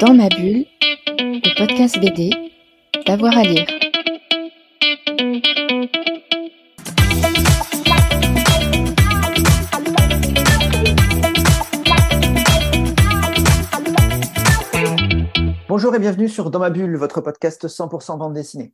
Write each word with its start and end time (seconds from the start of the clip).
Dans 0.00 0.14
ma 0.14 0.28
bulle, 0.28 0.64
le 1.18 1.58
podcast 1.58 1.98
BD, 1.98 2.30
d'avoir 3.04 3.36
à 3.36 3.42
lire. 3.42 3.66
Bonjour 15.68 15.92
et 15.96 15.98
bienvenue 15.98 16.28
sur 16.28 16.52
Dans 16.52 16.60
ma 16.60 16.70
bulle, 16.70 16.96
votre 16.96 17.20
podcast 17.20 17.66
100% 17.66 18.18
bande 18.18 18.34
dessinée. 18.34 18.72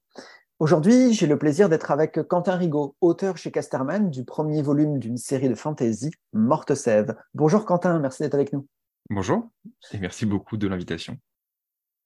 Aujourd'hui, 0.58 1.14
j'ai 1.14 1.26
le 1.26 1.38
plaisir 1.38 1.70
d'être 1.70 1.90
avec 1.90 2.22
Quentin 2.28 2.56
Rigaud, 2.56 2.96
auteur 3.00 3.38
chez 3.38 3.50
Casterman 3.50 4.10
du 4.10 4.24
premier 4.24 4.60
volume 4.60 4.98
d'une 4.98 5.16
série 5.16 5.48
de 5.48 5.54
fantasy, 5.54 6.10
Morte 6.34 6.74
Sève. 6.74 7.16
Bonjour 7.32 7.64
Quentin, 7.64 7.98
merci 7.98 8.22
d'être 8.22 8.34
avec 8.34 8.52
nous. 8.52 8.66
Bonjour 9.10 9.50
et 9.92 9.98
merci 9.98 10.24
beaucoup 10.24 10.56
de 10.56 10.66
l'invitation. 10.66 11.18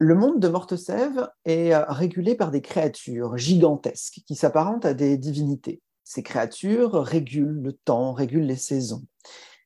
Le 0.00 0.16
monde 0.16 0.40
de 0.40 0.48
Morte 0.48 0.74
Sève 0.74 1.30
est 1.44 1.72
euh, 1.72 1.84
régulé 1.86 2.34
par 2.34 2.50
des 2.50 2.60
créatures 2.60 3.36
gigantesques 3.36 4.20
qui 4.26 4.34
s'apparentent 4.34 4.84
à 4.84 4.94
des 4.94 5.16
divinités. 5.16 5.80
Ces 6.02 6.24
créatures 6.24 6.94
régulent 6.94 7.62
le 7.62 7.72
temps, 7.72 8.12
régulent 8.14 8.46
les 8.46 8.56
saisons. 8.56 9.04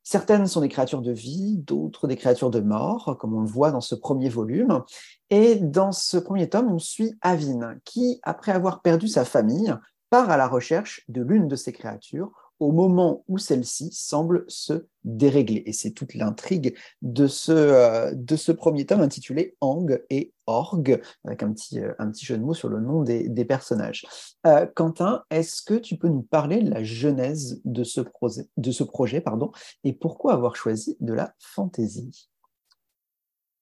Certaines 0.03 0.47
sont 0.47 0.61
des 0.61 0.69
créatures 0.69 1.01
de 1.01 1.13
vie, 1.13 1.57
d'autres 1.57 2.07
des 2.07 2.17
créatures 2.17 2.51
de 2.51 2.61
mort, 2.61 3.17
comme 3.19 3.33
on 3.33 3.41
le 3.41 3.49
voit 3.49 3.71
dans 3.71 3.81
ce 3.81 3.95
premier 3.95 4.29
volume. 4.29 4.83
Et 5.31 5.55
dans 5.55 5.93
ce 5.93 6.19
premier 6.19 6.51
tome, 6.51 6.71
on 6.71 6.79
suit 6.79 7.15
Avin, 7.23 7.77
qui, 7.87 8.21
après 8.25 8.53
avoir 8.53 8.83
perdu 8.83 9.09
sa 9.09 9.25
famille, 9.25 9.75
part 10.11 10.29
à 10.29 10.37
la 10.37 10.49
recherche 10.49 11.03
de 11.09 11.23
l'une 11.23 11.49
de 11.49 11.57
ces 11.57 11.73
créatures 11.73 12.42
au 12.63 12.71
moment 12.71 13.25
où 13.27 13.39
celle-ci 13.39 13.91
semble 13.93 14.45
se 14.47 14.87
dérégler. 15.03 15.65
Et 15.67 15.73
c'est 15.73 15.91
toute 15.91 16.15
l'intrigue 16.15 16.77
de 17.03 17.27
ce, 17.27 17.51
euh, 17.51 18.13
de 18.15 18.37
ce 18.37 18.53
premier 18.53 18.87
tome 18.87 19.01
intitulé 19.01 19.57
Ang 19.61 20.01
et 20.11 20.33
Org, 20.47 21.03
avec 21.25 21.43
un 21.43 21.53
petit, 21.53 21.81
euh, 21.81 21.93
un 21.99 22.09
petit 22.13 22.25
jeu 22.25 22.39
de 22.39 22.43
mots 22.45 22.55
sur 22.55 22.69
le 22.69 22.79
nom 22.79 23.03
des, 23.03 23.45
personnages. 23.45 24.07
Euh, 24.47 24.65
Quentin, 24.77 25.25
est-ce 25.31 25.63
que 25.63 25.75
tu 25.75 25.97
peux 25.97 26.09
nous 26.09 26.23
parler 26.23 26.63
de 26.63 26.71
la 26.71 26.85
genèse 26.85 27.61
de 27.65 27.83
ce, 27.83 28.01
projet, 28.01 28.47
de 28.57 28.71
ce 28.71 28.85
projet 28.85 29.21
pardon, 29.21 29.51
et 29.83 29.93
pourquoi 29.93 30.33
avoir 30.33 30.55
choisi 30.55 30.97
de 31.01 31.15
la 31.15 31.35
fantaisie? 31.41 32.29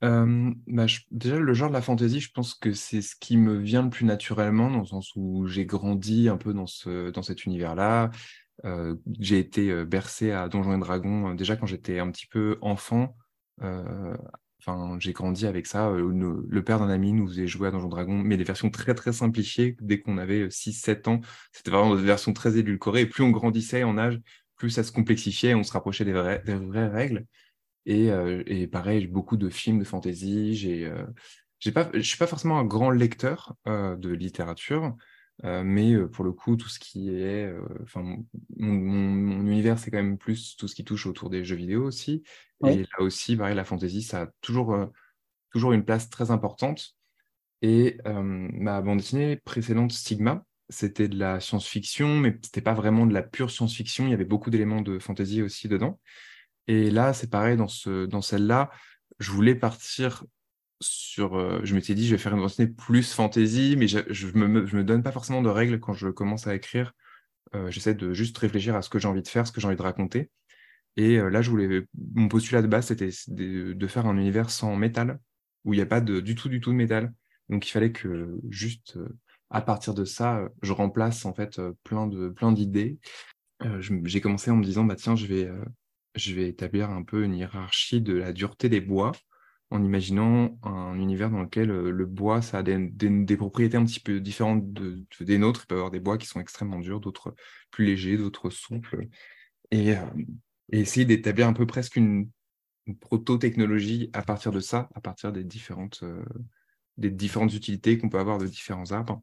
Bah, 0.02 0.86
déjà, 1.10 1.38
le 1.38 1.52
genre 1.52 1.68
de 1.68 1.74
la 1.74 1.82
fantaisie, 1.82 2.20
je 2.20 2.32
pense 2.32 2.54
que 2.54 2.72
c'est 2.72 3.02
ce 3.02 3.14
qui 3.16 3.36
me 3.36 3.56
vient 3.56 3.82
le 3.82 3.90
plus 3.90 4.06
naturellement, 4.06 4.70
dans 4.70 4.80
le 4.80 4.86
sens 4.86 5.12
où 5.14 5.46
j'ai 5.46 5.66
grandi 5.66 6.28
un 6.28 6.38
peu 6.38 6.54
dans, 6.54 6.66
ce, 6.66 7.10
dans 7.10 7.22
cet 7.22 7.44
univers-là. 7.44 8.10
Euh, 8.64 8.96
j'ai 9.18 9.38
été 9.38 9.70
euh, 9.70 9.84
bercé 9.84 10.32
à 10.32 10.48
Donjons 10.48 10.74
et 10.76 10.78
Dragons 10.80 11.30
euh, 11.30 11.34
déjà 11.34 11.56
quand 11.56 11.66
j'étais 11.66 11.98
un 11.98 12.10
petit 12.10 12.26
peu 12.26 12.58
enfant. 12.60 13.16
Enfin, 14.62 14.96
j'ai 14.98 15.12
grandi 15.12 15.46
avec 15.46 15.66
ça. 15.66 15.90
Le, 15.90 16.62
père 16.62 16.80
d'un 16.80 16.90
ami 16.90 17.12
nous 17.12 17.26
faisait 17.28 17.46
jouer 17.46 17.68
à 17.68 17.70
Donjons 17.70 17.88
et 17.88 17.90
Dragons, 17.90 18.18
mais 18.18 18.36
des 18.36 18.44
versions 18.44 18.70
très 18.70 18.94
très 18.94 19.12
simplifiées 19.12 19.76
dès 19.80 20.00
qu'on 20.00 20.18
avait 20.18 20.48
6-7 20.48 21.08
ans. 21.08 21.20
C'était 21.52 21.70
vraiment 21.70 21.96
des 21.96 22.02
versions 22.02 22.32
très 22.34 22.58
édulcorées. 22.58 23.02
Et 23.02 23.06
plus 23.06 23.22
on 23.22 23.30
grandissait 23.30 23.82
en 23.84 23.96
âge, 23.96 24.20
plus 24.56 24.70
ça 24.70 24.82
se 24.82 24.92
complexifiait, 24.92 25.54
on 25.54 25.62
se 25.62 25.72
rapprochait 25.72 26.04
des, 26.04 26.12
vraies 26.12 26.88
règles. 26.88 27.26
Et, 27.86 28.66
pareil, 28.70 29.06
beaucoup 29.06 29.38
de 29.38 29.48
films 29.48 29.78
de 29.78 29.84
fantasy. 29.84 30.54
J'ai, 30.54 30.92
je 31.58 32.00
suis 32.00 32.18
pas 32.18 32.26
forcément 32.26 32.58
un 32.58 32.64
grand 32.64 32.90
lecteur 32.90 33.54
de 33.66 34.10
littérature, 34.10 34.94
euh, 35.44 35.62
mais 35.64 35.92
euh, 35.92 36.08
pour 36.08 36.24
le 36.24 36.32
coup, 36.32 36.56
tout 36.56 36.68
ce 36.68 36.78
qui 36.78 37.10
est, 37.10 37.46
euh, 37.46 37.60
enfin, 37.82 38.02
mon, 38.56 39.40
univers, 39.46 39.78
c'est 39.78 39.90
quand 39.90 39.98
même 39.98 40.18
plus 40.18 40.56
tout 40.56 40.68
ce 40.68 40.74
qui 40.74 40.84
touche 40.84 41.06
autour 41.06 41.30
des 41.30 41.44
jeux 41.44 41.56
vidéo 41.56 41.84
aussi. 41.84 42.22
Et 42.66 42.82
là 42.82 43.00
aussi, 43.00 43.36
pareil, 43.36 43.54
la 43.54 43.64
fantasy, 43.64 44.02
ça 44.02 44.22
a 44.22 44.26
toujours, 44.42 44.76
toujours 45.50 45.72
une 45.72 45.84
place 45.84 46.10
très 46.10 46.30
importante. 46.30 46.94
Et 47.62 47.96
ma 48.04 48.82
bande 48.82 48.98
dessinée 48.98 49.36
précédente, 49.36 49.92
Stigma, 49.92 50.44
c'était 50.68 51.08
de 51.08 51.18
la 51.18 51.40
science-fiction, 51.40 52.18
mais 52.18 52.38
c'était 52.42 52.60
pas 52.60 52.74
vraiment 52.74 53.06
de 53.06 53.14
la 53.14 53.22
pure 53.22 53.50
science-fiction. 53.50 54.06
Il 54.06 54.10
y 54.10 54.14
avait 54.14 54.26
beaucoup 54.26 54.50
d'éléments 54.50 54.82
de 54.82 54.98
fantasy 54.98 55.40
aussi 55.40 55.68
dedans. 55.68 55.98
Et 56.66 56.90
là, 56.90 57.14
c'est 57.14 57.30
pareil, 57.30 57.56
dans, 57.56 57.68
ce, 57.68 58.04
dans 58.04 58.20
celle-là, 58.20 58.70
je 59.18 59.30
voulais 59.32 59.54
partir 59.54 60.24
sur. 60.80 61.36
Euh, 61.36 61.60
je 61.64 61.74
m'étais 61.74 61.94
dit, 61.94 62.06
je 62.06 62.12
vais 62.12 62.18
faire 62.18 62.34
une 62.34 62.40
bande 62.40 62.76
plus 62.76 63.12
fantasy, 63.12 63.76
mais 63.78 63.88
je, 63.88 63.98
ne 64.36 64.46
me, 64.46 64.84
donne 64.84 65.02
pas 65.02 65.12
forcément 65.12 65.42
de 65.42 65.48
règles 65.48 65.80
quand 65.80 65.94
je 65.94 66.08
commence 66.08 66.46
à 66.46 66.54
écrire. 66.54 66.92
Euh, 67.54 67.70
j'essaie 67.70 67.94
de 67.94 68.12
juste 68.12 68.36
réfléchir 68.38 68.76
à 68.76 68.82
ce 68.82 68.88
que 68.88 68.98
j'ai 68.98 69.08
envie 69.08 69.22
de 69.22 69.28
faire, 69.28 69.46
ce 69.46 69.52
que 69.52 69.60
j'ai 69.60 69.66
envie 69.66 69.76
de 69.76 69.82
raconter. 69.82 70.30
Et 70.96 71.18
euh, 71.18 71.28
là, 71.28 71.42
je 71.42 71.50
voulais. 71.50 71.86
Mon 72.14 72.28
postulat 72.28 72.62
de 72.62 72.66
base, 72.66 72.86
c'était 72.86 73.10
de, 73.28 73.86
faire 73.86 74.06
un 74.06 74.16
univers 74.16 74.50
sans 74.50 74.76
métal, 74.76 75.18
où 75.64 75.74
il 75.74 75.76
n'y 75.76 75.82
a 75.82 75.86
pas 75.86 76.00
de, 76.00 76.20
du 76.20 76.34
tout, 76.34 76.48
du 76.48 76.60
tout 76.60 76.70
de 76.70 76.76
métal. 76.76 77.12
Donc, 77.48 77.66
il 77.66 77.70
fallait 77.70 77.92
que 77.92 78.38
juste 78.48 78.98
à 79.50 79.60
partir 79.60 79.94
de 79.94 80.04
ça, 80.04 80.48
je 80.62 80.72
remplace 80.72 81.24
en 81.24 81.34
fait 81.34 81.60
plein 81.82 82.06
de 82.06 82.28
plein 82.28 82.52
d'idées. 82.52 82.98
j'ai 83.80 84.20
commencé 84.20 84.50
en 84.50 84.56
me 84.56 84.64
disant, 84.64 84.84
bah 84.84 84.94
tiens, 84.96 85.16
je 85.16 85.26
vais 85.26 85.50
je 86.14 86.34
vais 86.34 86.48
établir 86.48 86.90
un 86.90 87.02
peu 87.02 87.24
une 87.24 87.34
hiérarchie 87.34 88.00
de 88.00 88.14
la 88.14 88.32
dureté 88.32 88.68
des 88.68 88.80
bois 88.80 89.12
en 89.70 89.84
imaginant 89.84 90.58
un 90.64 90.96
univers 90.96 91.30
dans 91.30 91.42
lequel 91.42 91.70
euh, 91.70 91.90
le 91.90 92.06
bois, 92.06 92.42
ça 92.42 92.58
a 92.58 92.62
des, 92.62 93.36
propriétés 93.36 93.76
un 93.76 93.84
petit 93.84 94.00
peu 94.00 94.20
différentes 94.20 94.72
de, 94.72 95.04
des 95.20 95.38
nôtres. 95.38 95.62
Il 95.64 95.66
peut 95.68 95.74
y 95.76 95.78
avoir 95.78 95.92
des 95.92 96.00
bois 96.00 96.18
qui 96.18 96.26
sont 96.26 96.40
extrêmement 96.40 96.80
durs, 96.80 97.00
d'autres 97.00 97.34
plus 97.70 97.84
légers, 97.84 98.16
d'autres 98.16 98.50
souples. 98.50 99.06
Et, 99.70 99.96
euh, 99.96 100.04
essayer 100.72 101.06
d'établir 101.06 101.46
un 101.48 101.52
peu 101.52 101.66
presque 101.66 101.96
une, 101.96 102.28
proto-technologie 103.00 104.10
à 104.12 104.22
partir 104.22 104.50
de 104.50 104.58
ça, 104.58 104.88
à 104.96 105.00
partir 105.00 105.30
des 105.30 105.44
différentes, 105.44 106.00
euh, 106.02 106.24
des 106.96 107.10
différentes 107.10 107.54
utilités 107.54 107.98
qu'on 107.98 108.08
peut 108.08 108.18
avoir 108.18 108.38
de 108.38 108.46
différents 108.46 108.90
arbres. 108.90 109.22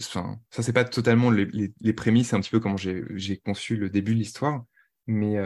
Enfin, 0.00 0.38
ça, 0.50 0.62
c'est 0.62 0.72
pas 0.72 0.84
totalement 0.84 1.30
les, 1.30 1.92
prémices, 1.92 2.28
c'est 2.28 2.36
un 2.36 2.40
petit 2.40 2.50
peu 2.50 2.60
comment 2.60 2.76
j'ai 2.76 3.38
conçu 3.38 3.76
le 3.76 3.90
début 3.90 4.14
de 4.14 4.18
l'histoire. 4.18 4.64
Mais 5.08 5.36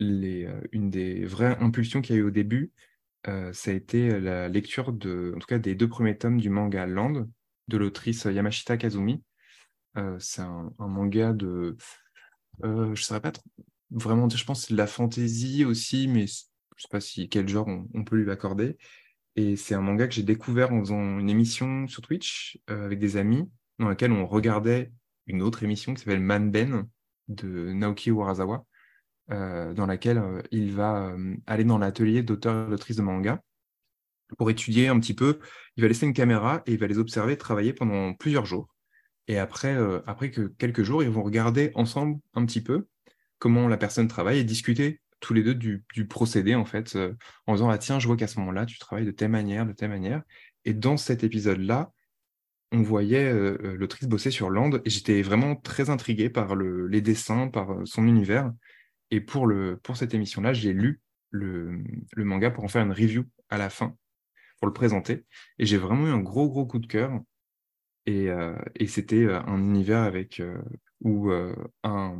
une 0.00 0.90
des 0.90 1.24
vraies 1.24 1.56
impulsions 1.60 2.00
qu'il 2.00 2.16
y 2.16 2.18
a 2.18 2.22
eu 2.22 2.24
au 2.24 2.30
début, 2.30 2.72
euh, 3.28 3.52
ça 3.52 3.70
a 3.70 3.74
été 3.74 4.18
la 4.18 4.48
lecture 4.48 4.92
de, 4.92 5.32
en 5.36 5.38
tout 5.38 5.46
cas, 5.46 5.58
des 5.58 5.74
deux 5.74 5.88
premiers 5.88 6.16
tomes 6.16 6.40
du 6.40 6.48
manga 6.48 6.86
Land 6.86 7.28
de 7.68 7.76
l'autrice 7.76 8.24
Yamashita 8.24 8.76
Kazumi. 8.76 9.22
Euh, 9.96 10.16
c'est 10.18 10.42
un, 10.42 10.72
manga 10.78 11.32
de, 11.32 11.76
je 12.62 12.68
ne 12.68 12.94
saurais 12.94 13.20
pas 13.20 13.32
trop, 13.32 13.44
vraiment, 13.90 14.28
je 14.28 14.44
pense 14.44 14.70
de 14.70 14.76
la 14.76 14.86
fantasy 14.86 15.64
aussi, 15.64 16.08
mais 16.08 16.26
je 16.26 16.44
ne 16.44 16.80
sais 16.80 16.88
pas 16.90 17.00
si 17.00 17.28
quel 17.28 17.48
genre 17.48 17.68
on, 17.68 18.04
peut 18.04 18.16
lui 18.16 18.30
accorder. 18.30 18.78
Et 19.36 19.56
c'est 19.56 19.74
un 19.74 19.80
manga 19.80 20.08
que 20.08 20.14
j'ai 20.14 20.22
découvert 20.22 20.72
en 20.72 20.80
faisant 20.80 21.18
une 21.18 21.30
émission 21.30 21.86
sur 21.88 22.02
Twitch 22.02 22.58
avec 22.66 22.98
des 22.98 23.16
amis, 23.16 23.48
dans 23.78 23.88
laquelle 23.88 24.12
on 24.12 24.26
regardait 24.26 24.92
une 25.26 25.42
autre 25.42 25.62
émission 25.62 25.94
qui 25.94 26.00
s'appelle 26.00 26.20
Man 26.20 26.50
Ben 26.50 26.88
de 27.28 27.72
Naoki 27.72 28.10
Urasawa. 28.10 28.66
Euh, 29.32 29.72
dans 29.74 29.86
laquelle 29.86 30.18
euh, 30.18 30.42
il 30.50 30.72
va 30.72 31.06
euh, 31.06 31.36
aller 31.46 31.62
dans 31.62 31.78
l'atelier 31.78 32.24
d'auteur 32.24 32.66
et 32.66 32.70
d'autrice 32.70 32.96
de 32.96 33.02
manga 33.02 33.40
pour 34.38 34.50
étudier 34.50 34.88
un 34.88 34.98
petit 34.98 35.14
peu. 35.14 35.38
Il 35.76 35.82
va 35.82 35.88
laisser 35.88 36.04
une 36.04 36.14
caméra 36.14 36.62
et 36.66 36.72
il 36.72 36.78
va 36.78 36.88
les 36.88 36.98
observer 36.98 37.36
travailler 37.36 37.72
pendant 37.72 38.12
plusieurs 38.14 38.44
jours. 38.44 38.68
Et 39.28 39.38
après, 39.38 39.76
après 40.06 40.32
que 40.32 40.48
quelques 40.58 40.82
jours, 40.82 41.04
ils 41.04 41.10
vont 41.10 41.22
regarder 41.22 41.70
ensemble 41.74 42.18
un 42.34 42.44
petit 42.44 42.60
peu 42.60 42.88
comment 43.38 43.68
la 43.68 43.76
personne 43.76 44.08
travaille 44.08 44.38
et 44.38 44.44
discuter 44.44 45.00
tous 45.20 45.34
les 45.34 45.42
deux 45.44 45.54
du, 45.54 45.84
procédé, 46.08 46.54
en 46.54 46.64
fait, 46.64 46.96
en 47.46 47.54
disant, 47.54 47.70
ah 47.70 47.78
tiens, 47.78 48.00
je 48.00 48.06
vois 48.08 48.16
qu'à 48.16 48.26
ce 48.26 48.38
moment-là, 48.40 48.66
tu 48.66 48.78
travailles 48.78 49.06
de 49.06 49.12
telle 49.12 49.30
manière, 49.30 49.66
de 49.66 49.72
telle 49.72 49.90
manière. 49.90 50.22
Et 50.64 50.74
dans 50.74 50.96
cet 50.96 51.22
épisode-là, 51.22 51.92
on 52.72 52.82
voyait 52.82 53.32
l'autrice 53.32 54.08
bosser 54.08 54.30
sur 54.32 54.50
Land 54.50 54.78
et 54.84 54.90
j'étais 54.90 55.22
vraiment 55.22 55.54
très 55.54 55.90
intrigué 55.90 56.30
par 56.30 56.56
les 56.56 57.00
dessins, 57.00 57.48
par 57.48 57.76
son 57.84 58.06
univers. 58.06 58.50
Et 59.10 59.20
pour, 59.20 59.46
le, 59.46 59.76
pour 59.76 59.96
cette 59.96 60.14
émission-là, 60.14 60.52
j'ai 60.52 60.72
lu 60.72 61.00
le, 61.30 61.82
manga 62.16 62.50
pour 62.50 62.64
en 62.64 62.68
faire 62.68 62.82
une 62.82 62.92
review 62.92 63.24
à 63.48 63.58
la 63.58 63.70
fin, 63.70 63.96
pour 64.58 64.66
le 64.66 64.72
présenter. 64.72 65.24
Et 65.58 65.66
j'ai 65.66 65.78
vraiment 65.78 66.06
eu 66.06 66.10
un 66.10 66.20
gros, 66.20 66.48
gros 66.48 66.66
coup 66.66 66.78
de 66.78 66.86
cœur. 66.86 67.20
Et, 68.06 68.30
euh, 68.30 68.56
c'était 68.86 69.24
euh, 69.24 69.40
un 69.42 69.58
univers 69.58 70.02
avec, 70.02 70.40
euh, 70.40 70.60
où 71.00 71.30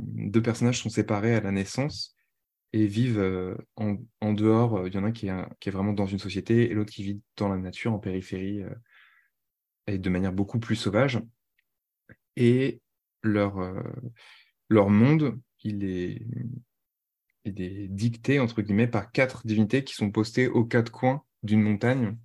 deux 0.07 0.43
personnages 0.43 0.81
sont 0.83 0.89
séparés 0.89 1.35
à 1.35 1.41
la 1.41 1.53
naissance 1.53 2.17
et 2.73 2.87
vivent 2.87 3.57
en, 3.77 4.33
dehors. 4.33 4.87
Il 4.87 4.95
y 4.95 4.99
en 4.99 5.05
a 5.05 5.09
un 5.09 5.13
qui 5.13 5.29
est, 5.29 5.45
qui 5.59 5.69
est 5.69 5.73
vraiment 5.73 5.93
dans 5.93 6.07
une 6.07 6.19
société 6.19 6.71
et 6.71 6.75
l'autre 6.75 6.93
qui 6.93 7.03
vit 7.03 7.21
dans 7.37 7.49
la 7.49 7.59
nature, 7.59 7.93
en 7.93 7.99
périphérie, 7.99 8.63
et 9.87 9.99
de 9.99 10.11
manière 10.11 10.33
beaucoup 10.33 10.59
plus 10.61 10.77
sauvage. 10.77 11.21
Et 12.37 12.81
leur, 13.23 13.59
leur 14.71 14.89
monde, 14.89 15.39
il 15.63 15.85
est, 15.85 16.23
et 17.45 17.53
des 17.53 17.89
dictées, 17.89 18.41
entre 18.41 18.63
guillemets, 18.63 18.87
par 18.87 19.13
quatre 19.13 19.47
divinités 19.47 19.85
qui 19.85 19.95
sont 19.95 20.11
postées 20.11 20.49
aux 20.49 20.65
quatre 20.65 20.93
coins 20.93 21.23
d'une 21.43 21.63
montagne 21.63 22.17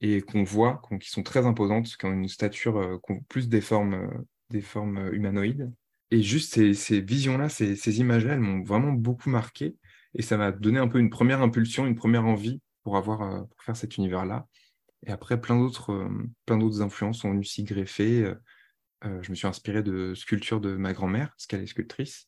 et 0.00 0.20
qu'on 0.20 0.44
voit, 0.44 0.80
qui 1.00 1.10
sont 1.10 1.22
très 1.22 1.46
imposantes, 1.46 1.96
qui 1.96 2.06
ont 2.06 2.12
une 2.12 2.28
stature, 2.28 2.78
euh, 2.78 2.98
plus 3.28 3.48
des 3.48 3.60
formes, 3.60 3.94
euh, 3.94 4.26
des 4.50 4.60
formes 4.60 4.98
euh, 4.98 5.12
humanoïdes. 5.12 5.72
Et 6.10 6.22
juste 6.22 6.54
ces, 6.54 7.00
visions-là, 7.00 7.48
ces, 7.48 8.00
images-là, 8.00 8.34
elles 8.34 8.40
m'ont 8.40 8.62
vraiment 8.62 8.92
beaucoup 8.92 9.28
marqué 9.28 9.76
et 10.14 10.22
ça 10.22 10.38
m'a 10.38 10.52
donné 10.52 10.78
un 10.78 10.88
peu 10.88 11.00
une 11.00 11.10
première 11.10 11.42
impulsion, 11.42 11.86
une 11.86 11.96
première 11.96 12.24
envie 12.24 12.62
pour, 12.82 12.96
avoir, 12.96 13.46
pour 13.46 13.62
faire 13.62 13.76
cet 13.76 13.98
univers-là. 13.98 14.46
Et 15.06 15.10
après, 15.10 15.38
plein 15.38 15.58
d'autres, 15.58 16.08
plein 16.46 16.56
d'autres 16.56 16.80
influences 16.80 17.18
sont 17.18 17.30
venues 17.30 17.44
s'y 17.44 17.62
greffer. 17.62 18.32
je 19.02 19.30
me 19.30 19.34
suis 19.34 19.46
inspiré 19.46 19.82
de 19.82 20.14
sculptures 20.14 20.62
de 20.62 20.76
ma 20.76 20.94
grand-mère, 20.94 21.28
parce 21.28 21.46
qu'elle 21.46 21.60
est 21.60 21.66
sculptrice, 21.66 22.27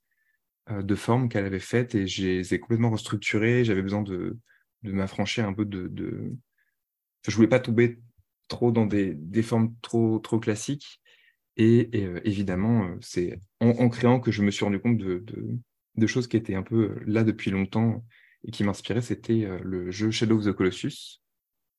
de 0.71 0.95
formes 0.95 1.29
qu'elle 1.29 1.45
avait 1.45 1.59
faites 1.59 1.95
et 1.95 2.07
je 2.07 2.27
les 2.27 2.55
ai 2.55 2.61
complètement 2.61 2.91
restructurées. 2.91 3.65
J'avais 3.65 3.83
besoin 3.83 4.03
de, 4.03 4.39
de 4.83 4.93
m'affranchir 4.93 5.47
un 5.47 5.53
peu 5.53 5.65
de, 5.65 5.89
de... 5.89 6.33
je 7.27 7.35
voulais 7.35 7.49
pas 7.49 7.61
tomber 7.61 7.99
trop 8.49 8.73
dans 8.73 8.87
des, 8.87 9.15
des 9.15 9.43
formes 9.43 9.75
trop, 9.83 10.19
trop 10.19 10.39
classiques. 10.39 11.01
Et, 11.57 11.91
évidemment, 12.25 12.97
c'est 13.03 13.39
en, 13.61 13.89
créant 13.91 14.19
que 14.19 14.31
je 14.31 14.43
me 14.43 14.51
suis 14.51 14.65
rendu 14.65 14.81
compte 14.81 14.97
de, 14.97 15.25
de, 15.97 16.07
choses 16.07 16.27
qui 16.27 16.39
étaient 16.39 16.55
un 16.55 16.63
peu 16.63 16.99
là 17.05 17.23
depuis 17.23 17.51
longtemps 17.51 18.03
et 18.45 18.51
qui 18.51 18.65
m'inspiraient. 18.65 19.03
C'était 19.03 19.47
le 19.63 19.91
jeu 19.91 20.11
Shadow 20.11 20.39
of 20.39 20.47
the 20.47 20.53
Colossus 20.53 21.21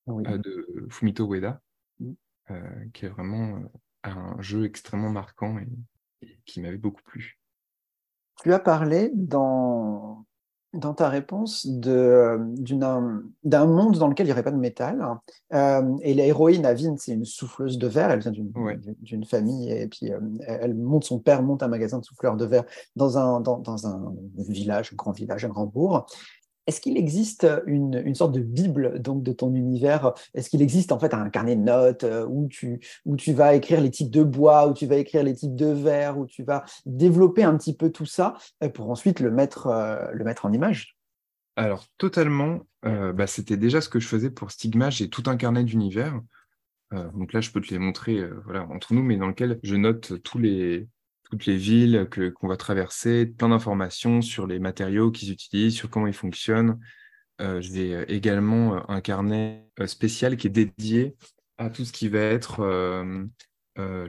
de 0.06 0.86
Fumito 0.88 1.26
Ueda, 1.32 1.60
mmh. 1.98 2.12
qui 2.92 3.06
est 3.06 3.08
vraiment 3.08 3.60
un 4.04 4.40
jeu 4.40 4.64
extrêmement 4.66 5.10
marquant 5.10 5.58
et 5.58 6.38
qui 6.44 6.60
m'avait 6.60 6.78
beaucoup 6.78 7.02
plu. 7.02 7.41
Tu 8.42 8.52
as 8.52 8.58
parlé 8.58 9.10
dans, 9.14 10.24
dans 10.72 10.94
ta 10.94 11.08
réponse 11.08 11.68
euh, 11.86 12.38
d'un 13.44 13.66
monde 13.66 13.98
dans 13.98 14.08
lequel 14.08 14.26
il 14.26 14.30
n'y 14.30 14.32
aurait 14.32 14.42
pas 14.42 14.50
de 14.50 14.56
métal. 14.56 15.04
Euh, 15.52 15.96
et 16.00 16.14
l'héroïne 16.14 16.66
Avine, 16.66 16.96
c'est 16.98 17.12
une 17.12 17.24
souffleuse 17.24 17.78
de 17.78 17.86
verre. 17.86 18.10
Elle 18.10 18.20
vient 18.20 18.32
d'une 19.00 19.24
famille 19.24 19.70
et 19.70 19.86
puis 19.86 20.12
euh, 20.12 20.18
elle 20.46 20.74
monte, 20.74 21.04
son 21.04 21.18
père 21.18 21.42
monte 21.42 21.62
un 21.62 21.68
magasin 21.68 21.98
de 21.98 22.04
souffleurs 22.04 22.36
de 22.36 22.46
verre 22.46 22.64
dans 22.96 23.18
un, 23.18 23.40
dans, 23.40 23.58
dans 23.58 23.86
un 23.86 24.14
village, 24.36 24.90
un 24.92 24.96
grand 24.96 25.12
village, 25.12 25.44
un 25.44 25.48
grand 25.48 25.66
bourg. 25.66 26.06
Est-ce 26.66 26.80
qu'il 26.80 26.96
existe 26.96 27.46
une, 27.66 28.14
sorte 28.14 28.32
de 28.32 28.40
bible 28.40 29.00
donc 29.00 29.22
de 29.22 29.32
ton 29.32 29.54
univers? 29.54 30.12
Est-ce 30.34 30.48
qu'il 30.48 30.62
existe 30.62 30.92
en 30.92 30.98
fait 30.98 31.12
un 31.12 31.28
carnet 31.28 31.56
de 31.56 31.62
notes 31.62 32.04
euh, 32.04 32.24
où 32.28 32.46
tu, 32.48 32.80
où 33.04 33.16
tu 33.16 33.32
vas 33.32 33.54
écrire 33.54 33.80
les 33.80 33.90
types 33.90 34.10
de 34.10 34.22
bois, 34.22 34.68
où 34.68 34.74
tu 34.74 34.86
vas 34.86 34.96
écrire 34.96 35.24
les 35.24 35.34
types 35.34 35.56
de 35.56 35.66
verre, 35.66 36.18
où 36.18 36.26
tu 36.26 36.44
vas 36.44 36.64
développer 36.86 37.42
un 37.42 37.56
petit 37.56 37.76
peu 37.76 37.90
tout 37.90 38.06
ça 38.06 38.34
euh, 38.62 38.68
pour 38.68 38.90
ensuite 38.90 39.18
le 39.18 39.30
mettre, 39.30 39.66
euh, 39.66 40.06
le 40.12 40.24
mettre 40.24 40.46
en 40.46 40.52
image? 40.52 40.96
Alors 41.56 41.86
totalement, 41.98 42.60
bah, 42.82 43.26
c'était 43.26 43.58
déjà 43.58 43.82
ce 43.82 43.90
que 43.90 44.00
je 44.00 44.08
faisais 44.08 44.30
pour 44.30 44.50
Stigma. 44.50 44.88
J'ai 44.88 45.10
tout 45.10 45.24
un 45.26 45.36
carnet 45.36 45.64
d'univers. 45.64 46.18
donc 46.90 47.34
là, 47.34 47.42
je 47.42 47.50
peux 47.50 47.60
te 47.60 47.70
les 47.70 47.78
montrer 47.78 48.26
voilà, 48.46 48.66
entre 48.70 48.94
nous, 48.94 49.02
mais 49.02 49.18
dans 49.18 49.26
lequel 49.26 49.60
je 49.62 49.76
note 49.76 50.22
tous 50.22 50.38
les, 50.38 50.88
toutes 51.32 51.46
les 51.46 51.56
villes 51.56 52.08
que, 52.10 52.28
qu'on 52.28 52.46
va 52.46 52.58
traverser, 52.58 53.24
plein 53.24 53.48
d'informations 53.48 54.20
sur 54.20 54.46
les 54.46 54.58
matériaux 54.58 55.10
qu'ils 55.10 55.32
utilisent, 55.32 55.74
sur 55.74 55.88
comment 55.88 56.06
ils 56.06 56.12
fonctionnent. 56.12 56.78
Euh, 57.40 57.58
j'ai 57.62 57.94
euh, 57.94 58.04
également 58.06 58.76
euh, 58.76 58.80
un 58.88 59.00
carnet 59.00 59.66
spécial 59.86 60.36
qui 60.36 60.48
est 60.48 60.50
dédié 60.50 61.16
à 61.56 61.70
tout 61.70 61.86
ce 61.86 61.92
qui 61.92 62.10
va 62.10 62.20
être 62.20 62.60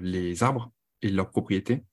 les 0.01 0.43
arbres 0.43 0.73
et 1.01 1.09
leurs 1.09 1.29
propriétés, 1.29 1.85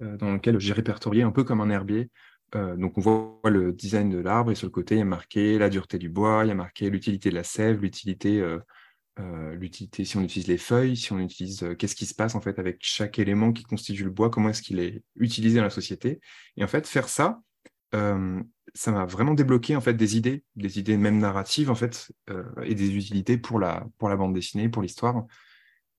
dans 0.00 0.32
lequel 0.32 0.58
j'ai 0.58 0.72
répertorié 0.72 1.24
un 1.24 1.30
peu 1.30 1.44
comme 1.44 1.60
un 1.60 1.68
herbier. 1.68 2.08
donc 2.54 2.96
on 2.96 3.00
voit 3.00 3.50
le 3.50 3.72
design 3.72 4.08
de 4.08 4.18
l'arbre 4.18 4.52
et 4.52 4.54
sur 4.54 4.66
le 4.66 4.70
côté 4.70 4.94
il 4.94 4.98
y 4.98 5.02
a 5.02 5.04
marqué 5.04 5.58
la 5.58 5.68
dureté 5.68 5.98
du 5.98 6.08
bois, 6.08 6.44
il 6.44 6.48
y 6.48 6.52
a 6.52 6.54
marqué 6.54 6.88
l'utilité 6.90 7.30
de 7.30 7.34
la 7.34 7.42
sève, 7.44 7.80
l'utilité 7.80 8.40
euh, 9.20 9.54
l'utilité, 9.54 10.04
si 10.04 10.16
on 10.16 10.22
utilise 10.22 10.48
les 10.48 10.58
feuilles, 10.58 10.96
si 10.96 11.12
on 11.12 11.18
utilise 11.18 11.62
euh, 11.62 11.74
qu'est-ce 11.74 11.94
qui 11.94 12.06
se 12.06 12.14
passe 12.14 12.34
en 12.34 12.40
fait 12.40 12.58
avec 12.58 12.78
chaque 12.80 13.18
élément 13.18 13.52
qui 13.52 13.62
constitue 13.62 14.04
le 14.04 14.10
bois, 14.10 14.30
comment 14.30 14.48
est-ce 14.48 14.62
qu'il 14.62 14.80
est 14.80 15.02
utilisé 15.16 15.58
dans 15.58 15.64
la 15.64 15.70
société. 15.70 16.20
Et 16.56 16.64
en 16.64 16.68
fait, 16.68 16.86
faire 16.86 17.08
ça, 17.08 17.40
euh, 17.94 18.42
ça 18.74 18.92
m'a 18.92 19.04
vraiment 19.04 19.34
débloqué 19.34 19.76
en 19.76 19.80
fait 19.80 19.94
des 19.94 20.16
idées, 20.16 20.44
des 20.56 20.78
idées 20.78 20.96
même 20.96 21.18
narratives 21.18 21.70
en 21.70 21.74
fait, 21.74 22.12
et 22.62 22.74
des 22.74 22.94
utilités 22.96 23.36
pour 23.36 23.58
la, 23.58 23.86
pour 23.98 24.08
la 24.08 24.16
bande 24.16 24.34
dessinée, 24.34 24.68
pour 24.68 24.82
l'histoire, 24.82 25.24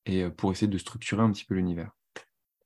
et 0.06 0.29
pour 0.29 0.51
essayer 0.51 0.68
de 0.68 0.77
structurer 0.77 1.21
un 1.21 1.31
petit 1.31 1.45
peu 1.45 1.56
l'univers 1.56 1.91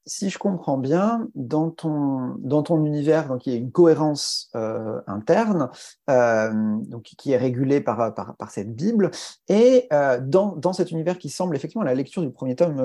si 0.07 0.29
je 0.29 0.37
comprends 0.37 0.77
bien, 0.77 1.27
dans 1.33 1.71
ton, 1.71 2.35
dans 2.37 2.61
ton 2.61 2.85
univers, 2.85 3.27
donc 3.27 3.47
il 3.47 3.53
y 3.53 3.55
a 3.55 3.59
une 3.59 3.71
cohérence 3.71 4.49
euh, 4.55 5.01
interne, 5.07 5.69
euh, 6.09 6.51
donc 6.87 7.03
qui 7.03 7.31
est 7.31 7.37
régulée 7.37 7.81
par, 7.81 8.13
par, 8.13 8.35
par 8.35 8.51
cette 8.51 8.75
Bible, 8.75 9.09
et 9.49 9.87
euh, 9.91 10.19
dans, 10.21 10.55
dans, 10.55 10.73
cet 10.73 10.91
univers 10.91 11.17
qui 11.17 11.29
semble 11.29 11.55
effectivement 11.55 11.81
à 11.81 11.85
la 11.85 11.95
lecture 11.95 12.21
du 12.21 12.29
premier 12.29 12.55
tome 12.55 12.75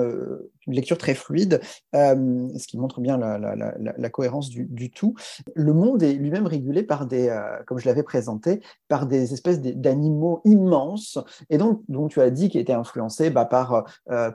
une 0.67 0.73
lecture 0.73 0.97
très 0.97 1.13
fluide, 1.13 1.61
ce 1.93 2.67
qui 2.67 2.77
montre 2.77 3.01
bien 3.01 3.17
la, 3.17 3.37
la, 3.37 4.09
cohérence 4.09 4.49
du, 4.49 4.65
du, 4.65 4.89
tout. 4.91 5.15
Le 5.55 5.73
monde 5.73 6.01
est 6.03 6.13
lui-même 6.13 6.47
régulé 6.47 6.83
par 6.83 7.05
des, 7.05 7.35
comme 7.67 7.77
je 7.77 7.87
l'avais 7.87 8.03
présenté, 8.03 8.61
par 8.87 9.05
des 9.05 9.33
espèces 9.33 9.61
d'animaux 9.61 10.41
immenses, 10.45 11.19
et 11.49 11.57
donc 11.57 11.81
dont 11.87 12.07
tu 12.07 12.21
as 12.21 12.29
dit 12.29 12.49
qu'ils 12.49 12.61
étaient 12.61 12.73
influencés 12.73 13.29
bah, 13.29 13.45
par, 13.45 13.85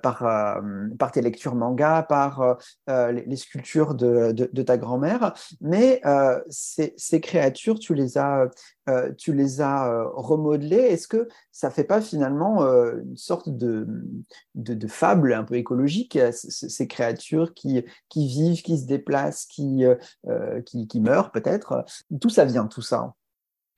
par, 0.02 0.60
par 0.98 1.12
tes 1.12 1.22
lectures 1.22 1.54
manga, 1.54 2.02
par 2.02 2.58
euh, 2.88 3.10
les, 3.10 3.34
sculptures 3.34 3.96
de, 3.96 4.62
ta 4.62 4.78
grand-mère, 4.78 5.34
mais 5.60 6.00
euh, 6.06 6.40
ces, 6.48 7.20
créatures, 7.20 7.80
tu 7.80 7.94
les 7.94 8.16
as, 8.16 8.48
euh, 8.88 9.12
tu 9.18 9.32
les 9.32 9.60
as 9.60 10.04
remodelées. 10.14 10.76
Est-ce 10.76 11.08
que 11.08 11.26
ça 11.50 11.72
fait 11.72 11.82
pas 11.82 12.00
finalement 12.00 12.62
une 12.62 13.16
sorte 13.16 13.48
de, 13.48 13.88
de, 14.54 14.86
fable 14.86 15.32
un 15.32 15.42
peu 15.42 15.56
écologique, 15.56 16.16
ces 16.30 16.86
créatures 16.86 17.54
qui, 17.54 17.84
qui 18.08 18.28
vivent, 18.28 18.62
qui 18.62 18.78
se 18.78 18.86
déplacent, 18.86 19.46
qui, 19.46 19.82
qui, 20.64 21.00
meurent 21.00 21.32
peut-être? 21.32 21.84
D'où 22.10 22.28
ça 22.28 22.44
vient 22.44 22.68
tout 22.68 22.82
ça? 22.82 23.14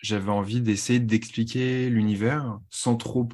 J'avais 0.01 0.31
envie 0.31 0.61
d'essayer 0.61 1.01
d'expliquer 1.01 1.89
l'univers 1.89 2.61
sans 2.69 2.97
trop 2.97 3.27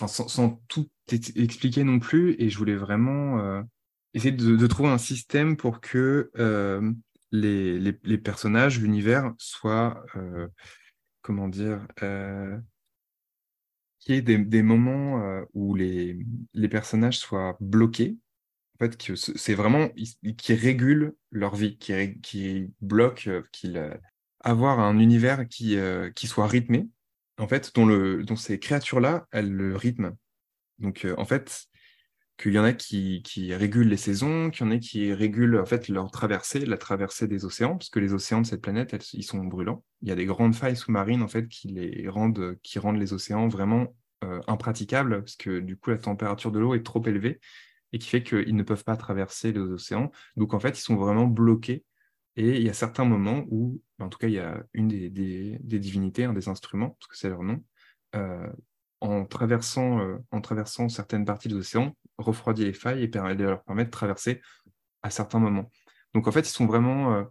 Enfin, 0.00 0.06
sans, 0.06 0.62
tout 0.68 0.88
expliquer 1.10 1.82
non 1.82 1.98
plus. 1.98 2.36
Et 2.38 2.50
je 2.50 2.56
voulais 2.56 2.76
vraiment 2.76 3.64
essayer 4.14 4.32
de, 4.32 4.66
trouver 4.66 4.88
un 4.88 4.98
système 4.98 5.56
pour 5.56 5.80
que 5.80 6.30
euh, 6.38 6.92
les, 7.30 7.78
les, 7.78 8.18
personnages, 8.18 8.80
l'univers 8.80 9.34
soient, 9.38 10.04
euh, 10.16 10.48
comment 11.22 11.48
dire, 11.48 11.86
euh, 12.02 12.56
qu'il 14.00 14.14
y 14.14 14.18
ait 14.18 14.22
des, 14.22 14.38
des 14.38 14.62
moments 14.62 15.42
où 15.52 15.74
les, 15.74 16.18
les 16.54 16.68
personnages 16.68 17.18
soient 17.18 17.56
bloqués. 17.60 18.16
En 18.80 18.84
fait, 18.84 19.16
c'est 19.16 19.54
vraiment 19.54 19.88
qui 20.36 20.54
régulent 20.54 21.14
leur 21.32 21.56
vie, 21.56 21.76
qui, 21.78 22.20
qui 22.20 22.70
bloquent, 22.80 23.42
qu'ils 23.50 23.98
avoir 24.40 24.78
un 24.78 24.98
univers 24.98 25.48
qui, 25.48 25.76
qui 26.14 26.26
soit 26.28 26.46
rythmé. 26.46 26.88
En 27.38 27.48
fait, 27.48 27.72
dont, 27.74 27.86
le, 27.86 28.24
dont 28.24 28.36
ces 28.36 28.58
créatures-là, 28.58 29.26
elles 29.30 29.52
le 29.52 29.76
rythment. 29.76 30.16
Donc, 30.78 31.06
en 31.16 31.24
fait, 31.24 31.68
qu'il 32.38 32.54
y 32.54 32.58
en 32.58 32.64
a 32.64 32.72
qui, 32.72 33.22
qui, 33.22 33.52
régulent 33.54 33.88
les 33.88 33.96
saisons, 33.96 34.50
qu'il 34.50 34.64
y 34.64 34.68
en 34.68 34.72
a 34.72 34.78
qui 34.78 35.12
régulent 35.12 35.58
en 35.58 35.66
fait 35.66 35.88
leur 35.88 36.10
traversée, 36.10 36.60
la 36.60 36.78
traversée 36.78 37.26
des 37.26 37.44
océans, 37.44 37.76
parce 37.76 37.90
que 37.90 37.98
les 37.98 38.14
océans 38.14 38.40
de 38.40 38.46
cette 38.46 38.62
planète, 38.62 38.96
ils 39.12 39.24
sont 39.24 39.38
brûlants. 39.38 39.84
Il 40.02 40.08
y 40.08 40.12
a 40.12 40.14
des 40.14 40.24
grandes 40.24 40.54
failles 40.54 40.76
sous-marines 40.76 41.22
en 41.22 41.28
fait 41.28 41.48
qui 41.48 41.68
les 41.68 42.08
rendent, 42.08 42.56
qui 42.62 42.78
rendent 42.78 42.98
les 42.98 43.12
océans 43.12 43.48
vraiment 43.48 43.94
euh, 44.24 44.40
impraticables, 44.46 45.18
parce 45.20 45.36
que 45.36 45.58
du 45.58 45.76
coup 45.76 45.90
la 45.90 45.98
température 45.98 46.52
de 46.52 46.58
l'eau 46.58 46.74
est 46.74 46.84
trop 46.84 47.04
élevée 47.04 47.40
et 47.92 47.98
qui 47.98 48.08
fait 48.08 48.22
qu'ils 48.22 48.54
ne 48.54 48.62
peuvent 48.62 48.84
pas 48.84 48.96
traverser 48.96 49.52
les 49.52 49.60
océans. 49.60 50.10
Donc 50.36 50.54
en 50.54 50.60
fait, 50.60 50.78
ils 50.78 50.82
sont 50.82 50.96
vraiment 50.96 51.26
bloqués. 51.26 51.84
Et 52.36 52.56
il 52.58 52.62
y 52.62 52.68
a 52.68 52.74
certains 52.74 53.04
moments 53.04 53.44
où, 53.50 53.82
en 53.98 54.08
tout 54.08 54.18
cas, 54.18 54.28
il 54.28 54.34
y 54.34 54.38
a 54.38 54.62
une 54.72 54.86
des, 54.86 55.10
des, 55.10 55.58
des 55.60 55.78
divinités, 55.80 56.24
un 56.24 56.32
des 56.32 56.48
instruments, 56.48 56.90
parce 56.90 57.08
que 57.08 57.16
c'est 57.16 57.28
leur 57.28 57.42
nom, 57.42 57.64
euh, 58.14 58.48
en 59.00 59.24
traversant, 59.24 60.00
euh, 60.00 60.18
en 60.30 60.40
traversant 60.40 60.88
certaines 60.88 61.24
parties 61.24 61.48
de 61.48 61.56
l'océan, 61.56 61.96
refroidit 62.18 62.64
les 62.64 62.72
failles 62.72 63.04
et 63.04 63.10
leur 63.36 63.62
permet 63.64 63.84
de 63.84 63.90
traverser 63.90 64.40
à 65.02 65.10
certains 65.10 65.38
moments. 65.38 65.70
Donc 66.14 66.26
en 66.28 66.32
fait, 66.32 66.40
ils 66.40 66.52
sont 66.52 66.66
vraiment, 66.66 67.14
euh, 67.14 67.24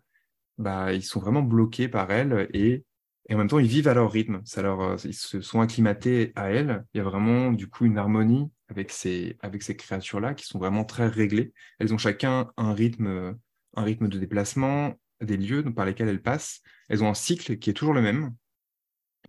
bah, 0.58 0.94
ils 0.94 1.04
sont 1.04 1.20
vraiment 1.20 1.42
bloqués 1.42 1.88
par 1.88 2.12
elles 2.12 2.50
et, 2.54 2.86
et, 3.30 3.36
en 3.36 3.38
même 3.38 3.50
temps, 3.50 3.60
ils 3.60 3.68
vivent 3.68 3.88
à 3.88 3.94
leur 3.94 4.12
rythme. 4.12 4.42
Ça 4.46 4.62
leur, 4.62 4.82
euh, 4.82 4.96
ils 5.04 5.14
se 5.14 5.42
sont 5.42 5.62
acclimatés 5.62 6.32
à 6.36 6.50
elles. 6.52 6.86
Il 6.94 7.00
y 7.00 7.02
a 7.02 7.04
vraiment 7.04 7.52
du 7.52 7.68
coup 7.70 7.86
une 7.86 7.98
harmonie 7.98 8.50
avec 8.70 8.92
ces, 8.92 9.38
avec 9.42 9.64
ces 9.64 9.76
créatures-là 9.76 10.34
qui 10.34 10.46
sont 10.46 10.60
vraiment 10.60 10.86
très 10.86 11.08
réglées. 11.08 11.54
Elles 11.80 11.94
ont 11.94 11.98
chacun 11.98 12.52
un 12.58 12.74
rythme, 12.74 13.38
un 13.76 13.84
rythme 13.84 14.08
de 14.08 14.18
déplacement, 14.20 14.96
des 15.22 15.38
lieux 15.38 15.64
par 15.64 15.86
lesquels 15.86 16.10
elles 16.10 16.22
passent. 16.22 16.62
Elles 16.90 17.04
ont 17.04 17.10
un 17.10 17.14
cycle 17.14 17.58
qui 17.58 17.70
est 17.70 17.74
toujours 17.74 17.94
le 17.94 18.02
même, 18.02 18.36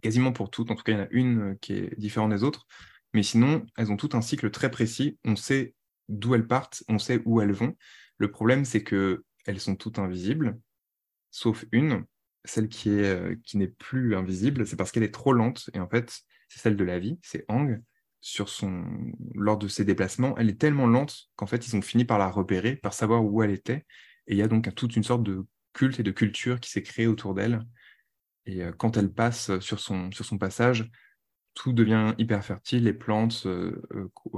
quasiment 0.02 0.32
pour 0.32 0.50
toutes. 0.50 0.70
En 0.70 0.74
tout 0.74 0.82
cas, 0.82 0.92
il 0.92 0.98
y 0.98 1.00
en 1.00 1.04
a 1.04 1.08
une 1.10 1.58
qui 1.60 1.74
est 1.74 1.98
différente 1.98 2.30
des 2.30 2.44
autres. 2.44 2.66
Mais 3.18 3.24
sinon, 3.24 3.66
elles 3.76 3.90
ont 3.90 3.96
tout 3.96 4.10
un 4.12 4.20
cycle 4.20 4.48
très 4.52 4.70
précis. 4.70 5.18
On 5.24 5.34
sait 5.34 5.74
d'où 6.08 6.36
elles 6.36 6.46
partent, 6.46 6.84
on 6.86 7.00
sait 7.00 7.20
où 7.24 7.40
elles 7.40 7.50
vont. 7.50 7.76
Le 8.16 8.30
problème, 8.30 8.64
c'est 8.64 8.84
que 8.84 9.24
elles 9.44 9.58
sont 9.58 9.74
toutes 9.74 9.98
invisibles, 9.98 10.56
sauf 11.32 11.64
une, 11.72 12.04
celle 12.44 12.68
qui 12.68 12.90
est 12.90 13.06
euh, 13.06 13.34
qui 13.42 13.56
n'est 13.56 13.66
plus 13.66 14.14
invisible, 14.14 14.68
c'est 14.68 14.76
parce 14.76 14.92
qu'elle 14.92 15.02
est 15.02 15.12
trop 15.12 15.32
lente. 15.32 15.68
Et 15.74 15.80
en 15.80 15.88
fait, 15.88 16.16
c'est 16.48 16.60
celle 16.60 16.76
de 16.76 16.84
la 16.84 17.00
vie, 17.00 17.18
c'est 17.20 17.44
Ang. 17.48 17.82
Lors 19.34 19.58
de 19.58 19.66
ses 19.66 19.84
déplacements, 19.84 20.38
elle 20.38 20.48
est 20.48 20.60
tellement 20.60 20.86
lente 20.86 21.28
qu'en 21.34 21.48
fait, 21.48 21.66
ils 21.66 21.74
ont 21.74 21.82
fini 21.82 22.04
par 22.04 22.18
la 22.20 22.28
repérer, 22.28 22.76
par 22.76 22.94
savoir 22.94 23.24
où 23.24 23.42
elle 23.42 23.50
était. 23.50 23.84
Et 24.28 24.34
il 24.34 24.36
y 24.36 24.42
a 24.42 24.48
donc 24.48 24.72
toute 24.76 24.94
une 24.94 25.02
sorte 25.02 25.24
de 25.24 25.44
culte 25.72 25.98
et 25.98 26.04
de 26.04 26.12
culture 26.12 26.60
qui 26.60 26.70
s'est 26.70 26.84
créée 26.84 27.08
autour 27.08 27.34
d'elle. 27.34 27.64
Et 28.46 28.62
euh, 28.62 28.70
quand 28.70 28.96
elle 28.96 29.12
passe 29.12 29.58
sur 29.58 29.80
son, 29.80 30.12
sur 30.12 30.24
son 30.24 30.38
passage, 30.38 30.88
tout 31.58 31.72
devient 31.72 32.14
hyper 32.18 32.44
fertile, 32.44 32.84
les 32.84 32.92
plantes 32.92 33.46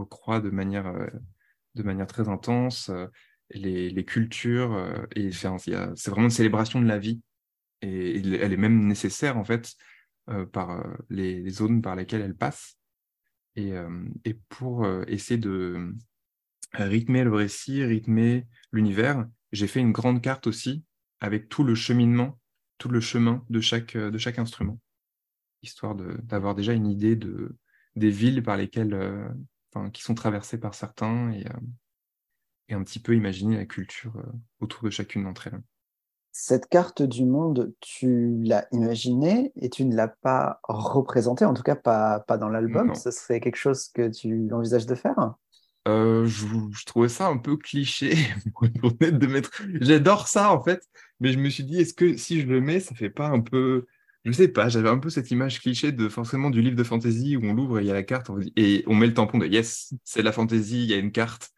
croient 0.08 0.40
de 0.40 0.48
manière, 0.48 0.90
de 1.74 1.82
manière 1.82 2.06
très 2.06 2.30
intense, 2.30 2.90
les, 3.50 3.90
les 3.90 4.04
cultures, 4.06 5.06
et 5.14 5.30
c'est 5.30 5.48
vraiment 6.08 6.24
une 6.24 6.30
célébration 6.30 6.80
de 6.80 6.86
la 6.86 6.98
vie. 6.98 7.20
Et, 7.82 8.16
elle 8.16 8.52
est 8.54 8.56
même 8.56 8.86
nécessaire, 8.86 9.36
en 9.36 9.44
fait, 9.44 9.74
par 10.52 10.82
les, 11.10 11.42
les, 11.42 11.50
zones 11.50 11.82
par 11.82 11.94
lesquelles 11.94 12.22
elle 12.22 12.36
passe. 12.36 12.78
Et, 13.54 13.72
et 14.24 14.34
pour 14.48 14.86
essayer 15.06 15.38
de 15.38 15.94
rythmer 16.72 17.24
le 17.24 17.34
récit, 17.34 17.84
rythmer 17.84 18.46
l'univers, 18.72 19.26
j'ai 19.52 19.66
fait 19.66 19.80
une 19.80 19.92
grande 19.92 20.22
carte 20.22 20.46
aussi 20.46 20.84
avec 21.20 21.50
tout 21.50 21.64
le 21.64 21.74
cheminement, 21.74 22.40
tout 22.78 22.88
le 22.88 23.00
chemin 23.00 23.44
de 23.50 23.60
chaque, 23.60 23.94
de 23.94 24.16
chaque 24.16 24.38
instrument, 24.38 24.80
histoire 25.62 25.94
d'avoir 25.94 26.54
déjà 26.54 26.72
une 26.72 26.86
idée 26.86 27.16
de, 27.16 27.56
des 27.96 28.10
villes 28.10 28.42
par 28.42 28.56
lesquelles, 28.56 28.94
euh, 28.94 29.28
enfin, 29.72 29.90
qui 29.90 30.02
sont 30.02 30.14
traversées 30.14 30.58
par 30.58 30.74
certains 30.74 31.30
et, 31.32 31.46
euh, 31.46 31.60
et, 32.68 32.74
un 32.74 32.82
petit 32.82 33.00
peu 33.00 33.14
imaginer 33.14 33.56
la 33.56 33.66
culture 33.66 34.16
euh, 34.16 34.32
autour 34.60 34.84
de 34.84 34.90
chacune 34.90 35.24
d'entre 35.24 35.48
elles. 35.48 35.60
Cette 36.32 36.68
carte 36.68 37.02
du 37.02 37.24
monde, 37.24 37.74
tu 37.80 38.40
l'as 38.44 38.66
imaginée 38.70 39.52
et 39.56 39.68
tu 39.68 39.84
ne 39.84 39.96
l'as 39.96 40.08
pas 40.08 40.60
représentée, 40.62 41.44
en 41.44 41.54
tout 41.54 41.64
cas 41.64 41.74
pas, 41.74 42.20
pas 42.20 42.38
dans 42.38 42.48
l'album. 42.48 42.94
Ce 42.94 43.10
serait 43.10 43.40
quelque 43.40 43.56
chose 43.56 43.88
que 43.88 44.08
tu 44.08 44.48
envisages 44.52 44.86
de 44.86 44.94
faire? 44.94 45.34
Euh, 45.88 46.26
je, 46.26 46.84
trouvais 46.84 47.08
ça 47.08 47.26
un 47.26 47.38
peu 47.38 47.56
cliché 47.56 48.14
pour 48.80 48.92
de 48.92 49.26
mettre. 49.26 49.50
J'adore 49.80 50.28
ça 50.28 50.52
en 50.52 50.62
fait, 50.62 50.86
mais 51.20 51.32
je 51.32 51.38
me 51.38 51.48
suis 51.48 51.64
dit 51.64 51.80
est-ce 51.80 51.94
que 51.94 52.16
si 52.16 52.40
je 52.40 52.46
le 52.46 52.60
mets, 52.60 52.80
ça 52.80 52.94
fait 52.94 53.10
pas 53.10 53.28
un 53.28 53.40
peu. 53.40 53.86
Je 54.24 54.32
sais 54.32 54.48
pas, 54.48 54.68
j'avais 54.68 54.90
un 54.90 54.98
peu 54.98 55.08
cette 55.08 55.30
image 55.30 55.60
cliché 55.60 55.92
de 55.92 56.08
forcément 56.08 56.50
du 56.50 56.60
livre 56.60 56.76
de 56.76 56.84
fantasy 56.84 57.36
où 57.36 57.44
on 57.44 57.54
l'ouvre 57.54 57.78
et 57.78 57.82
il 57.82 57.86
y 57.86 57.90
a 57.90 57.94
la 57.94 58.02
carte 58.02 58.30
et 58.56 58.84
on 58.86 58.94
met 58.94 59.06
le 59.06 59.14
tampon 59.14 59.38
de 59.38 59.46
yes, 59.46 59.94
c'est 60.04 60.22
la 60.22 60.32
fantasy, 60.32 60.84
il 60.84 60.90
y 60.90 60.94
a 60.94 60.98
une 60.98 61.12
carte. 61.12 61.50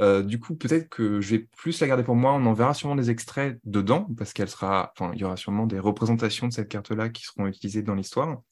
Euh, 0.00 0.22
du 0.22 0.40
coup, 0.40 0.56
peut-être 0.56 0.88
que 0.88 1.20
je 1.20 1.36
vais 1.36 1.48
plus 1.56 1.80
la 1.80 1.86
garder 1.88 2.02
pour 2.02 2.16
moi. 2.16 2.32
On 2.32 2.46
en 2.46 2.52
verra 2.52 2.74
sûrement 2.74 2.96
des 2.96 3.10
extraits 3.10 3.58
dedans 3.64 4.08
parce 4.16 4.32
qu'elle 4.32 4.48
sera, 4.48 4.92
enfin, 4.96 5.12
il 5.14 5.20
y 5.20 5.24
aura 5.24 5.36
sûrement 5.36 5.66
des 5.66 5.78
représentations 5.78 6.48
de 6.48 6.52
cette 6.52 6.68
carte-là 6.68 7.08
qui 7.10 7.24
seront 7.24 7.46
utilisées 7.46 7.82
dans 7.82 7.94
l'histoire. 7.94 8.42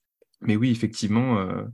Mais 0.40 0.57
oui, 0.57 0.71
effectivement, 0.71 1.38
euh, 1.38 1.64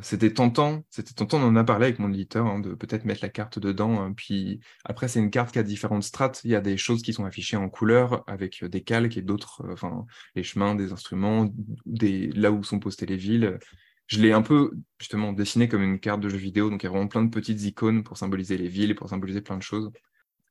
c'était 0.00 0.32
tentant, 0.32 0.84
c'était 0.90 1.12
tentant, 1.12 1.38
on 1.38 1.48
en 1.48 1.56
a 1.56 1.64
parlé 1.64 1.86
avec 1.86 1.98
mon 1.98 2.12
éditeur, 2.12 2.46
hein, 2.46 2.60
de 2.60 2.74
peut-être 2.74 3.04
mettre 3.04 3.20
la 3.22 3.28
carte 3.28 3.58
dedans. 3.58 4.00
Hein. 4.00 4.12
puis 4.12 4.60
après, 4.84 5.08
c'est 5.08 5.18
une 5.18 5.30
carte 5.30 5.52
qui 5.52 5.58
a 5.58 5.64
différentes 5.64 6.04
strates. 6.04 6.40
Il 6.44 6.52
y 6.52 6.54
a 6.54 6.60
des 6.60 6.76
choses 6.76 7.02
qui 7.02 7.12
sont 7.12 7.24
affichées 7.24 7.56
en 7.56 7.68
couleur 7.68 8.22
avec 8.28 8.62
euh, 8.62 8.68
des 8.68 8.82
calques 8.82 9.16
et 9.16 9.22
d'autres, 9.22 9.62
euh, 9.64 9.72
enfin, 9.72 10.06
les 10.36 10.44
chemins, 10.44 10.76
des 10.76 10.92
instruments, 10.92 11.52
des, 11.84 12.28
là 12.28 12.52
où 12.52 12.62
sont 12.62 12.78
postées 12.78 13.06
les 13.06 13.16
villes. 13.16 13.58
Je 14.06 14.20
l'ai 14.20 14.32
un 14.32 14.42
peu 14.42 14.72
justement 15.00 15.32
dessiné 15.32 15.68
comme 15.68 15.82
une 15.82 15.98
carte 15.98 16.20
de 16.20 16.28
jeu 16.28 16.38
vidéo, 16.38 16.70
donc 16.70 16.82
il 16.82 16.86
y 16.86 16.88
a 16.88 16.90
vraiment 16.90 17.08
plein 17.08 17.22
de 17.24 17.30
petites 17.30 17.62
icônes 17.62 18.04
pour 18.04 18.18
symboliser 18.18 18.58
les 18.58 18.68
villes 18.68 18.90
et 18.90 18.94
pour 18.94 19.08
symboliser 19.08 19.40
plein 19.40 19.56
de 19.56 19.62
choses, 19.62 19.90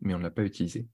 mais 0.01 0.13
on 0.13 0.17
ne 0.17 0.23
l'a 0.23 0.31
pas 0.31 0.43
utilisé. 0.43 0.88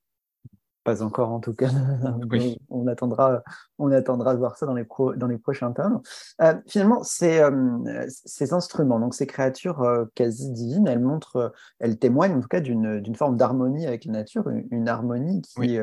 Pas 0.88 1.04
encore 1.04 1.32
en 1.32 1.42
tout 1.42 1.54
cas. 1.54 1.68
on, 2.70 2.88
attendra, 2.88 3.44
on 3.78 3.92
attendra 3.92 4.34
de 4.34 4.40
voir 4.40 4.56
ça 4.56 4.66
dans 4.66 4.74
les, 4.74 4.88
dans 5.18 5.28
les 5.28 5.38
prochains 5.38 5.74
tomes. 5.74 6.00
Euh, 6.42 6.54
finalement, 6.66 7.04
ces, 7.04 7.42
euh, 7.42 8.06
ces, 8.08 8.54
instruments, 8.54 8.98
donc 8.98 9.14
ces 9.14 9.28
créatures 9.28 9.82
euh, 9.82 10.06
quasi 10.16 10.50
divines, 10.50 10.88
elles 10.88 11.02
montrent, 11.02 11.52
elles 11.80 12.00
témoignent 12.00 12.38
en 12.38 12.40
tout 12.40 12.48
cas 12.48 12.62
d'une 12.62 13.16
forme 13.18 13.36
d'harmonie 13.36 13.86
avec 13.86 14.06
la 14.06 14.14
nature, 14.14 14.48
une, 14.48 14.88
harmonie 14.88 15.42
qui, 15.42 15.78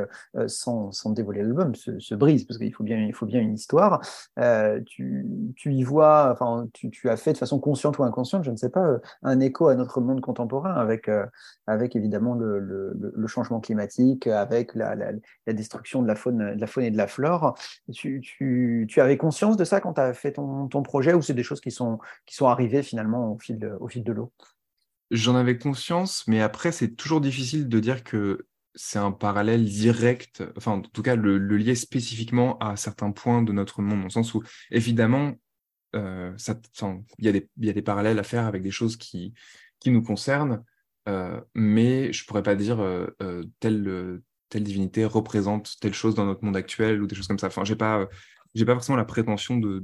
sans, 0.46 0.90
sans, 0.92 1.10
dévoiler 1.10 1.42
l'album, 1.42 1.74
se, 1.74 1.98
se, 1.98 2.14
brise 2.14 2.44
parce 2.44 2.56
qu'il 2.56 2.72
faut 2.72 2.84
bien, 2.84 2.96
il 2.96 3.12
faut 3.12 3.26
bien 3.26 3.40
une 3.40 3.52
histoire. 3.52 4.00
Tu, 4.86 5.26
tu, 5.54 5.74
y 5.74 5.82
vois, 5.82 6.30
enfin, 6.32 6.66
tu, 6.72 6.88
tu, 6.88 7.10
as 7.10 7.18
fait 7.18 7.34
de 7.34 7.38
façon 7.38 7.58
consciente 7.58 7.98
ou 7.98 8.04
inconsciente, 8.04 8.44
je 8.44 8.50
ne 8.50 8.56
sais 8.56 8.70
pas, 8.70 9.00
un 9.22 9.40
écho 9.40 9.68
à 9.68 9.74
notre 9.74 10.00
monde 10.00 10.22
contemporain 10.22 10.72
avec, 10.72 11.10
avec 11.66 11.94
évidemment 11.94 12.34
le, 12.34 12.58
le, 12.58 13.12
le 13.14 13.26
changement 13.26 13.60
climatique, 13.60 14.26
avec 14.26 14.74
la 14.74 14.93
la, 14.94 15.52
destruction 15.52 16.02
de 16.02 16.08
la, 16.08 16.14
faune, 16.14 16.54
de 16.54 16.60
la 16.60 16.66
faune 16.66 16.84
et 16.84 16.90
de 16.90 16.96
la 16.96 17.06
flore. 17.06 17.56
Tu, 17.92 18.20
tu, 18.20 19.00
avais 19.00 19.16
conscience 19.16 19.56
de 19.56 19.64
ça 19.64 19.80
quand 19.80 19.94
tu 19.94 20.00
as 20.00 20.14
fait 20.14 20.32
ton, 20.32 20.68
ton 20.68 20.82
projet 20.82 21.14
ou 21.14 21.22
c'est 21.22 21.34
des 21.34 21.42
choses 21.42 21.60
qui 21.60 21.70
sont, 21.70 21.98
qui 22.26 22.34
sont 22.34 22.46
arrivées 22.46 22.82
finalement 22.82 23.32
au 23.32 23.38
fil 23.38 23.58
de, 23.58 23.76
au 23.80 23.88
fil 23.88 24.04
de 24.04 24.12
l'eau? 24.12 24.32
J'en 25.10 25.36
avais 25.36 25.58
conscience, 25.58 26.26
mais 26.26 26.40
après, 26.40 26.72
c'est 26.72 26.96
toujours 26.96 27.20
difficile 27.20 27.68
de 27.68 27.80
dire 27.80 28.04
que 28.04 28.46
c'est 28.74 28.98
un 28.98 29.12
parallèle 29.12 29.64
direct, 29.64 30.42
enfin, 30.56 30.72
en 30.72 30.80
tout 30.80 31.02
cas, 31.02 31.14
le, 31.14 31.38
lier 31.38 31.74
spécifiquement 31.74 32.58
à 32.58 32.76
certains 32.76 33.12
points 33.12 33.42
de 33.42 33.52
notre 33.52 33.82
monde, 33.82 33.98
dans 33.98 34.04
le 34.04 34.10
sens 34.10 34.34
où, 34.34 34.42
évidemment, 34.70 35.34
euh, 35.94 36.32
il 37.18 37.28
y, 37.28 37.66
y, 37.66 37.70
a 37.70 37.72
des 37.72 37.82
parallèles 37.82 38.18
à 38.18 38.24
faire 38.24 38.46
avec 38.46 38.62
des 38.62 38.72
choses 38.72 38.96
qui, 38.96 39.32
qui 39.78 39.90
nous 39.90 40.02
concernent, 40.02 40.64
euh, 41.08 41.40
mais 41.54 42.12
je 42.12 42.26
pourrais 42.26 42.42
pas 42.42 42.56
dire 42.56 42.80
euh 42.80 43.44
tel, 43.60 44.20
telle 44.54 44.62
divinité 44.62 45.04
représente 45.04 45.74
telle 45.80 45.94
chose 45.94 46.14
dans 46.14 46.26
notre 46.26 46.44
monde 46.44 46.56
actuel 46.56 47.02
ou 47.02 47.08
des 47.08 47.16
choses 47.16 47.26
comme 47.26 47.40
ça. 47.40 47.48
Enfin, 47.48 47.64
j'ai 47.64 47.74
pas, 47.74 48.08
j'ai 48.54 48.64
pas 48.64 48.74
forcément 48.74 48.96
la 48.96 49.04
prétention 49.04 49.56
de, 49.56 49.80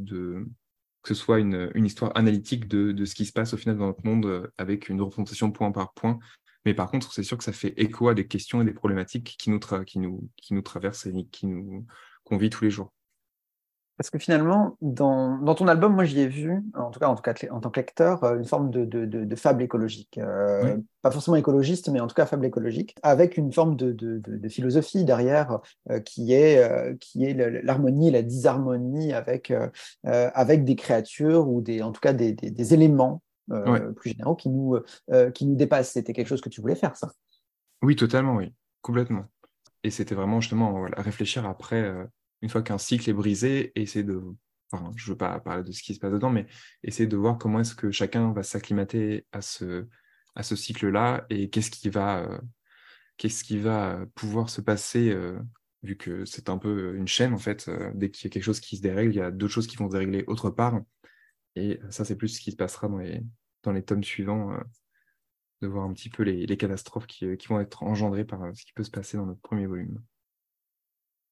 que 1.02 1.12
ce 1.12 1.14
soit 1.14 1.40
une, 1.40 1.72
histoire 1.74 2.16
analytique 2.16 2.68
de, 2.68 3.04
ce 3.04 3.16
qui 3.16 3.26
se 3.26 3.32
passe 3.32 3.52
au 3.52 3.56
final 3.56 3.76
dans 3.76 3.86
notre 3.86 4.06
monde 4.06 4.26
euh, 4.26 4.46
avec 4.58 4.88
une 4.88 5.02
représentation 5.02 5.50
point 5.50 5.72
par 5.72 5.92
point. 5.92 6.20
Mais 6.64 6.72
par 6.72 6.88
contre, 6.88 7.12
c'est 7.12 7.24
sûr 7.24 7.36
que 7.36 7.42
ça 7.42 7.52
fait 7.52 7.74
écho 7.78 8.08
à 8.08 8.14
des 8.14 8.28
questions 8.28 8.62
et 8.62 8.64
des 8.64 8.72
problématiques 8.72 9.34
qui 9.36 9.50
nous, 9.50 9.58
qui 9.58 9.98
nous, 9.98 10.30
qui 10.36 10.54
nous 10.54 10.62
traversent 10.62 11.06
et 11.06 11.26
qui 11.32 11.48
nous 11.48 11.84
qu'on 12.22 12.36
vit 12.36 12.50
tous 12.50 12.62
les 12.62 12.70
jours. 12.70 12.92
Parce 14.00 14.08
que 14.08 14.18
finalement, 14.18 14.78
dans, 14.80 15.36
dans, 15.36 15.54
ton 15.54 15.68
album, 15.68 15.94
moi, 15.94 16.04
j'y 16.04 16.20
ai 16.20 16.26
vu, 16.26 16.62
en 16.72 16.90
tout 16.90 16.98
cas 16.98 17.08
en, 17.08 17.14
tout 17.16 17.20
cas, 17.20 17.34
en 17.50 17.60
tant 17.60 17.68
que 17.68 17.80
lecteur, 17.80 18.24
euh, 18.24 18.38
une 18.38 18.46
forme 18.46 18.70
de, 18.70 18.86
de, 18.86 19.04
de, 19.04 19.36
fable 19.36 19.62
écologique. 19.62 20.16
Euh, 20.16 20.78
pas 21.02 21.10
forcément 21.10 21.36
écologiste, 21.36 21.90
mais 21.90 22.00
en 22.00 22.06
tout 22.06 22.14
cas 22.14 22.24
fable 22.24 22.46
écologique, 22.46 22.94
avec 23.02 23.36
une 23.36 23.52
forme 23.52 23.76
de, 23.76 24.48
philosophie 24.48 25.04
derrière 25.04 25.60
euh, 25.90 26.00
qui 26.00 26.32
est, 26.32 26.98
qui 26.98 27.26
est 27.26 27.34
l'harmonie 27.62 28.08
et 28.08 28.10
la 28.10 28.22
disharmonie 28.22 29.12
avec, 29.12 29.52
avec 30.04 30.64
des 30.64 30.76
créatures 30.76 31.46
ou 31.50 31.60
des, 31.60 31.82
en 31.82 31.92
tout 31.92 32.00
cas 32.00 32.14
des, 32.14 32.32
des, 32.32 32.72
éléments 32.72 33.20
plus 33.96 34.12
généraux 34.12 34.34
qui 34.34 34.48
nous, 34.48 34.78
qui 35.34 35.44
nous 35.44 35.56
dépassent. 35.56 35.90
C'était 35.90 36.14
quelque 36.14 36.28
chose 36.28 36.40
que 36.40 36.48
tu 36.48 36.62
voulais 36.62 36.74
faire, 36.74 36.96
ça? 36.96 37.12
Oui, 37.82 37.96
totalement, 37.96 38.36
oui, 38.36 38.50
complètement. 38.80 39.26
Et 39.84 39.90
c'était 39.90 40.14
vraiment 40.14 40.40
justement 40.40 40.86
réfléchir 40.96 41.44
après 41.44 42.08
une 42.42 42.48
fois 42.48 42.62
qu'un 42.62 42.78
cycle 42.78 43.08
est 43.10 43.14
brisé, 43.14 43.72
essayer 43.74 44.04
de, 44.04 44.22
enfin, 44.72 44.90
je 44.96 45.06
ne 45.06 45.10
veux 45.12 45.18
pas 45.18 45.40
parler 45.40 45.62
de 45.62 45.72
ce 45.72 45.82
qui 45.82 45.94
se 45.94 46.00
passe 46.00 46.12
dedans, 46.12 46.30
mais 46.30 46.46
essayer 46.82 47.06
de 47.06 47.16
voir 47.16 47.38
comment 47.38 47.60
est-ce 47.60 47.74
que 47.74 47.90
chacun 47.90 48.32
va 48.32 48.42
s'acclimater 48.42 49.26
à 49.32 49.42
ce, 49.42 49.86
à 50.34 50.42
ce 50.42 50.56
cycle-là 50.56 51.26
et 51.30 51.50
qu'est-ce 51.50 51.70
qui 51.70 51.88
va, 51.90 52.20
euh, 52.20 52.38
qu'est-ce 53.16 53.44
qui 53.44 53.58
va 53.58 54.04
pouvoir 54.14 54.50
se 54.50 54.60
passer, 54.60 55.10
euh, 55.10 55.38
vu 55.82 55.96
que 55.96 56.24
c'est 56.24 56.48
un 56.48 56.58
peu 56.58 56.94
une 56.96 57.08
chaîne 57.08 57.34
en 57.34 57.38
fait. 57.38 57.68
Euh, 57.68 57.90
dès 57.94 58.10
qu'il 58.10 58.24
y 58.24 58.26
a 58.28 58.30
quelque 58.30 58.44
chose 58.44 58.60
qui 58.60 58.76
se 58.76 58.82
dérègle, 58.82 59.12
il 59.12 59.16
y 59.16 59.22
a 59.22 59.30
d'autres 59.30 59.52
choses 59.52 59.66
qui 59.66 59.76
vont 59.76 59.88
se 59.88 59.92
dérégler 59.92 60.24
autre 60.26 60.50
part. 60.50 60.80
Et 61.56 61.80
ça, 61.90 62.04
c'est 62.04 62.16
plus 62.16 62.28
ce 62.28 62.40
qui 62.40 62.52
se 62.52 62.56
passera 62.56 62.88
dans 62.88 62.98
les, 62.98 63.22
dans 63.64 63.72
les 63.72 63.82
tomes 63.82 64.04
suivants, 64.04 64.56
de 65.62 65.66
voir 65.66 65.84
un 65.84 65.92
petit 65.92 66.08
peu 66.08 66.22
les, 66.22 66.46
les 66.46 66.56
catastrophes 66.56 67.06
qui, 67.06 67.36
qui 67.36 67.48
vont 67.48 67.60
être 67.60 67.82
engendrées 67.82 68.24
par 68.24 68.40
ce 68.54 68.64
qui 68.64 68.72
peut 68.72 68.84
se 68.84 68.90
passer 68.90 69.16
dans 69.16 69.26
notre 69.26 69.40
premier 69.40 69.66
volume. 69.66 70.00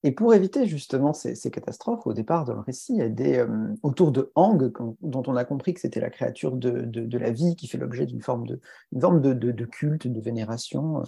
Et 0.04 0.12
pour 0.12 0.32
éviter 0.32 0.66
justement 0.66 1.12
ces, 1.12 1.34
catastrophes, 1.50 2.06
au 2.06 2.12
départ 2.12 2.44
dans 2.44 2.54
le 2.54 2.60
récit, 2.60 3.00
euh, 3.00 3.74
autour 3.82 4.12
de 4.12 4.30
Hang, 4.36 4.72
dont 5.02 5.22
on 5.26 5.34
a 5.34 5.44
compris 5.44 5.74
que 5.74 5.80
c'était 5.80 6.00
la 6.00 6.10
créature 6.10 6.52
de, 6.56 7.18
la 7.18 7.30
vie 7.32 7.56
qui 7.56 7.66
fait 7.66 7.78
l'objet 7.78 8.06
d'une 8.06 8.22
forme, 8.22 8.46
de, 8.46 9.64
culte, 9.64 10.06
de 10.06 10.20
vénération, 10.20 11.02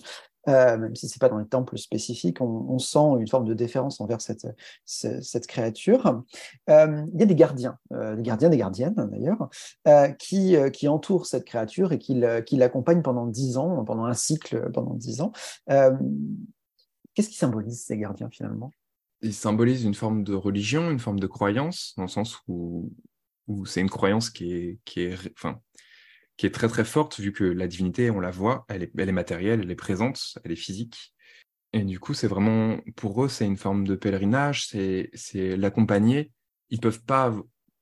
euh, 0.48 0.76
même 0.76 0.96
si 0.96 1.08
ce 1.08 1.14
n'est 1.14 1.20
pas 1.20 1.28
dans 1.28 1.38
les 1.38 1.46
temples 1.46 1.78
spécifiques, 1.78 2.40
on, 2.40 2.78
sent 2.80 3.20
une 3.20 3.28
forme 3.28 3.44
de 3.44 3.54
déférence 3.54 4.00
envers 4.00 4.20
cette, 4.20 5.46
créature. 5.46 6.24
Euh, 6.68 7.06
il 7.14 7.20
y 7.20 7.22
a 7.22 7.26
des 7.26 7.36
gardiens, 7.36 7.78
des 7.92 8.22
gardiens, 8.22 8.48
des 8.48 8.58
gardiennes 8.58 9.08
d'ailleurs, 9.12 9.50
qui, 10.18 10.88
entourent 10.88 11.26
cette 11.26 11.44
créature 11.44 11.92
et 11.92 11.98
qui 12.00 12.16
l'accompagnent 12.56 13.02
pendant 13.02 13.26
dix 13.26 13.56
ans, 13.56 13.84
pendant 13.84 14.06
un 14.06 14.14
cycle, 14.14 14.68
pendant 14.72 14.94
dix 14.94 15.20
ans. 15.20 15.30
Qu'est-ce 17.14 17.28
qui 17.28 17.36
symbolise 17.36 17.84
ces 17.84 17.96
gardiens 17.96 18.30
finalement? 18.30 18.72
Il 19.22 19.34
symbolise 19.34 19.84
une 19.84 19.94
forme 19.94 20.24
de 20.24 20.34
religion, 20.34 20.90
une 20.90 20.98
forme 20.98 21.20
de 21.20 21.26
croyance, 21.26 21.94
dans 21.96 22.04
le 22.04 22.08
sens 22.08 22.38
où, 22.48 22.92
c'est 23.64 23.80
une 23.80 23.90
croyance 23.90 24.30
qui 24.30 24.52
est, 24.52 24.78
qui, 24.84 25.00
est, 25.00 25.16
enfin, 25.36 25.60
qui 26.36 26.46
est 26.46 26.50
très 26.50 26.68
très 26.68 26.84
forte, 26.84 27.18
vu 27.20 27.32
que 27.32 27.44
la 27.44 27.66
divinité, 27.66 28.10
on 28.10 28.20
la 28.20 28.30
voit, 28.30 28.64
elle 28.68 28.84
est, 28.84 28.92
elle 28.96 29.08
est 29.08 29.12
matérielle, 29.12 29.60
elle 29.62 29.70
est 29.70 29.76
présente, 29.76 30.38
elle 30.44 30.52
est 30.52 30.56
physique. 30.56 31.14
Et 31.72 31.84
du 31.84 32.00
coup, 32.00 32.14
c'est 32.14 32.28
vraiment, 32.28 32.78
pour 32.96 33.24
eux, 33.24 33.28
c'est 33.28 33.46
une 33.46 33.56
forme 33.56 33.86
de 33.86 33.94
pèlerinage, 33.94 34.66
c'est 34.68 35.56
l'accompagner. 35.56 36.32
Ils 36.70 36.80
peuvent 36.80 37.02
pas 37.02 37.34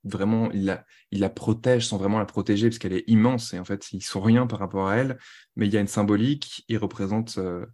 vraiment, 0.04 0.50
ils 0.52 0.64
la, 0.64 0.84
ils 1.10 1.20
la 1.20 1.30
protègent 1.30 1.86
sans 1.86 1.98
vraiment 1.98 2.18
la 2.18 2.24
protéger, 2.24 2.68
parce 2.68 2.78
qu'elle 2.78 2.92
est 2.94 3.04
immense, 3.06 3.52
et 3.52 3.58
en 3.58 3.64
fait, 3.64 3.92
ils 3.92 4.02
sont 4.02 4.20
rien 4.20 4.46
par 4.46 4.58
rapport 4.58 4.88
à 4.88 4.96
elle, 4.96 5.18
mais 5.56 5.66
il 5.66 5.72
y 5.72 5.76
a 5.76 5.80
une 5.80 5.86
symbolique, 5.86 6.64
ils 6.68 6.78
représentent, 6.78 7.38
euh, 7.38 7.66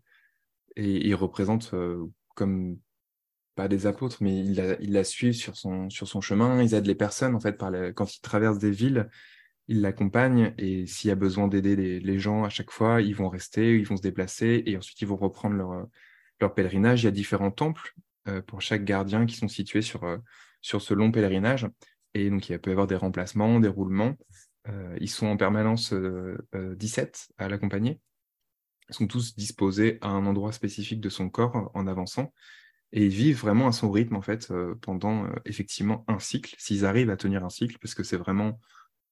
et 0.76 1.06
ils 1.06 1.14
représentent 1.14 1.73
euh, 1.75 2.04
comme 2.35 2.78
pas 3.54 3.68
des 3.68 3.87
apôtres, 3.87 4.18
mais 4.20 4.38
ils 4.38 4.54
la, 4.56 4.76
la 4.78 5.04
suivent 5.04 5.34
sur 5.34 5.56
son, 5.56 5.90
sur 5.90 6.08
son 6.08 6.20
chemin. 6.20 6.62
Ils 6.62 6.75
aident 6.75 6.87
les 6.87 6.94
personnes, 6.94 7.34
en 7.34 7.40
fait, 7.40 7.56
par 7.56 7.73
quand 7.94 8.14
ils 8.14 8.20
traversent 8.20 8.58
des 8.58 8.70
villes, 8.70 9.08
ils 9.68 9.80
l'accompagnent. 9.80 10.54
Et 10.58 10.87
s'il 10.87 11.08
y 11.08 11.11
a 11.12 11.16
besoin 11.16 11.49
d'aider 11.49 11.76
les, 11.76 12.00
les, 12.00 12.18
gens 12.18 12.44
à 12.44 12.49
chaque 12.49 12.70
fois, 12.70 13.00
ils 13.00 13.14
vont 13.14 13.28
rester, 13.28 13.78
ils 13.78 13.87
vont 13.87 13.96
se 13.96 14.02
déplacer 14.02 14.62
et 14.66 14.76
ensuite 14.76 15.00
ils 15.00 15.08
vont 15.08 15.16
reprendre 15.16 15.56
leur, 15.56 15.87
leur 16.40 16.54
pèlerinage. 16.54 17.02
Il 17.02 17.04
y 17.06 17.08
a 17.08 17.12
différents 17.12 17.50
temples 17.50 17.94
euh, 18.28 18.42
pour 18.42 18.62
chaque 18.62 18.84
gardien 18.84 19.26
qui 19.26 19.37
sont 19.37 19.49
situés 19.49 19.82
sur, 19.82 20.04
euh, 20.04 20.18
sur 20.61 20.82
ce 20.82 20.94
long 20.94 21.12
pèlerinage. 21.12 21.68
Et 22.14 22.30
donc, 22.30 22.49
il 22.49 22.58
peut 22.58 22.70
y 22.70 22.73
avoir 22.73 22.87
des 22.87 22.96
remplacements, 22.96 23.61
des 23.61 23.68
roulements. 23.68 24.16
Euh, 24.68 24.96
ils 25.00 25.11
sont 25.11 25.26
en 25.26 25.37
permanence 25.37 25.92
17 26.54 27.28
à 27.38 27.49
l'accompagner. 27.49 28.00
Ils 28.88 28.94
sont 28.94 29.06
tous 29.06 29.34
disposés 29.37 29.99
à 30.00 30.08
un 30.08 30.26
endroit 30.26 30.52
spécifique 30.52 31.00
de 31.00 31.08
son 31.08 31.28
corps 31.28 31.70
en 31.75 31.87
avançant 31.87 32.32
et 32.95 33.07
ils 33.07 33.13
vivent 33.13 33.41
vraiment 33.41 33.67
à 33.67 33.73
son 33.73 33.91
rythme 33.91 34.17
en 34.17 34.23
fait 34.23 34.53
pendant 34.81 35.27
effectivement 35.45 36.05
un 36.09 36.19
cycle, 36.19 36.55
s'ils 36.59 36.87
arrivent 36.87 37.11
à 37.11 37.17
tenir 37.17 37.45
un 37.45 37.51
cycle, 37.51 37.77
parce 37.81 37.95
que 37.95 38.05
c'est 38.05 38.17
vraiment 38.17 38.61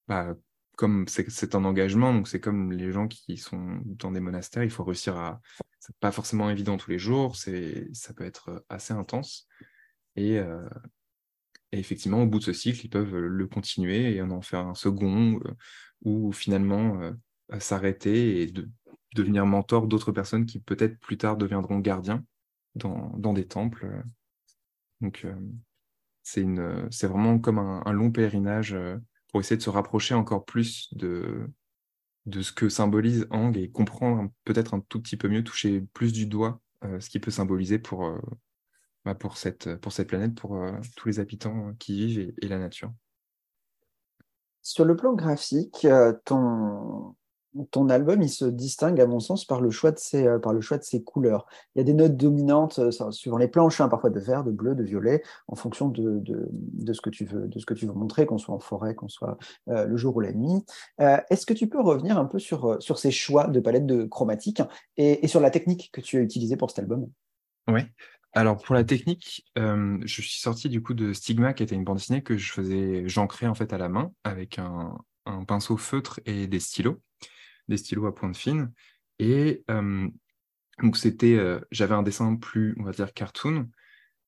bah, 0.08 0.34
comme 0.76 1.06
c'est 1.08 1.54
un 1.54 1.64
engagement, 1.64 2.14
donc 2.14 2.28
c'est 2.28 2.40
comme 2.40 2.72
les 2.72 2.92
gens 2.92 3.08
qui 3.08 3.36
sont 3.36 3.80
dans 3.84 4.10
des 4.10 4.20
monastères, 4.20 4.64
il 4.64 4.70
faut 4.70 4.84
réussir 4.84 5.16
à. 5.16 5.40
C'est 5.80 5.96
pas 5.96 6.12
forcément 6.12 6.48
évident 6.48 6.76
tous 6.76 6.90
les 6.90 6.98
jours, 6.98 7.36
c'est 7.36 7.88
ça 7.92 8.14
peut 8.14 8.24
être 8.24 8.64
assez 8.68 8.94
intense. 8.94 9.48
Et, 10.14 10.36
et, 10.36 10.44
effectivement, 11.72 12.22
au 12.22 12.26
bout 12.26 12.38
de 12.38 12.44
ce 12.44 12.52
cycle, 12.52 12.86
ils 12.86 12.88
peuvent 12.88 13.16
le 13.16 13.46
continuer 13.48 14.14
et 14.14 14.22
en 14.22 14.42
faire 14.42 14.60
un 14.60 14.74
second, 14.74 15.40
ou 16.02 16.32
finalement 16.32 17.12
s'arrêter 17.58 18.42
et 18.42 18.46
de, 18.46 18.68
devenir 19.14 19.46
mentor 19.46 19.86
d'autres 19.86 20.12
personnes 20.12 20.46
qui 20.46 20.60
peut-être 20.60 20.98
plus 20.98 21.18
tard 21.18 21.36
deviendront 21.36 21.78
gardiens 21.78 22.24
dans, 22.74 23.32
des 23.32 23.46
temples. 23.46 24.02
Donc, 25.00 25.26
c'est 26.22 27.06
vraiment 27.06 27.38
comme 27.38 27.58
un, 27.58 27.92
long 27.92 28.10
pèlerinage 28.10 28.76
pour 29.28 29.40
essayer 29.40 29.56
de 29.56 29.62
se 29.62 29.70
rapprocher 29.70 30.14
encore 30.14 30.44
plus 30.44 30.92
de, 30.94 31.48
de 32.26 32.42
ce 32.42 32.52
que 32.52 32.68
symbolise 32.68 33.26
Ang 33.30 33.56
et 33.56 33.70
comprendre 33.70 34.30
peut-être 34.44 34.74
un 34.74 34.80
tout 34.80 35.00
petit 35.00 35.16
peu 35.16 35.28
mieux, 35.28 35.42
toucher 35.42 35.80
plus 35.92 36.12
du 36.12 36.26
doigt 36.26 36.60
euh, 36.84 37.00
ce 37.00 37.10
qui 37.10 37.20
peut 37.20 37.30
symboliser 37.30 37.78
pour, 37.78 38.06
euh, 38.06 38.20
bah, 39.04 39.14
pour, 39.14 39.36
cette, 39.36 39.76
pour 39.76 39.92
cette 39.92 40.08
planète, 40.08 40.34
pour 40.34 40.56
euh, 40.56 40.72
tous 40.96 41.08
les 41.08 41.20
habitants 41.20 41.72
qui 41.78 41.96
y 41.96 42.06
vivent 42.06 42.32
et, 42.40 42.48
la 42.48 42.58
nature. 42.58 42.92
Sur 44.62 44.84
le 44.84 44.94
plan 44.94 45.14
graphique, 45.14 45.86
ton, 46.24 47.16
ton 47.70 47.88
album, 47.88 48.22
il 48.22 48.28
se 48.28 48.44
distingue, 48.44 49.00
à 49.00 49.06
mon 49.06 49.20
sens, 49.20 49.44
par 49.44 49.60
le 49.60 49.70
choix 49.70 49.90
de 49.90 49.98
ses, 49.98 50.26
euh, 50.26 50.38
par 50.38 50.52
le 50.52 50.60
choix 50.60 50.78
de 50.78 50.82
ses 50.82 51.02
couleurs. 51.02 51.46
Il 51.74 51.78
y 51.78 51.80
a 51.82 51.84
des 51.84 51.94
notes 51.94 52.16
dominantes 52.16 52.78
euh, 52.78 53.10
suivant 53.10 53.36
les 53.36 53.48
planches, 53.48 53.80
hein, 53.80 53.88
parfois 53.88 54.10
de 54.10 54.20
vert, 54.20 54.44
de 54.44 54.50
bleu, 54.50 54.74
de 54.74 54.82
violet, 54.82 55.22
en 55.48 55.54
fonction 55.54 55.88
de, 55.88 56.20
de, 56.20 56.92
ce, 56.92 57.00
que 57.00 57.10
tu 57.10 57.24
veux, 57.24 57.48
de 57.48 57.58
ce 57.58 57.66
que 57.66 57.74
tu 57.74 57.86
veux 57.86 57.92
montrer, 57.92 58.26
qu'on 58.26 58.38
soit 58.38 58.54
en 58.54 58.58
forêt, 58.58 58.94
qu'on 58.94 59.08
soit 59.08 59.36
euh, 59.68 59.84
le 59.84 59.96
jour 59.96 60.16
ou 60.16 60.20
la 60.20 60.32
nuit. 60.32 60.64
Est-ce 60.98 61.46
que 61.46 61.54
tu 61.54 61.68
peux 61.68 61.80
revenir 61.80 62.18
un 62.18 62.24
peu 62.24 62.38
sur, 62.38 62.80
sur 62.80 62.98
ces 62.98 63.10
choix 63.10 63.48
de 63.48 63.60
palette 63.60 63.86
de 63.86 64.04
chromatique 64.04 64.62
et, 64.96 65.26
sur 65.28 65.40
la 65.40 65.50
technique 65.50 65.90
que 65.92 66.00
tu 66.00 66.18
as 66.18 66.20
utilisée 66.20 66.56
pour 66.56 66.70
cet 66.70 66.80
album? 66.80 67.08
Oui. 67.68 67.82
Alors 68.34 68.56
pour 68.56 68.74
la 68.74 68.84
technique, 68.84 69.44
je 69.56 70.20
suis 70.22 70.40
sorti 70.40 70.68
du 70.68 70.82
coup 70.82 70.94
de 70.94 71.12
Stigma, 71.12 71.52
qui 71.52 71.62
était 71.62 71.74
une 71.74 71.84
bande 71.84 71.98
dessinée 71.98 72.22
que 72.22 72.36
je 72.36 72.52
faisais, 72.52 73.02
j'ancrais 73.06 73.46
en 73.46 73.54
fait 73.54 73.72
à 73.72 73.78
la 73.78 73.88
main 73.88 74.12
avec 74.24 74.58
un, 74.58 74.96
un 75.26 75.44
pinceau 75.44 75.76
feutre 75.76 76.20
et 76.24 76.46
des 76.46 76.60
stylos 76.60 77.00
des 77.68 77.76
stylos 77.76 78.06
à 78.06 78.14
pointe 78.14 78.36
fine. 78.36 78.72
Et 79.18 79.64
donc 80.82 80.96
c'était, 80.96 81.38
j'avais 81.70 81.94
un 81.94 82.02
dessin 82.02 82.36
plus, 82.36 82.74
on 82.78 82.84
va 82.84 82.92
dire, 82.92 83.12
cartoon. 83.12 83.68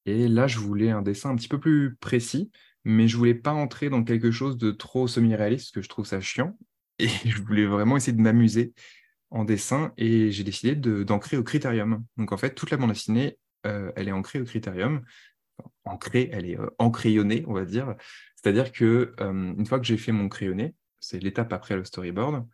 Et 0.06 0.28
là, 0.28 0.46
je 0.46 0.58
voulais 0.58 0.90
un 0.90 1.02
dessin 1.02 1.30
un 1.30 1.36
petit 1.36 1.48
peu 1.48 1.58
plus 1.58 1.96
précis, 1.96 2.50
mais 2.84 3.08
je 3.08 3.16
voulais 3.16 3.34
pas 3.34 3.52
entrer 3.52 3.88
dans 3.88 4.04
quelque 4.04 4.30
chose 4.30 4.58
de 4.58 4.70
trop 4.70 5.08
semi-réaliste, 5.08 5.66
parce 5.66 5.72
que 5.72 5.82
je 5.82 5.88
trouve 5.88 6.06
ça 6.06 6.20
chiant. 6.20 6.58
Et 6.98 7.08
je 7.24 7.40
voulais 7.42 7.66
vraiment 7.66 7.96
essayer 7.96 8.12
de 8.12 8.20
m'amuser 8.20 8.74
en 9.30 9.44
dessin, 9.44 9.92
et 9.96 10.30
j'ai 10.30 10.44
décidé 10.44 10.76
d'ancrer 10.76 11.36
au 11.36 11.42
critérium. 11.42 12.04
Donc 12.18 12.32
en 12.32 12.36
fait, 12.36 12.54
toute 12.54 12.70
la 12.70 12.76
bande 12.76 12.90
dessinée, 12.90 13.38
elle 13.62 14.08
est 14.08 14.12
ancrée 14.12 14.40
au 14.40 14.44
critérium. 14.44 15.02
ancrée, 15.84 16.28
elle 16.32 16.46
est 16.46 16.58
encrayonnée, 16.78 17.44
on 17.46 17.54
va 17.54 17.64
dire. 17.64 17.94
C'est-à-dire 18.36 18.72
que 18.72 19.14
une 19.18 19.66
fois 19.66 19.78
que 19.80 19.86
j'ai 19.86 19.96
fait 19.96 20.12
mon 20.12 20.28
crayonné, 20.28 20.74
c'est 21.00 21.18
l'étape 21.18 21.52
après 21.52 21.76
le 21.76 21.84
storyboard, 21.84 22.46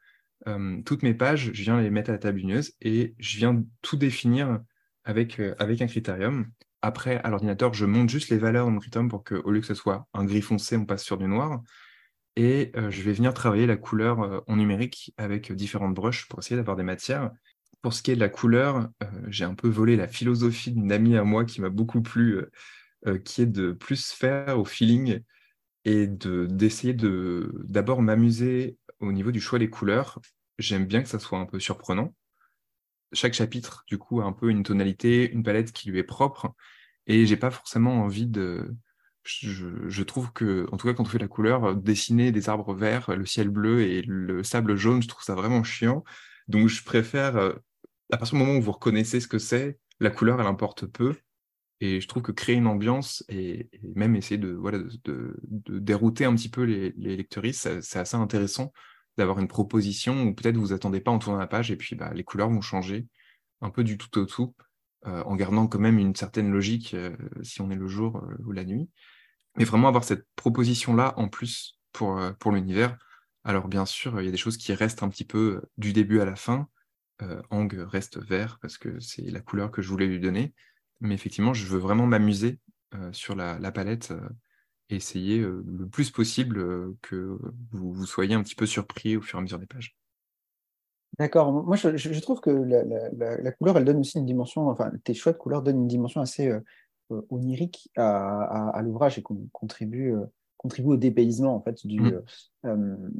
euh, 0.48 0.80
toutes 0.82 1.02
mes 1.02 1.14
pages, 1.14 1.50
je 1.52 1.62
viens 1.62 1.80
les 1.80 1.90
mettre 1.90 2.10
à 2.10 2.14
la 2.14 2.18
tablineuse 2.18 2.72
et 2.80 3.14
je 3.18 3.38
viens 3.38 3.62
tout 3.82 3.96
définir 3.96 4.60
avec, 5.04 5.40
euh, 5.40 5.54
avec 5.58 5.82
un 5.82 5.86
critérium. 5.86 6.46
Après, 6.82 7.18
à 7.18 7.30
l'ordinateur, 7.30 7.74
je 7.74 7.84
monte 7.84 8.08
juste 8.08 8.30
les 8.30 8.38
valeurs 8.38 8.66
de 8.66 8.72
mon 8.72 8.78
critérium 8.78 9.08
pour 9.08 9.22
qu'au 9.22 9.50
lieu 9.50 9.60
que 9.60 9.66
ce 9.66 9.74
soit 9.74 10.06
un 10.14 10.24
gris 10.24 10.42
foncé, 10.42 10.76
on 10.76 10.86
passe 10.86 11.04
sur 11.04 11.18
du 11.18 11.26
noir. 11.26 11.62
Et 12.36 12.72
euh, 12.76 12.90
je 12.90 13.02
vais 13.02 13.12
venir 13.12 13.34
travailler 13.34 13.66
la 13.66 13.76
couleur 13.76 14.42
en 14.46 14.56
numérique 14.56 15.12
avec 15.18 15.52
différentes 15.52 15.94
brushes 15.94 16.26
pour 16.28 16.38
essayer 16.38 16.56
d'avoir 16.56 16.76
des 16.76 16.82
matières. 16.82 17.30
Pour 17.82 17.92
ce 17.92 18.02
qui 18.02 18.10
est 18.10 18.14
de 18.14 18.20
la 18.20 18.28
couleur, 18.28 18.88
j'ai 19.28 19.44
un 19.44 19.54
peu 19.54 19.68
volé 19.68 19.96
la 19.96 20.06
philosophie 20.06 20.72
d'une 20.72 20.92
amie 20.92 21.16
à 21.16 21.24
moi 21.24 21.44
qui 21.46 21.62
m'a 21.62 21.70
beaucoup 21.70 22.02
plu, 22.02 22.44
qui 23.24 23.42
est 23.42 23.46
de 23.46 23.72
plus 23.72 24.12
faire 24.12 24.58
au 24.58 24.66
feeling 24.66 25.22
et 25.84 26.06
d'essayer 26.06 26.92
de 26.92 27.52
d'abord 27.64 28.02
m'amuser 28.02 28.76
au 29.00 29.12
niveau 29.12 29.32
du 29.32 29.40
choix 29.40 29.58
des 29.58 29.70
couleurs, 29.70 30.20
j'aime 30.58 30.86
bien 30.86 31.02
que 31.02 31.08
ça 31.08 31.18
soit 31.18 31.38
un 31.38 31.46
peu 31.46 31.58
surprenant. 31.58 32.14
Chaque 33.12 33.34
chapitre, 33.34 33.84
du 33.88 33.98
coup, 33.98 34.20
a 34.20 34.24
un 34.24 34.32
peu 34.32 34.50
une 34.50 34.62
tonalité, 34.62 35.30
une 35.30 35.42
palette 35.42 35.72
qui 35.72 35.90
lui 35.90 35.98
est 35.98 36.04
propre. 36.04 36.54
Et 37.06 37.26
j'ai 37.26 37.36
pas 37.36 37.50
forcément 37.50 38.02
envie 38.02 38.26
de. 38.26 38.74
Je, 39.24 40.02
trouve 40.02 40.32
que, 40.32 40.66
en 40.72 40.76
tout 40.76 40.86
cas, 40.86 40.94
quand 40.94 41.02
on 41.02 41.06
fait 41.06 41.18
la 41.18 41.28
couleur, 41.28 41.76
dessiner 41.76 42.32
des 42.32 42.48
arbres 42.48 42.74
verts, 42.74 43.14
le 43.14 43.26
ciel 43.26 43.48
bleu 43.48 43.82
et 43.82 44.02
le 44.02 44.42
sable 44.42 44.76
jaune, 44.76 45.02
je 45.02 45.08
trouve 45.08 45.22
ça 45.22 45.34
vraiment 45.34 45.62
chiant. 45.62 46.04
Donc, 46.48 46.68
je 46.68 46.82
préfère, 46.82 47.36
euh, 47.36 47.52
à 48.12 48.16
partir 48.16 48.38
du 48.38 48.44
moment 48.44 48.58
où 48.58 48.62
vous 48.62 48.72
reconnaissez 48.72 49.20
ce 49.20 49.28
que 49.28 49.38
c'est, 49.38 49.78
la 50.00 50.10
couleur, 50.10 50.40
elle 50.40 50.46
importe 50.46 50.86
peu. 50.86 51.14
Et 51.80 52.00
je 52.00 52.08
trouve 52.08 52.22
que 52.22 52.32
créer 52.32 52.56
une 52.56 52.66
ambiance 52.66 53.24
et, 53.28 53.70
même 53.94 54.16
essayer 54.16 54.38
de, 54.38 54.60
dérouter 55.68 56.24
un 56.24 56.34
petit 56.34 56.50
peu 56.50 56.62
les, 56.62 56.92
les 56.96 57.26
c'est 57.52 57.98
assez 57.98 58.16
intéressant 58.16 58.72
d'avoir 59.16 59.38
une 59.38 59.48
proposition 59.48 60.22
où 60.22 60.34
peut-être 60.34 60.56
vous 60.56 60.66
vous 60.66 60.72
attendez 60.72 61.00
pas 61.00 61.10
en 61.10 61.18
tournant 61.18 61.38
la 61.38 61.46
page 61.46 61.70
et 61.70 61.76
puis 61.76 61.96
bah, 61.96 62.12
les 62.14 62.24
couleurs 62.24 62.50
vont 62.50 62.60
changer 62.60 63.06
un 63.60 63.70
peu 63.70 63.84
du 63.84 63.98
tout 63.98 64.18
au 64.18 64.24
tout, 64.24 64.54
euh, 65.06 65.22
en 65.24 65.36
gardant 65.36 65.66
quand 65.66 65.78
même 65.78 65.98
une 65.98 66.14
certaine 66.14 66.50
logique 66.50 66.94
euh, 66.94 67.16
si 67.42 67.60
on 67.60 67.70
est 67.70 67.76
le 67.76 67.88
jour 67.88 68.16
euh, 68.18 68.36
ou 68.44 68.52
la 68.52 68.64
nuit. 68.64 68.88
Mais 69.56 69.64
vraiment 69.64 69.88
avoir 69.88 70.04
cette 70.04 70.26
proposition-là 70.36 71.14
en 71.16 71.28
plus 71.28 71.78
pour, 71.92 72.20
pour 72.38 72.52
l'univers. 72.52 72.96
Alors 73.42 73.66
bien 73.66 73.84
sûr, 73.84 74.20
il 74.20 74.24
y 74.24 74.28
a 74.28 74.30
des 74.30 74.36
choses 74.36 74.56
qui 74.56 74.72
restent 74.72 75.02
un 75.02 75.08
petit 75.08 75.24
peu 75.24 75.62
du 75.76 75.92
début 75.92 76.20
à 76.20 76.24
la 76.24 76.36
fin. 76.36 76.68
Ang 77.50 77.70
reste 77.72 78.18
vert 78.18 78.58
parce 78.62 78.78
que 78.78 78.98
c'est 79.00 79.22
la 79.22 79.40
couleur 79.40 79.70
que 79.70 79.82
je 79.82 79.88
voulais 79.88 80.06
lui 80.06 80.20
donner. 80.20 80.54
Mais 81.00 81.14
effectivement, 81.14 81.54
je 81.54 81.66
veux 81.66 81.78
vraiment 81.78 82.06
m'amuser 82.06 82.58
sur 83.12 83.34
la, 83.36 83.58
la 83.58 83.72
palette 83.72 84.12
essayer 84.90 85.38
le 85.38 85.86
plus 85.86 86.10
possible 86.10 86.96
que 87.02 87.38
vous, 87.70 87.92
vous, 87.92 88.06
soyez 88.06 88.34
un 88.34 88.42
petit 88.42 88.54
peu 88.54 88.66
surpris 88.66 89.16
au 89.16 89.22
fur 89.22 89.38
et 89.38 89.40
à 89.40 89.42
mesure 89.42 89.58
des 89.58 89.66
pages. 89.66 89.96
D'accord. 91.18 91.52
Moi, 91.52 91.76
je, 91.76 92.20
trouve 92.20 92.40
que 92.40 92.50
la, 92.50 93.52
couleur, 93.52 93.76
elle 93.76 93.84
donne 93.84 93.98
aussi 93.98 94.18
une 94.18 94.26
dimension, 94.26 94.68
enfin, 94.68 94.92
tes 95.04 95.14
choix 95.14 95.32
de 95.32 95.38
couleur 95.38 95.62
donnent 95.62 95.82
une 95.82 95.88
dimension 95.88 96.20
assez 96.20 96.52
onirique 97.30 97.90
à, 97.96 98.80
l'ouvrage 98.82 99.18
et 99.18 99.22
qu'on 99.22 99.48
contribue, 99.52 100.14
contribue 100.56 100.90
au 100.90 100.96
dépaysement 100.96 101.54
en 101.54 101.62
fait, 101.62 101.86
du, 101.86 102.00
mmh 102.00 103.10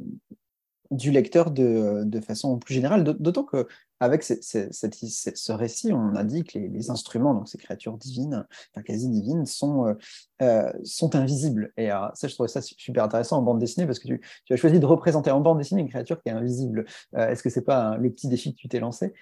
du 0.91 1.09
lecteur 1.11 1.51
de, 1.51 2.03
de, 2.03 2.19
façon 2.19 2.59
plus 2.59 2.73
générale, 2.73 3.03
d'autant 3.03 3.45
qu'avec 3.45 4.23
ce 4.23 5.51
récit, 5.51 5.93
on 5.93 6.15
a 6.15 6.23
dit 6.25 6.43
que 6.43 6.59
les, 6.59 6.89
instruments, 6.89 7.33
donc 7.33 7.47
ces 7.47 7.57
créatures 7.57 7.97
divines, 7.97 8.45
enfin 8.73 8.83
quasi 8.83 9.09
divines, 9.09 9.45
sont, 9.45 9.87
euh, 9.87 9.93
euh, 10.41 10.71
sont 10.83 11.15
invisibles. 11.15 11.71
Et 11.77 11.91
euh, 11.91 12.07
ça, 12.13 12.27
je 12.27 12.33
trouvais 12.33 12.49
ça 12.49 12.61
super 12.61 13.05
intéressant 13.05 13.37
en 13.37 13.41
bande 13.41 13.59
dessinée, 13.59 13.85
parce 13.85 13.99
que 13.99 14.09
tu, 14.09 14.21
as 14.53 14.57
choisi 14.57 14.79
de 14.79 14.85
représenter 14.85 15.31
en 15.31 15.39
bande 15.39 15.59
dessinée 15.59 15.81
une 15.81 15.89
créature 15.89 16.21
qui 16.21 16.27
est 16.29 16.33
invisible. 16.33 16.85
Est-ce 17.15 17.41
que 17.41 17.49
c'est 17.49 17.65
pas 17.65 17.95
le 17.97 18.11
petit 18.11 18.27
défi 18.27 18.53
que 18.53 18.59
tu 18.59 18.67
t'es 18.67 18.81
lancé? 18.81 19.13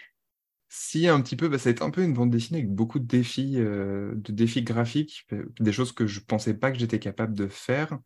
Si, 0.70 1.08
un 1.08 1.22
petit 1.22 1.36
peu, 1.36 1.50
bah, 1.50 1.60
ça 1.60 1.70
a 1.70 1.72
été 1.72 1.84
un 1.84 1.92
peu 1.92 2.04
une 2.04 2.14
bande 2.14 2.32
dessinée 2.32 2.60
avec 2.60 2.72
beaucoup 2.72 3.00
de 3.00 3.06
défis, 3.06 3.56
de 3.58 4.32
défis 4.32 4.64
graphiques, 4.64 5.28
des 5.60 5.72
choses 5.72 5.92
que 5.92 6.08
je 6.08 6.20
pensais 6.20 6.56
pas 6.56 6.72
que 6.72 6.80
j'étais 6.80 7.00
capable 7.00 7.36
de 7.36 7.48
faire. 7.48 8.00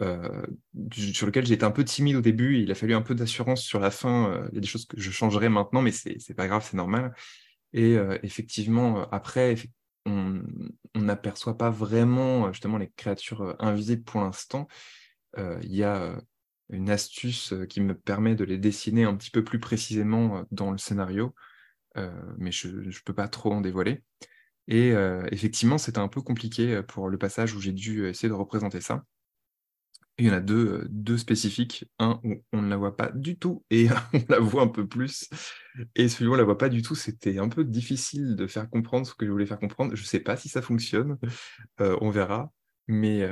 Euh, 0.00 0.46
sur 0.90 1.26
lequel 1.26 1.44
j'étais 1.44 1.64
un 1.64 1.70
peu 1.70 1.84
timide 1.84 2.16
au 2.16 2.20
début. 2.20 2.58
Il 2.58 2.70
a 2.70 2.74
fallu 2.74 2.94
un 2.94 3.02
peu 3.02 3.14
d'assurance 3.14 3.62
sur 3.62 3.78
la 3.78 3.90
fin. 3.90 4.32
Euh, 4.32 4.48
il 4.50 4.54
y 4.54 4.58
a 4.58 4.60
des 4.60 4.66
choses 4.66 4.86
que 4.86 4.98
je 4.98 5.10
changerais 5.10 5.48
maintenant, 5.48 5.82
mais 5.82 5.92
c'est 5.92 6.34
pas 6.34 6.46
grave, 6.48 6.66
c'est 6.68 6.76
normal. 6.76 7.14
Et 7.72 7.96
euh, 7.96 8.18
effectivement, 8.22 9.08
après, 9.10 9.56
on 10.06 10.42
n'aperçoit 10.94 11.56
pas 11.56 11.70
vraiment 11.70 12.52
justement 12.52 12.78
les 12.78 12.88
créatures 12.88 13.56
invisibles 13.60 14.02
pour 14.02 14.20
l'instant. 14.20 14.66
Il 15.38 15.74
y 15.74 15.82
a 15.82 16.20
une 16.68 16.90
astuce 16.90 17.54
qui 17.68 17.80
me 17.80 17.94
permet 17.94 18.34
de 18.34 18.44
les 18.44 18.58
dessiner 18.58 19.04
un 19.04 19.16
petit 19.16 19.30
peu 19.30 19.44
plus 19.44 19.60
précisément 19.60 20.44
dans 20.50 20.70
le 20.70 20.78
scénario, 20.78 21.34
mais 22.36 22.50
je 22.52 22.68
ne 22.68 23.04
peux 23.04 23.14
pas 23.14 23.28
trop 23.28 23.52
en 23.52 23.60
dévoiler. 23.60 24.02
Et 24.68 24.92
effectivement, 25.30 25.78
c'était 25.78 26.00
un 26.00 26.08
peu 26.08 26.20
compliqué 26.20 26.82
pour 26.82 27.08
le 27.08 27.16
passage 27.16 27.54
où 27.54 27.60
j'ai 27.60 27.72
dû 27.72 28.06
essayer 28.08 28.28
de 28.28 28.34
représenter 28.34 28.80
ça. 28.80 29.04
Il 30.18 30.26
y 30.26 30.30
en 30.30 30.34
a 30.34 30.40
deux, 30.40 30.86
deux 30.90 31.18
spécifiques. 31.18 31.86
Un 31.98 32.20
où 32.24 32.34
on 32.52 32.62
ne 32.62 32.68
la 32.68 32.76
voit 32.76 32.96
pas 32.96 33.10
du 33.12 33.38
tout 33.38 33.64
et 33.70 33.88
on 34.14 34.20
la 34.28 34.38
voit 34.38 34.62
un 34.62 34.68
peu 34.68 34.86
plus. 34.86 35.28
Et 35.94 36.08
celui 36.08 36.26
où 36.26 36.30
on 36.30 36.34
ne 36.34 36.40
la 36.40 36.44
voit 36.44 36.58
pas 36.58 36.68
du 36.68 36.82
tout, 36.82 36.94
c'était 36.94 37.38
un 37.38 37.48
peu 37.48 37.64
difficile 37.64 38.36
de 38.36 38.46
faire 38.46 38.68
comprendre 38.68 39.06
ce 39.06 39.14
que 39.14 39.26
je 39.26 39.30
voulais 39.30 39.46
faire 39.46 39.58
comprendre. 39.58 39.94
Je 39.94 40.02
ne 40.02 40.06
sais 40.06 40.20
pas 40.20 40.36
si 40.36 40.48
ça 40.48 40.62
fonctionne. 40.62 41.18
on 41.78 42.10
verra. 42.10 42.52
Mais, 42.88 43.26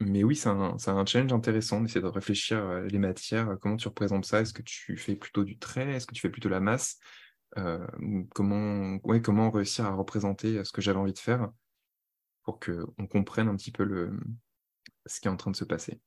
mais 0.00 0.24
oui, 0.24 0.34
c'est 0.34 0.48
un, 0.48 0.76
un, 0.86 1.06
challenge 1.06 1.32
intéressant 1.32 1.80
d'essayer 1.80 2.00
de 2.00 2.06
réfléchir 2.06 2.82
les 2.82 2.98
matières. 2.98 3.56
Comment 3.60 3.76
tu 3.76 3.88
représentes 3.88 4.24
ça? 4.24 4.40
Est-ce 4.40 4.52
que 4.52 4.62
tu 4.62 4.96
fais 4.96 5.14
plutôt 5.14 5.44
du 5.44 5.58
trait? 5.58 5.90
Est-ce 5.92 6.06
que 6.06 6.14
tu 6.14 6.20
fais 6.20 6.30
plutôt 6.30 6.48
la 6.48 6.60
masse? 6.60 6.98
Euh, 7.56 7.86
comment, 8.34 8.98
comment 8.98 9.50
réussir 9.50 9.86
à 9.86 9.94
représenter 9.94 10.62
ce 10.64 10.72
que 10.72 10.82
j'avais 10.82 10.98
envie 10.98 11.14
de 11.14 11.18
faire 11.18 11.48
pour 12.42 12.60
qu'on 12.60 13.06
comprenne 13.06 13.48
un 13.48 13.56
petit 13.56 13.72
peu 13.72 13.84
le, 13.84 14.18
ce 15.08 15.20
qui 15.20 15.28
est 15.28 15.30
en 15.30 15.36
train 15.36 15.50
de 15.50 15.56
se 15.56 15.64
passer. 15.64 16.00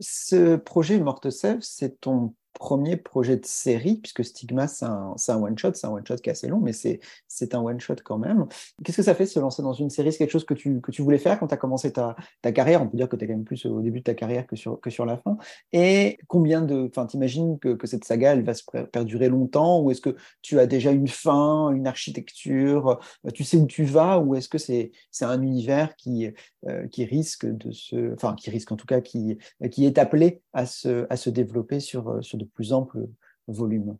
Ce 0.00 0.56
projet 0.56 1.00
Morte 1.00 1.30
c'est 1.62 2.00
ton 2.00 2.34
premier 2.58 2.96
projet 2.96 3.36
de 3.36 3.44
série, 3.44 3.96
puisque 3.96 4.24
Stigma, 4.24 4.66
c'est 4.66 4.84
un, 4.84 5.42
one-shot, 5.42 5.72
c'est 5.74 5.86
un 5.86 5.90
one-shot 5.90 6.16
qui 6.16 6.30
est 6.30 6.32
assez 6.32 6.48
long, 6.48 6.60
mais 6.60 6.72
c'est 6.72 7.54
un 7.54 7.60
one-shot 7.60 7.96
quand 8.04 8.18
même. 8.18 8.46
Qu'est-ce 8.84 8.96
que 8.96 9.02
ça 9.02 9.14
fait 9.14 9.26
se 9.26 9.38
lancer 9.38 9.62
dans 9.62 9.72
une 9.72 9.90
série? 9.90 10.12
C'est 10.12 10.18
quelque 10.18 10.30
chose 10.30 10.44
que 10.44 10.54
tu, 10.54 10.80
que 10.80 10.90
tu 10.90 11.02
voulais 11.02 11.18
faire 11.18 11.38
quand 11.38 11.48
tu 11.48 11.54
as 11.54 11.58
commencé 11.58 11.92
ta, 11.92 12.16
ta, 12.42 12.52
carrière? 12.52 12.82
On 12.82 12.88
peut 12.88 12.96
dire 12.96 13.08
que 13.08 13.16
tu 13.16 13.24
es 13.24 13.28
quand 13.28 13.34
même 13.34 13.44
plus 13.44 13.66
au 13.66 13.80
début 13.80 14.00
de 14.00 14.04
ta 14.04 14.14
carrière 14.14 14.46
que 14.46 14.56
sur, 14.56 14.80
que 14.80 14.90
sur 14.90 15.06
la 15.06 15.18
fin. 15.18 15.36
Et 15.72 16.18
combien 16.28 16.62
de. 16.62 16.88
Enfin, 16.88 17.06
t'imagines 17.06 17.58
que, 17.58 17.74
que 17.74 17.86
cette 17.86 18.04
saga, 18.04 18.32
elle 18.32 18.44
va 18.44 18.54
se 18.54 18.64
perdurer 18.92 19.28
longtemps? 19.28 19.80
Ou 19.80 19.90
est-ce 19.90 20.00
que 20.00 20.16
tu 20.42 20.58
as 20.58 20.66
déjà 20.66 20.90
une 20.90 21.08
fin, 21.08 21.70
une 21.70 21.86
architecture? 21.86 22.98
Tu 23.34 23.44
sais 23.44 23.56
où 23.56 23.66
tu 23.66 23.84
vas? 23.84 24.18
Ou 24.18 24.34
est-ce 24.34 24.48
que 24.48 24.58
c'est 24.58 24.90
un 25.20 25.42
univers 25.42 25.96
qui, 25.96 26.30
euh, 26.66 26.86
qui 26.88 27.04
risque 27.04 27.46
de 27.46 27.70
se. 27.70 28.14
Enfin, 28.14 28.34
qui 28.34 28.50
risque 28.50 28.72
en 28.72 28.76
tout 28.76 28.86
cas, 28.86 29.00
qui, 29.00 29.38
qui 29.70 29.86
est 29.86 29.98
appelé 29.98 30.42
à 30.52 30.66
se, 30.66 31.06
à 31.10 31.16
se 31.16 31.30
développer 31.30 31.80
sur, 31.80 32.24
sur 32.24 32.38
de 32.38 32.45
plus 32.54 32.72
ample 32.72 33.06
volume 33.46 33.96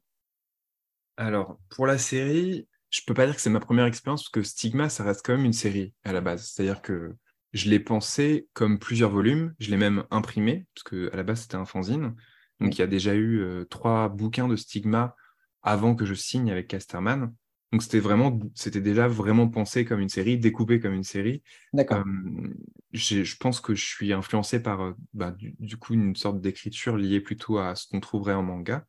Alors, 1.16 1.59
pour 1.68 1.87
la 1.87 1.98
série, 1.98 2.66
je 2.90 3.00
peux 3.06 3.14
pas 3.14 3.26
dire 3.26 3.35
que 3.35 3.40
c'est 3.40 3.50
ma 3.50 3.61
première 3.61 3.87
expérience 3.87 4.22
parce 4.22 4.30
que 4.30 4.42
Stigma, 4.42 4.88
ça 4.88 5.04
reste 5.04 5.24
quand 5.24 5.37
même 5.37 5.44
une 5.44 5.52
série 5.52 5.92
à 6.04 6.12
la 6.12 6.20
base. 6.20 6.48
C'est-à-dire 6.48 6.82
que 6.82 7.14
je 7.52 7.70
l'ai 7.70 7.80
pensé 7.80 8.48
comme 8.52 8.78
plusieurs 8.78 9.11
volumes, 9.11 9.54
je 9.59 9.70
l'ai 9.70 9.76
même 9.76 10.04
imprimé, 10.11 10.66
parce 10.74 10.85
que 10.85 11.11
à 11.12 11.16
la 11.16 11.22
base 11.22 11.42
c'était 11.42 11.56
un 11.56 11.64
fanzine. 11.64 12.14
Donc 12.61 12.76
il 12.76 12.78
y 12.78 12.82
a 12.82 12.87
déjà 12.87 13.14
eu 13.14 13.40
euh, 13.40 13.64
trois 13.64 14.09
bouquins 14.09 14.48
de 14.48 14.56
Stigma 14.56 15.14
avant 15.62 15.94
que 15.94 16.04
je 16.04 16.14
signe 16.14 16.50
avec 16.50 16.68
Casterman. 16.68 17.35
Donc 17.72 17.83
c'était 17.83 17.98
vraiment, 17.98 18.38
c'était 18.55 18.81
déjà 18.81 19.09
vraiment 19.09 19.48
pensé 19.48 19.85
comme 19.85 20.00
une 20.00 20.09
série, 20.09 20.38
découpé 20.38 20.79
comme 20.79 20.94
une 20.94 21.02
série. 21.02 21.42
D'accord. 21.72 22.05
Euh, 22.07 22.55
je 22.92 23.37
pense 23.37 23.61
que 23.61 23.74
je 23.74 23.85
suis 23.85 24.12
influencé 24.12 24.62
par 24.62 24.83
euh, 24.83 24.92
bah, 25.14 25.35
du, 25.37 25.76
coup 25.76 25.94
une 25.94 26.14
sorte 26.14 26.40
d'écriture 26.40 26.96
liée 26.96 27.20
plutôt 27.20 27.59
à 27.59 27.74
ce 27.74 27.88
qu'on 27.88 28.00
trouverait 28.00 28.35
en 28.35 28.42
manga. 28.42 28.87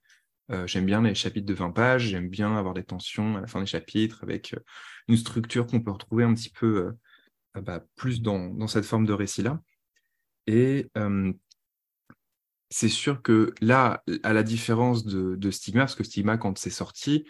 Euh, 0.51 0.67
j'aime 0.67 0.85
bien 0.85 1.01
les 1.01 1.15
chapitres 1.15 1.47
de 1.47 1.53
20 1.53 1.71
pages, 1.71 2.03
j'aime 2.03 2.29
bien 2.29 2.55
avoir 2.55 2.73
des 2.73 2.83
tensions 2.83 3.35
à 3.37 3.41
la 3.41 3.47
fin 3.47 3.59
des 3.59 3.65
chapitres 3.65 4.23
avec 4.23 4.55
une 5.07 5.17
structure 5.17 5.65
qu'on 5.65 5.81
peut 5.81 5.91
retrouver 5.91 6.23
un 6.23 6.33
petit 6.33 6.51
peu 6.51 6.93
bah, 7.55 7.83
plus 7.95 8.21
dans, 8.21 8.47
dans, 8.53 8.67
cette 8.67 8.85
forme 8.85 9.05
de 9.05 9.13
récit-là. 9.13 9.59
Et 10.45 10.89
c'est 12.69 12.87
sûr 12.87 13.21
que 13.21 13.53
là, 13.59 14.03
à 14.23 14.31
la 14.31 14.43
différence 14.43 15.03
de, 15.03 15.35
de 15.35 15.51
Stigma, 15.51 15.81
parce 15.81 15.95
que 15.95 16.03
Stigma, 16.05 16.37
quand 16.37 16.57
c'est 16.57 16.69
sorti, 16.69 17.25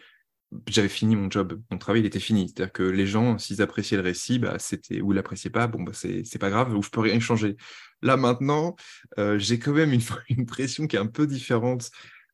j'avais 0.67 0.89
fini 0.89 1.15
mon 1.15 1.29
job, 1.29 1.61
mon 1.71 1.77
travail 1.77 2.01
il 2.01 2.05
était 2.05 2.19
fini. 2.19 2.47
C'est-à-dire 2.47 2.71
que 2.71 2.83
les 2.83 3.07
gens, 3.07 3.37
s'ils 3.37 3.61
appréciaient 3.61 3.97
le 3.97 4.03
récit, 4.03 4.39
bah, 4.39 4.57
c'était 4.59 5.01
ou 5.01 5.11
l'appréciaient 5.11 5.49
pas, 5.49 5.67
bon 5.67 5.83
bah 5.83 5.91
c'est 5.93 6.39
pas 6.39 6.49
grave, 6.49 6.75
ou 6.75 6.81
je 6.81 6.89
peux 6.89 7.01
rien 7.01 7.19
changer. 7.19 7.57
Là 8.01 8.17
maintenant, 8.17 8.75
euh, 9.19 9.37
j'ai 9.39 9.59
quand 9.59 9.73
même 9.73 9.91
une, 10.29 10.45
pression 10.45 10.87
qui 10.87 10.95
est 10.95 10.99
un 10.99 11.07
peu 11.07 11.27
différente 11.27 11.91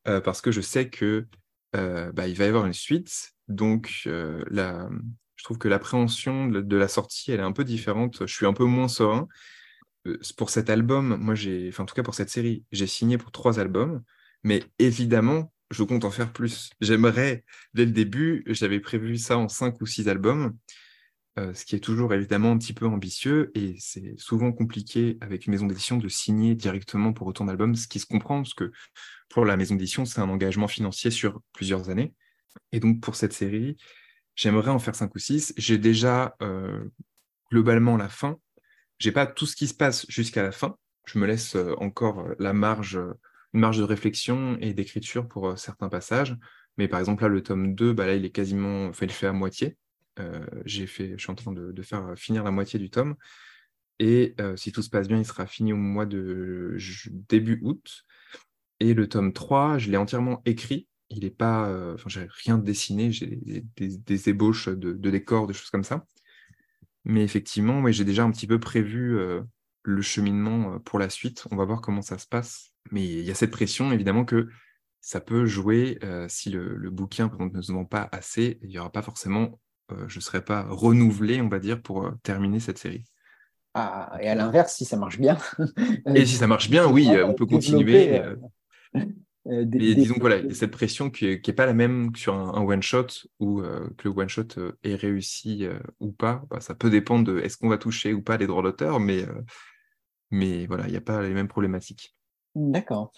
euh, 0.08 0.22
parce 0.22 0.42
que 0.42 0.52
je 0.52 0.62
sais 0.62 0.90
que 0.90 1.26
euh, 1.76 2.12
bah, 2.12 2.28
il 2.28 2.36
va 2.36 2.46
y 2.46 2.48
avoir 2.48 2.66
une 2.66 2.74
suite, 2.74 3.32
donc 3.48 4.02
je 4.06 5.44
trouve 5.44 5.58
que 5.58 5.68
l'appréhension 5.68 6.48
de, 6.48 6.78
la 6.78 6.88
sortie 6.88 7.32
elle 7.32 7.40
est 7.40 7.44
un 7.44 7.52
peu 7.52 7.64
différente. 7.64 8.26
Je 8.28 8.34
suis 8.34 8.46
un 8.46 8.54
peu 8.54 8.66
moins 8.66 8.88
serein. 8.88 9.28
Pour 10.38 10.50
cet 10.50 10.70
album, 10.70 11.16
moi 11.16 11.34
enfin 11.70 11.84
en 11.84 11.86
tout 11.86 11.96
cas 11.96 12.04
pour 12.04 12.14
cette 12.14 12.30
série, 12.30 12.66
j'ai 12.72 12.88
signé 12.88 13.18
pour 13.18 13.32
trois 13.32 13.60
albums, 13.60 14.04
mais 14.44 14.64
évidemment 14.78 15.53
je 15.74 15.84
compte 15.84 16.06
en 16.06 16.12
faire 16.12 16.32
plus. 16.32 16.70
J'aimerais, 16.80 17.44
dès 17.74 17.86
le 17.86 17.92
début, 17.92 18.44
j'avais 18.48 18.80
prévu 18.80 19.18
ça 19.18 19.38
en 19.38 19.50
cinq 19.50 19.82
ou 19.82 19.86
six 19.86 20.08
albums, 20.08 20.56
euh, 21.40 21.54
ce 21.54 21.66
qui 21.66 21.76
est 21.76 21.80
toujours 21.80 22.14
évidemment 22.14 22.52
un 22.52 22.58
petit 22.60 22.74
peu 22.74 22.86
ambitieux 22.86 23.52
et 23.56 23.76
c'est 23.80 24.14
souvent 24.20 24.52
compliqué 24.52 25.18
avec 25.20 25.48
une 25.48 25.52
maison 25.52 25.66
d'édition 25.66 25.98
de 25.98 26.08
signer 26.08 26.54
directement 26.54 27.12
pour 27.12 27.26
autant 27.26 27.46
d'albums, 27.46 27.76
ce 27.76 27.88
qui 27.88 28.00
se 28.00 28.06
comprend 28.06 28.44
parce 28.44 28.54
que 28.54 28.72
pour 29.30 29.44
la 29.44 29.58
maison 29.58 29.74
d'édition, 29.74 30.06
c'est 30.06 30.22
un 30.22 30.30
engagement 30.30 30.68
financier 30.68 31.10
sur 31.10 31.42
plusieurs 31.52 31.90
années. 31.90 32.14
Et 32.72 32.80
donc 32.80 33.02
pour 33.02 33.16
cette 33.16 33.34
série, 33.34 33.78
j'aimerais 34.36 34.70
en 34.70 34.78
faire 34.78 34.94
cinq 34.94 35.16
ou 35.16 35.20
six. 35.20 35.56
J'ai 35.58 35.80
déjà 35.80 36.36
euh, 36.44 36.84
globalement 37.52 37.98
la 37.98 38.10
fin. 38.10 38.38
J'ai 39.00 39.12
pas 39.12 39.26
tout 39.26 39.48
ce 39.48 39.56
qui 39.56 39.68
se 39.68 39.74
passe 39.74 40.06
jusqu'à 40.10 40.44
la 40.44 40.52
fin. 40.52 40.78
Je 41.08 41.18
me 41.18 41.26
laisse 41.26 41.56
euh, 41.56 41.74
encore 41.80 42.28
la 42.38 42.54
marge 42.54 43.00
marge 43.54 43.78
de 43.78 43.84
réflexion 43.84 44.58
et 44.60 44.74
d'écriture 44.74 45.28
pour 45.28 45.50
euh, 45.50 45.56
certains 45.56 45.90
passages. 45.90 46.36
Mais 46.78 46.88
par 46.88 47.00
exemple, 47.00 47.24
là, 47.24 47.30
le 47.30 47.44
tome 47.44 47.76
2, 47.76 47.94
bah 47.94 48.08
là, 48.08 48.16
il 48.16 48.26
est 48.26 48.32
quasiment, 48.32 48.88
enfin, 48.88 49.06
il 49.06 49.12
fait 49.12 49.28
à 49.28 49.34
moitié. 49.34 49.78
Euh, 50.20 50.46
j'ai 50.66 50.88
fait, 50.88 51.14
je 51.18 51.24
suis 51.24 51.32
en 51.32 51.36
train 51.36 51.52
de, 51.52 51.82
faire 51.82 52.14
finir 52.18 52.44
la 52.44 52.52
moitié 52.52 52.80
du 52.80 52.90
tome. 52.90 53.16
Et 54.00 54.34
euh, 54.42 54.56
si 54.56 54.72
tout 54.72 54.82
se 54.82 54.90
passe 54.90 55.08
bien, 55.08 55.20
il 55.20 55.26
sera 55.26 55.46
fini 55.46 55.72
au 55.72 55.78
mois 55.78 56.08
de 56.08 56.76
début 57.30 57.60
août. 57.64 58.06
Et 58.80 58.94
le 58.94 59.08
tome 59.08 59.34
3, 59.34 59.78
je 59.78 59.92
l'ai 59.92 59.98
entièrement 59.98 60.42
écrit. 60.46 60.88
Il 61.10 61.24
n'est 61.24 61.30
pas, 61.30 61.70
enfin, 61.94 62.10
j'ai 62.10 62.28
rien 62.44 62.58
dessiné, 62.58 63.12
j'ai 63.12 63.40
des, 63.76 64.30
ébauches 64.30 64.68
de, 64.68 64.94
décors, 64.94 65.46
des 65.46 65.54
choses 65.54 65.70
comme 65.70 65.84
ça. 65.84 66.08
Mais 67.06 67.24
effectivement, 67.24 67.90
j'ai 67.92 68.04
déjà 68.04 68.24
un 68.24 68.32
petit 68.32 68.48
peu 68.48 68.60
prévu 68.60 69.16
le 69.84 70.02
cheminement 70.02 70.80
pour 70.80 70.98
la 70.98 71.10
suite. 71.10 71.46
On 71.52 71.56
va 71.56 71.66
voir 71.66 71.82
comment 71.82 72.02
ça 72.02 72.18
se 72.18 72.26
passe. 72.26 72.73
Mais 72.94 73.04
il 73.04 73.26
y 73.26 73.32
a 73.32 73.36
cette 73.36 73.50
pression, 73.50 73.92
évidemment, 73.92 74.24
que 74.24 74.50
ça 75.02 75.20
peut 75.20 75.48
jouer 75.48 75.98
si 76.28 76.52
le, 76.52 76.90
bouquin 76.92 77.30
ne 77.40 77.62
se 77.62 77.72
vend 77.72 77.86
pas 77.86 78.08
assez. 78.12 78.60
Il 78.62 78.70
n'y 78.70 78.78
aura 78.78 78.92
pas 78.92 79.02
forcément, 79.02 79.60
je 80.08 80.18
ne 80.18 80.22
serai 80.22 80.46
pas 80.46 80.68
renouvelé, 80.70 81.42
on 81.42 81.50
va 81.50 81.58
dire, 81.58 81.82
pour 81.82 82.12
terminer 82.22 82.60
cette 82.60 82.78
série. 82.78 83.04
Ah, 83.74 84.16
et 84.22 84.28
à 84.28 84.36
l'inverse, 84.36 84.76
si 84.76 84.86
ça 84.86 84.96
marche 84.96 85.20
bien. 85.20 85.40
et 86.14 86.26
si 86.28 86.36
ça 86.36 86.46
marche 86.46 86.70
bien, 86.70 86.88
oui, 86.88 87.10
on 87.26 87.34
peut 87.34 87.48
continuer. 87.48 88.22
mais 89.44 89.96
disons 89.96 90.18
voilà, 90.20 90.38
il 90.38 90.50
y 90.50 90.52
a 90.52 90.54
cette 90.54 90.70
pression 90.70 91.10
qui 91.10 91.26
n'est 91.26 91.54
pas 91.54 91.66
la 91.66 91.74
même 91.74 92.12
que 92.12 92.20
sur 92.20 92.36
un, 92.36 92.62
one-shot, 92.62 93.08
ou 93.40 93.64
que 93.98 94.08
le 94.08 94.12
one-shot 94.12 94.76
est 94.84 94.96
réussi 94.96 95.68
ou 96.00 96.12
pas. 96.12 96.44
Bah, 96.52 96.62
ça 96.62 96.76
peut 96.76 96.92
dépendre 96.92 97.24
de 97.24 97.40
est-ce 97.40 97.58
qu'on 97.58 97.70
va 97.70 97.80
toucher 97.80 98.14
ou 98.14 98.22
pas 98.22 98.38
les 98.38 98.46
droits 98.46 98.62
d'auteur, 98.62 99.00
mais, 99.00 99.26
mais 100.30 100.68
voilà, 100.68 100.86
il 100.86 100.92
n'y 100.92 100.98
a 100.98 101.02
pas 101.02 101.24
les 101.24 101.34
mêmes 101.34 101.48
problématiques. 101.48 102.16
D'accord. 102.56 103.12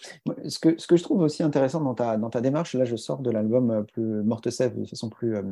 Ce 0.46 0.58
que, 0.58 0.80
ce 0.80 0.86
que 0.86 0.96
je 0.96 1.02
trouve 1.02 1.20
aussi 1.20 1.42
intéressant 1.42 1.82
dans 1.82 1.92
ta, 1.92 2.16
dans 2.16 2.30
ta 2.30 2.40
démarche, 2.40 2.74
là 2.74 2.86
je 2.86 2.96
sors 2.96 3.18
de 3.18 3.30
l'album 3.30 3.70
euh, 3.70 3.82
plus 3.82 4.22
Morte 4.22 4.48
Sève 4.48 4.80
de 4.80 4.86
façon 4.86 5.10
plus. 5.10 5.36
Euh, 5.36 5.42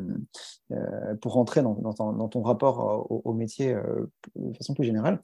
euh, 0.72 1.14
pour 1.20 1.34
rentrer 1.34 1.62
dans, 1.62 1.74
dans, 1.74 1.92
ton, 1.92 2.12
dans, 2.12 2.28
ton, 2.28 2.40
rapport 2.40 3.06
au, 3.10 3.32
métier 3.34 3.74
de 4.36 4.54
façon 4.54 4.72
plus 4.72 4.84
générale, 4.84 5.20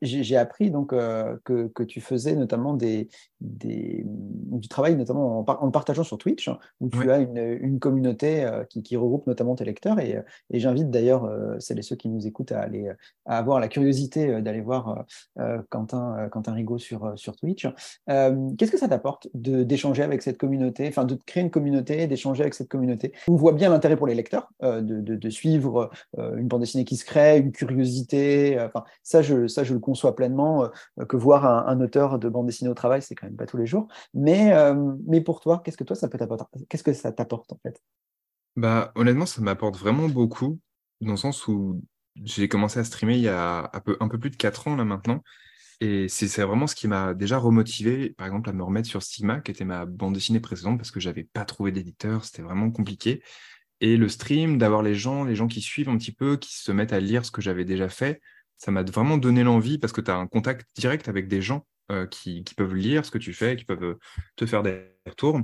j'ai 0.00 0.36
appris 0.36 0.70
donc 0.70 0.90
que, 0.90 1.68
que, 1.68 1.82
tu 1.82 2.00
faisais 2.00 2.34
notamment 2.34 2.72
des, 2.74 3.08
des, 3.40 4.04
du 4.06 4.68
travail 4.68 4.96
notamment 4.96 5.40
en, 5.40 5.44
en 5.44 5.70
partageant 5.70 6.02
sur 6.02 6.18
Twitch, 6.18 6.50
où 6.80 6.88
tu 6.88 7.10
as 7.10 7.18
une, 7.18 7.36
une 7.36 7.78
communauté 7.78 8.48
qui, 8.70 8.82
qui, 8.82 8.96
regroupe 8.96 9.26
notamment 9.26 9.54
tes 9.54 9.64
lecteurs. 9.64 10.00
Et, 10.00 10.18
et 10.50 10.58
j'invite 10.58 10.90
d'ailleurs 10.90 11.30
celles 11.60 11.78
et 11.78 11.82
ceux 11.82 11.96
qui 11.96 12.08
nous 12.08 12.26
écoutent 12.26 12.52
à, 12.52 12.60
aller, 12.60 12.90
à 13.26 13.38
avoir 13.38 13.60
la 13.60 13.68
curiosité 13.68 14.40
d'aller 14.40 14.62
voir 14.62 15.04
Quentin, 15.68 16.28
Quentin 16.30 16.54
Rigaud 16.54 16.78
sur 16.78 17.17
sur 17.18 17.36
Twitch. 17.36 17.66
Euh, 18.08 18.50
qu'est-ce 18.56 18.72
que 18.72 18.78
ça 18.78 18.88
t'apporte 18.88 19.28
d'échanger 19.34 20.02
avec 20.02 20.22
cette 20.22 20.38
communauté, 20.38 20.88
enfin 20.88 21.04
de 21.04 21.18
créer 21.26 21.42
une 21.42 21.50
communauté, 21.50 22.06
d'échanger 22.06 22.42
avec 22.42 22.54
cette 22.54 22.68
communauté? 22.68 23.12
On 23.28 23.36
voit 23.36 23.52
bien 23.52 23.68
l'intérêt 23.70 23.96
pour 23.96 24.06
les 24.06 24.14
lecteurs 24.14 24.50
euh, 24.62 24.80
de, 24.80 25.30
suivre 25.30 25.90
euh, 26.18 26.36
une 26.36 26.48
bande 26.48 26.60
dessinée 26.60 26.84
qui 26.84 26.96
se 26.96 27.04
crée, 27.04 27.38
une 27.38 27.52
curiosité. 27.52 28.66
Ça, 29.02 29.22
je, 29.22 29.46
ça, 29.46 29.64
je 29.64 29.74
le 29.74 29.80
conçois 29.80 30.16
pleinement. 30.16 30.70
que 31.08 31.16
voir 31.16 31.44
un, 31.68 31.80
auteur 31.80 32.18
de 32.18 32.28
bande 32.28 32.46
dessinée 32.46 32.70
au 32.70 32.74
travail, 32.74 33.02
c'est 33.02 33.14
quand 33.14 33.26
même 33.26 33.36
pas 33.36 33.46
tous 33.46 33.56
les 33.56 33.66
jours. 33.66 33.88
Mais, 34.14 34.52
mais 35.06 35.20
pour 35.20 35.40
toi, 35.40 35.60
qu'est-ce 35.64 35.76
que 35.76 35.84
toi 35.84 35.96
ça 35.96 36.08
peut 36.08 36.18
t'apporter? 36.18 36.44
Qu'est-ce 36.68 36.82
que 36.82 36.92
ça 36.92 37.12
t'apporte 37.12 37.52
en 37.52 37.58
fait? 37.62 37.82
Bah, 38.56 38.90
honnêtement, 38.94 39.26
ça 39.26 39.40
m'apporte 39.40 39.76
vraiment 39.76 40.08
beaucoup, 40.08 40.58
dans 41.00 41.12
le 41.12 41.16
sens 41.16 41.46
où 41.46 41.80
j'ai 42.24 42.48
commencé 42.48 42.80
à 42.80 42.84
streamer 42.84 43.14
il 43.14 43.22
y 43.22 43.28
a 43.28 43.70
un 43.72 43.80
peu, 43.80 43.96
un 44.00 44.08
peu 44.08 44.18
plus 44.18 44.30
de 44.30 44.36
4 44.36 44.68
ans 44.68 44.76
là 44.76 44.84
maintenant. 44.84 45.22
Et 45.80 46.08
c'est 46.08 46.42
vraiment 46.42 46.66
ce 46.66 46.74
qui 46.74 46.88
m'a 46.88 47.14
déjà 47.14 47.38
remotivé, 47.38 48.10
par 48.10 48.26
exemple, 48.26 48.50
à 48.50 48.52
me 48.52 48.64
remettre 48.64 48.88
sur 48.88 49.02
Stigma, 49.02 49.40
qui 49.40 49.52
était 49.52 49.64
ma 49.64 49.86
bande 49.86 50.14
dessinée 50.14 50.40
précédente, 50.40 50.76
parce 50.76 50.90
que 50.90 50.98
j'avais 50.98 51.24
pas 51.24 51.44
trouvé 51.44 51.70
d'éditeur, 51.70 52.24
c'était 52.24 52.42
vraiment 52.42 52.70
compliqué. 52.70 53.22
Et 53.80 53.96
le 53.96 54.08
stream, 54.08 54.58
d'avoir 54.58 54.82
les 54.82 54.94
gens, 54.94 55.24
les 55.24 55.36
gens 55.36 55.46
qui 55.46 55.60
suivent 55.60 55.88
un 55.88 55.96
petit 55.96 56.12
peu, 56.12 56.36
qui 56.36 56.52
se 56.54 56.72
mettent 56.72 56.92
à 56.92 56.98
lire 56.98 57.24
ce 57.24 57.30
que 57.30 57.40
j'avais 57.40 57.64
déjà 57.64 57.88
fait, 57.88 58.20
ça 58.56 58.72
m'a 58.72 58.82
vraiment 58.82 59.18
donné 59.18 59.44
l'envie 59.44 59.78
parce 59.78 59.92
que 59.92 60.00
tu 60.00 60.10
as 60.10 60.16
un 60.16 60.26
contact 60.26 60.68
direct 60.76 61.08
avec 61.08 61.28
des 61.28 61.40
gens 61.42 61.64
euh, 61.92 62.06
qui, 62.06 62.42
peuvent 62.56 62.74
lire 62.74 63.06
ce 63.06 63.10
que 63.12 63.18
tu 63.18 63.32
fais, 63.32 63.56
qui 63.56 63.64
peuvent 63.64 63.84
euh, 63.84 63.98
te 64.36 64.46
faire 64.46 64.64
des 64.64 64.82
retours. 65.06 65.40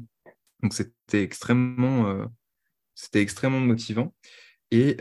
Donc 0.63 0.75
c'était 0.75 1.23
extrêmement, 1.23 2.09
euh, 2.09 2.27
c'était 2.95 3.23
extrêmement 3.23 3.61
motivant. 3.61 4.13
Et, 4.77 4.97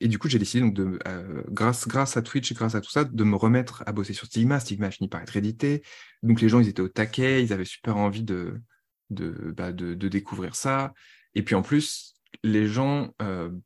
et, 0.00 0.08
du 0.08 0.18
coup, 0.18 0.28
j'ai 0.28 0.38
décidé, 0.38 0.60
donc 0.60 0.74
de, 0.74 0.98
grâce, 1.50 2.16
à 2.16 2.22
Twitch 2.22 2.52
grâce 2.52 2.76
à 2.76 2.80
tout 2.80 2.90
ça, 2.90 3.02
de 3.02 3.24
me 3.24 3.34
remettre 3.34 3.82
à 3.86 3.92
bosser 3.92 4.12
sur 4.12 4.26
Stigma. 4.26 4.60
Stigma 4.60 4.86
a 4.86 4.90
fini 4.92 5.08
par 5.08 5.20
être 5.20 5.36
édité. 5.36 5.82
Donc 6.22 6.40
les 6.40 6.48
gens, 6.48 6.60
ils 6.60 6.68
étaient 6.68 6.80
au 6.80 6.88
taquet, 6.88 7.42
ils 7.42 7.52
avaient 7.52 7.64
super 7.64 7.96
envie 7.96 8.22
de, 8.22 8.62
bah, 9.10 9.72
découvrir 9.72 10.54
ça. 10.54 10.94
Et 11.34 11.42
puis 11.42 11.56
en 11.56 11.62
plus, 11.62 12.14
les 12.44 12.68
gens 12.68 13.10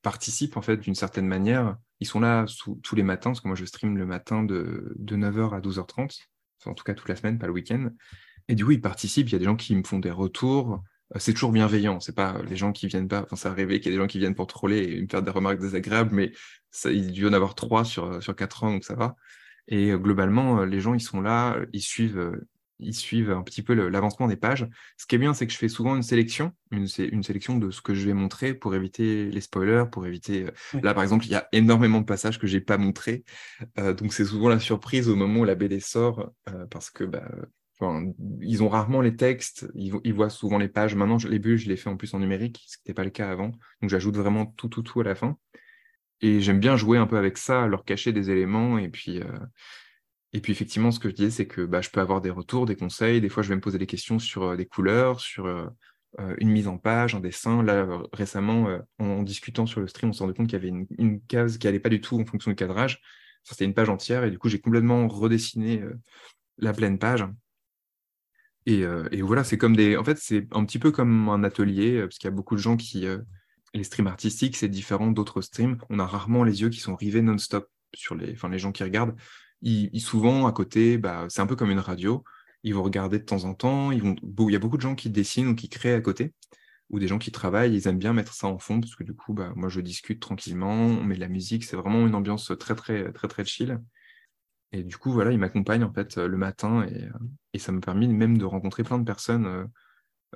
participent 0.01 0.57
en 0.57 0.63
fait 0.63 0.79
d'une 0.79 0.95
certaine 0.95 1.27
manière. 1.27 1.77
Ils 2.01 2.07
sont 2.07 2.21
là 2.21 2.47
tous 2.83 2.97
les 2.97 3.03
matins, 3.03 3.31
parce 3.31 3.41
que 3.41 3.49
moi 3.49 3.57
je 3.57 3.67
stream 3.67 3.99
le 3.99 4.07
matin 4.07 4.45
de 4.45 4.95
9h 4.99 5.55
à 5.55 5.61
12h30 5.61 6.21
en 6.67 6.75
tout 6.75 6.85
cas 6.85 6.95
toute 6.95 7.09
la 7.09 7.17
semaine, 7.17 7.39
pas 7.39 7.47
le 7.47 7.53
week-end. 7.53 7.91
Et 8.49 8.55
du 8.55 8.65
coup, 8.65 8.73
ils 8.73 8.81
participent, 8.81 9.29
il 9.29 9.33
y 9.33 9.37
a 9.37 9.39
des 9.39 9.45
gens 9.45 9.57
qui 9.57 9.75
me 9.77 9.85
font 9.85 9.99
des 9.99 10.11
retours. 10.11 10.83
Euh, 11.15 11.19
c'est 11.19 11.33
toujours 11.33 11.53
bienveillant, 11.53 12.01
c'est 12.01 12.15
pas 12.15 12.41
les 12.49 12.57
gens 12.57 12.73
qui 12.73 12.87
viennent 12.87 13.09
pas, 13.09 13.23
enfin, 13.23 13.37
ça 13.37 13.51
arrivé 13.51 13.81
qu'il 13.81 13.91
y 13.91 13.95
ait 13.95 13.99
des 13.99 14.03
gens 14.03 14.09
qui 14.09 14.19
viennent 14.19 14.35
pour 14.35 14.47
troller 14.47 14.83
et 14.85 15.03
me 15.03 15.09
faire 15.09 15.23
des 15.23 15.31
remarques 15.31 15.61
désagréables, 15.61 16.15
mais 16.15 16.33
ça, 16.71 16.91
il 16.91 17.17
y 17.17 17.27
en 17.27 17.33
avoir 17.33 17.55
trois 17.55 17.85
sur, 17.85 18.23
sur 18.23 18.37
quatre 18.37 18.65
ans, 18.65 18.73
donc 18.73 18.85
ça 18.85 18.95
va. 18.95 19.17
Et 19.69 19.91
euh, 19.91 19.99
globalement, 19.99 20.61
euh, 20.61 20.67
les 20.67 20.81
gens, 20.81 20.95
ils 20.95 21.01
sont 21.01 21.21
là, 21.21 21.59
ils 21.73 21.83
suivent, 21.83 22.39
ils 22.79 22.95
suivent 22.95 23.31
un 23.31 23.43
petit 23.43 23.63
peu 23.63 23.75
l'avancement 23.75 24.29
des 24.29 24.37
pages. 24.37 24.69
Ce 24.97 25.07
qui 25.07 25.17
est 25.17 25.19
bien, 25.19 25.35
c'est 25.35 25.47
que 25.47 25.53
je 25.53 25.59
fais 25.59 25.69
souvent 25.69 25.97
une 25.97 26.03
sélection, 26.03 26.53
une, 26.71 26.87
une, 26.99 27.23
sélection 27.23 27.59
de 27.59 27.71
ce 27.71 27.81
que 27.81 27.95
je 27.95 28.07
vais 28.07 28.15
montrer 28.15 28.55
pour 28.55 28.75
éviter 28.75 29.31
les 29.31 29.41
spoilers, 29.41 29.85
pour 29.91 30.07
éviter. 30.07 30.47
Là, 30.83 30.95
par 30.95 31.03
exemple, 31.03 31.27
il 31.27 31.33
y 31.33 31.35
a 31.35 31.49
énormément 31.53 32.01
de 32.01 32.07
passages 32.07 32.39
que 32.39 32.47
j'ai 32.47 32.61
pas 32.61 32.79
montrés, 32.79 33.25
euh, 33.79 33.93
donc 33.95 34.13
c'est 34.13 34.25
souvent 34.25 34.49
la 34.49 34.61
surprise 34.61 35.09
au 35.09 35.17
moment 35.17 35.41
où 35.41 35.45
la 35.45 35.55
BD 35.55 35.81
sort, 35.81 36.33
euh, 36.49 36.67
parce 36.67 36.91
que 36.91 37.05
bah, 37.05 37.29
ils 38.41 38.63
ont 38.63 38.69
rarement 38.69 39.01
les 39.01 39.15
textes, 39.15 39.69
ils, 39.75 40.13
voient 40.13 40.31
souvent 40.31 40.59
les 40.59 40.69
pages. 40.69 40.95
Maintenant, 40.95 41.19
les 41.29 41.39
bulles, 41.39 41.59
je 41.59 41.69
les 41.69 41.77
fais 41.77 41.89
en 41.89 41.97
plus 41.97 42.13
en 42.15 42.19
numérique, 42.19 42.63
ce 42.67 42.77
qui 42.77 42.83
n'était 42.85 42.95
pas 42.95 43.05
le 43.05 43.11
cas 43.11 43.31
avant. 43.31 43.53
Donc 43.81 43.91
j'ajoute 43.91 44.17
vraiment 44.17 44.47
tout, 44.47 44.69
tout, 44.69 44.83
tout 44.83 45.01
à 45.01 45.05
la 45.05 45.15
fin. 45.15 45.39
Et 46.21 46.41
j'aime 46.41 46.59
bien 46.59 46.77
jouer 46.77 46.99
un 46.99 47.07
peu 47.07 47.17
avec 47.17 47.39
ça, 47.39 47.67
leur 47.67 47.85
cacher 47.85 48.13
des 48.13 48.31
éléments 48.31 48.79
et 48.79 48.89
puis. 48.89 49.21
Euh, 49.21 49.39
et 50.35 50.41
puis 50.41 50.53
effectivement, 50.53 50.91
ce 50.91 51.01
que 51.01 51.09
je 51.09 51.15
disais, 51.15 51.31
c'est 51.31 51.47
que 51.47 51.63
bah, 51.63 51.81
je 51.81 51.89
peux 51.89 52.01
avoir 52.01 52.21
des 52.21 52.29
retours, 52.29 52.67
des 52.67 52.77
conseils. 52.77 53.21
Des 53.23 53.31
fois, 53.31 53.43
je 53.43 53.49
vais 53.49 53.55
me 53.55 53.63
poser 53.63 53.79
des 53.79 53.87
questions 53.87 54.19
sur 54.19 54.43
euh, 54.43 54.57
des 54.57 54.67
couleurs, 54.67 55.21
sur 55.21 55.47
euh, 55.47 55.67
une 56.37 56.51
mise 56.51 56.69
en 56.69 56.77
page, 56.77 57.15
un 57.15 57.21
dessin. 57.21 57.63
Là, 57.63 58.03
récemment, 58.13 58.79
en, 58.99 59.23
discutant 59.23 59.65
sur 59.65 59.81
le 59.81 59.87
stream, 59.89 60.11
on 60.11 60.13
s'est 60.13 60.25
rendu 60.25 60.35
compte 60.35 60.49
qu'il 60.49 60.63
y 60.63 60.69
avait 60.69 60.87
une, 60.99 61.21
case 61.23 61.57
qui 61.57 61.67
n'allait 61.67 61.81
pas 61.81 61.89
du 61.89 62.03
tout 62.03 62.21
en 62.21 62.27
fonction 62.27 62.51
du 62.51 62.57
cadrage. 62.57 63.01
C'était 63.43 63.65
une 63.65 63.73
page 63.73 63.89
entière 63.89 64.25
et 64.25 64.31
du 64.31 64.39
coup, 64.39 64.51
j'ai 64.51 64.61
complètement 64.61 65.09
redessiné 65.09 65.83
la 66.59 66.75
pleine 66.75 66.99
page. 66.99 67.25
Et, 68.69 68.85
et 69.13 69.23
voilà, 69.23 69.45
c'est 69.45 69.57
comme 69.57 69.75
des. 69.75 69.97
En 69.97 70.05
fait, 70.05 70.19
c'est 70.19 70.47
un 70.53 70.65
petit 70.65 70.79
peu 70.79 70.91
comme 70.91 71.29
un 71.31 71.43
atelier, 71.43 72.03
parce 72.03 72.19
qu'il 72.19 72.29
y 72.29 72.33
a 72.33 72.37
beaucoup 72.37 72.55
de 72.55 72.61
gens 72.61 72.77
qui. 72.77 73.07
les 73.75 73.85
streams 73.85 74.07
artistiques, 74.07 74.57
c'est 74.57 74.69
différent 74.69 75.11
d'autres 75.11 75.41
streams. 75.41 75.79
On 75.91 75.99
a 75.99 76.07
rarement 76.07 76.45
les 76.45 76.61
yeux 76.61 76.69
qui 76.69 76.81
sont 76.81 76.97
rivés 76.97 77.23
non-stop 77.23 77.69
sur 77.95 78.15
les, 78.15 78.33
enfin, 78.33 78.49
les 78.49 78.59
gens 78.59 78.73
qui 78.73 78.83
regardent 78.83 79.15
ils, 79.63 80.01
souvent 80.01 80.47
à 80.47 80.53
côté, 80.53 80.99
bah, 80.99 81.27
c'est 81.29 81.41
un 81.41 81.47
peu 81.47 81.57
comme 81.57 81.71
une 81.71 81.79
radio. 81.79 82.25
Ils 82.63 82.75
vont 82.75 82.83
regarder 82.83 83.19
de 83.19 83.25
temps 83.25 83.45
en 83.45 83.55
temps. 83.55 83.93
Ils 83.93 84.03
vont, 84.03 84.17
il 84.23 84.53
y 84.53 84.57
a 84.57 84.59
beaucoup 84.59 84.77
de 84.77 84.83
gens 84.83 84.95
qui 84.95 85.11
dessinent 85.11 85.49
ou 85.49 85.55
qui 85.55 85.69
créent 85.69 85.95
à 85.95 86.01
côté, 86.01 86.35
ou 86.91 86.99
des 86.99 87.09
gens 87.09 87.19
qui 87.19 87.33
travaillent. 87.33 87.75
Ils 87.75 87.89
aiment 87.89 87.99
bien 87.99 88.13
mettre 88.13 88.35
ça 88.35 88.47
en 88.49 88.59
fond 88.59 88.81
parce 88.81 88.95
que 88.95 89.05
du 89.05 89.15
coup, 89.15 89.35
bah, 89.35 89.53
moi, 89.57 89.69
je 89.69 89.81
discute 89.81 90.21
tranquillement. 90.21 90.73
On 90.73 91.05
met 91.05 91.17
de 91.17 91.21
la 91.21 91.29
musique. 91.29 91.65
C'est 91.65 91.77
vraiment 91.77 92.07
une 92.07 92.15
ambiance 92.15 92.53
très, 92.59 92.75
très, 92.75 93.13
très, 93.13 93.29
très 93.29 93.45
chill. 93.45 93.81
Et 94.73 94.83
du 94.83 94.97
coup, 94.99 95.11
voilà, 95.11 95.33
ils 95.33 95.39
m'accompagnent 95.39 95.85
en 95.85 95.93
fait 95.93 96.17
le 96.17 96.37
matin 96.37 96.87
et, 96.87 97.05
euh, 97.05 97.59
ça 97.59 97.73
me 97.73 97.81
permet 97.81 98.07
même 98.07 98.39
de 98.39 98.45
rencontrer 98.45 98.85
plein 98.85 98.99
de 98.99 99.05
personnes 99.05 99.47
euh, 99.47 99.65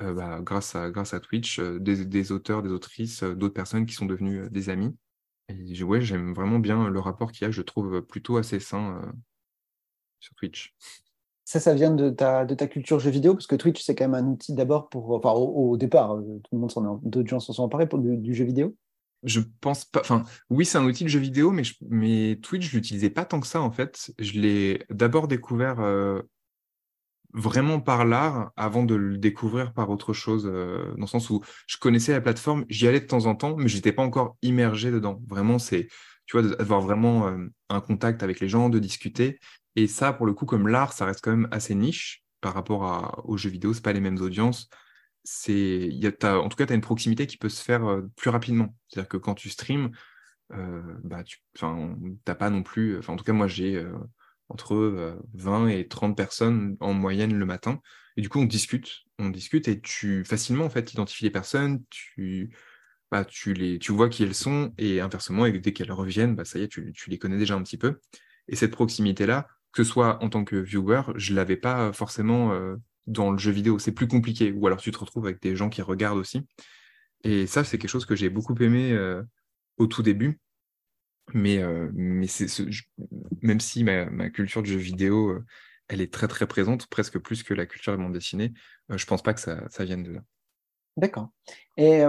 euh, 0.01 0.15
bah, 0.15 0.41
grâce, 0.43 0.75
à, 0.75 1.21
Twitch, 1.21 1.61
des, 1.61 2.33
auteurs, 2.33 2.63
des 2.63 2.71
autrices, 2.71 3.23
d'autres 3.23 3.55
personnes 3.55 3.87
qui 3.87 3.95
sont 3.95 4.07
devenues 4.07 4.49
des 4.51 4.71
amis. 4.71 4.97
Et 5.49 5.83
ouais, 5.83 6.01
j'aime 6.01 6.33
vraiment 6.35 6.59
bien 6.59 6.89
le 6.89 7.01
rapport 7.01 7.33
qu'il 7.33 7.45
y 7.45 7.49
a, 7.49 7.51
je 7.51 7.63
trouve 7.63 8.03
plutôt 8.03 8.37
assez 8.37 8.61
sain 8.61 9.01
euh, 9.03 9.13
sur 10.21 10.35
Twitch. 10.35 10.75
Ça, 11.45 11.61
ça 11.61 11.75
vient 11.75 11.93
de 11.93 12.11
ta, 12.11 12.47
culture 12.69 13.01
jeu 13.01 13.11
vidéo, 13.11 13.35
parce 13.35 13.47
que 13.47 13.57
Twitch, 13.57 13.83
c'est 13.83 13.95
quand 13.95 14.09
même 14.09 14.25
un 14.25 14.29
outil 14.31 14.55
d'abord 14.55 14.89
pour. 14.89 15.11
Enfin, 15.11 15.33
au, 15.33 15.77
départ, 15.77 16.15
euh, 16.15 16.41
tout 16.45 16.55
le 16.55 16.59
monde 16.59 16.71
s'en 16.71 17.01
d'autres 17.03 17.29
gens 17.29 17.41
s'en 17.41 17.53
sont 17.53 17.65
emparés 17.65 17.89
pour 17.89 17.99
du, 17.99 18.35
jeu 18.35 18.45
vidéo. 18.45 18.77
Je 19.23 19.41
pense 19.61 19.85
pas. 19.85 20.01
Enfin, 20.01 20.25
oui, 20.51 20.65
c'est 20.65 20.79
un 20.79 20.85
outil 20.85 21.05
de 21.05 21.09
jeu 21.09 21.21
vidéo, 21.21 21.53
mais, 21.53 22.39
Twitch, 22.43 22.69
je 22.69 22.77
l'utilisais 22.77 23.11
pas 23.11 23.25
tant 23.25 23.41
que 23.41 23.47
ça, 23.47 23.61
en 23.61 23.71
fait. 23.71 24.13
Je 24.19 24.41
l'ai 24.41 24.85
d'abord 24.91 25.29
découvert 25.29 25.81
euh, 25.81 26.23
vraiment 27.33 27.81
par 27.81 28.05
l'art 28.05 28.51
avant 28.57 28.85
de 28.85 28.95
le 28.95 29.19
découvrir 29.19 29.73
par 29.73 29.91
autre 29.91 30.13
chose, 30.13 30.47
euh, 30.47 30.93
dans 30.97 31.03
le 31.03 31.07
sens 31.07 31.31
où 31.31 31.41
je 31.67 31.77
connaissais 31.79 32.13
la 32.13 32.21
plateforme, 32.21 32.65
j'y 32.69 32.89
allais 32.89 33.01
de 33.01 33.07
temps 33.07 33.27
en 33.27 33.35
temps, 33.37 33.57
mais 33.57 33.69
je 33.69 33.77
n'étais 33.77 33.93
pas 33.93 34.03
encore 34.03 34.37
immergé 34.43 34.91
dedans. 34.91 35.23
Vraiment, 35.29 35.59
c'est, 35.59 35.89
tu 36.27 36.39
vois, 36.39 36.57
d'avoir 36.57 36.81
vraiment 36.81 37.29
euh, 37.29 37.47
un 37.69 37.81
contact 37.81 38.23
avec 38.25 38.41
les 38.41 38.49
gens, 38.49 38.69
de 38.69 38.81
discuter. 38.81 39.39
Et 39.77 39.87
ça, 39.87 40.13
pour 40.13 40.27
le 40.27 40.35
coup, 40.35 40.47
comme 40.47 40.67
l'art, 40.67 40.93
ça 40.93 41.07
reste 41.07 41.21
quand 41.23 41.31
même 41.31 41.49
assez 41.53 41.75
niche 41.75 42.25
par 42.41 42.55
rapport 42.55 43.23
aux 43.25 43.37
jeux 43.37 43.51
vidéo, 43.51 43.73
c'est 43.73 43.85
pas 43.85 43.93
les 43.93 44.01
mêmes 44.01 44.21
audiences. 44.21 44.69
C'est, 45.25 45.91
en 46.23 46.49
tout 46.49 46.57
cas, 46.57 46.67
tu 46.67 46.73
as 46.73 46.77
une 46.77 46.81
proximité 46.81 47.27
qui 47.27 47.37
peut 47.37 47.49
se 47.49 47.63
faire 47.63 47.85
euh, 47.85 48.03
plus 48.17 48.31
rapidement. 48.31 48.75
C'est-à-dire 48.89 49.09
que 49.09 49.17
quand 49.17 49.35
tu 49.35 49.51
streams, 49.51 49.91
bah, 51.05 51.25
tu 51.25 51.39
n'as 52.27 52.35
pas 52.35 52.51
non 52.51 52.63
plus, 52.63 52.99
en 53.09 53.17
tout 53.17 53.25
cas, 53.25 53.33
moi, 53.33 53.49
j'ai 53.49 53.83
entre 54.53 55.17
20 55.35 55.65
euh, 55.65 55.69
et 55.69 55.89
30 55.89 56.17
personnes 56.17 56.77
en 56.81 56.93
moyenne 56.93 57.35
le 57.37 57.47
matin. 57.47 57.81
Et 58.17 58.23
du 58.23 58.29
coup, 58.29 58.41
on 58.41 58.45
discute, 58.45 59.01
on 59.19 59.31
discute 59.31 59.69
et 59.69 59.81
tu 59.81 60.25
facilement 60.25 60.67
en 60.67 60.71
fait 60.71 60.93
identifies 60.93 61.25
les 61.25 61.31
personnes, 61.31 61.83
tu, 61.89 62.55
bah, 63.11 63.25
tu, 63.25 63.55
les, 63.55 63.79
tu 63.79 63.93
vois 63.93 64.09
qui 64.09 64.23
elles 64.23 64.35
sont 64.35 64.75
et 64.79 65.01
inversement, 65.01 65.47
et 65.47 65.59
dès 65.59 65.73
qu'elles 65.73 65.93
reviennent, 65.93 66.35
bah, 66.37 66.45
ça 66.45 66.59
y 66.59 66.63
est, 66.63 66.69
tu, 66.69 66.93
tu, 66.93 67.11
les 67.11 67.19
connais 67.19 67.39
déjà 67.39 67.55
un 67.55 67.63
petit 67.63 67.79
peu. 67.79 68.01
Et 68.49 68.57
cette 68.57 68.73
proximité-là, 68.73 69.49
que 69.73 69.83
ce 69.85 69.91
soit 69.91 70.23
en 70.23 70.29
tant 70.29 70.45
que 70.45 70.57
viewer, 70.57 71.03
je 71.17 71.35
l'avais 71.35 71.57
pas 71.57 71.93
forcément 71.93 72.53
euh, 72.53 72.77
dans 73.07 73.31
le 73.31 73.39
jeu 73.39 73.51
vidéo. 73.51 73.79
C'est 73.79 73.93
plus 73.93 74.09
compliqué. 74.09 74.53
Ou 74.53 74.67
alors 74.67 74.81
tu 74.81 74.91
te 74.91 74.99
retrouves 74.99 75.27
avec 75.27 75.41
des 75.43 75.57
gens 75.57 75.69
qui 75.69 75.83
regardent 75.83 76.19
aussi. 76.19 76.47
Et 77.25 77.47
ça, 77.47 77.65
c'est 77.65 77.79
quelque 77.79 77.91
chose 77.91 78.07
que 78.07 78.17
j'ai 78.17 78.31
beaucoup 78.31 78.55
aimé 78.61 78.93
euh, 78.93 79.23
au 79.77 79.87
tout 79.87 80.03
début. 80.03 80.41
Mais, 81.35 81.59
euh, 81.63 81.91
même 83.43 83.61
si 83.61 83.85
ma, 83.85 84.31
culture 84.31 84.63
de 84.63 84.67
jeu 84.67 84.79
vidéo, 84.79 85.31
euh, 85.31 85.45
elle 85.89 86.01
est 86.01 86.13
très 86.13 86.29
très 86.29 86.47
présente, 86.47 86.87
presque 86.89 87.19
plus 87.19 87.43
que 87.43 87.55
la 87.55 87.67
culture 87.67 87.93
de 87.93 88.03
bande 88.03 88.13
dessinée, 88.13 88.53
je 88.89 89.05
pense 89.07 89.23
pas 89.23 89.35
que 89.35 89.41
ça, 89.41 89.69
ça 89.71 89.85
vienne 89.85 90.03
de 90.03 90.13
là. 90.13 90.21
D'accord. 90.97 91.29
Et 91.79 92.03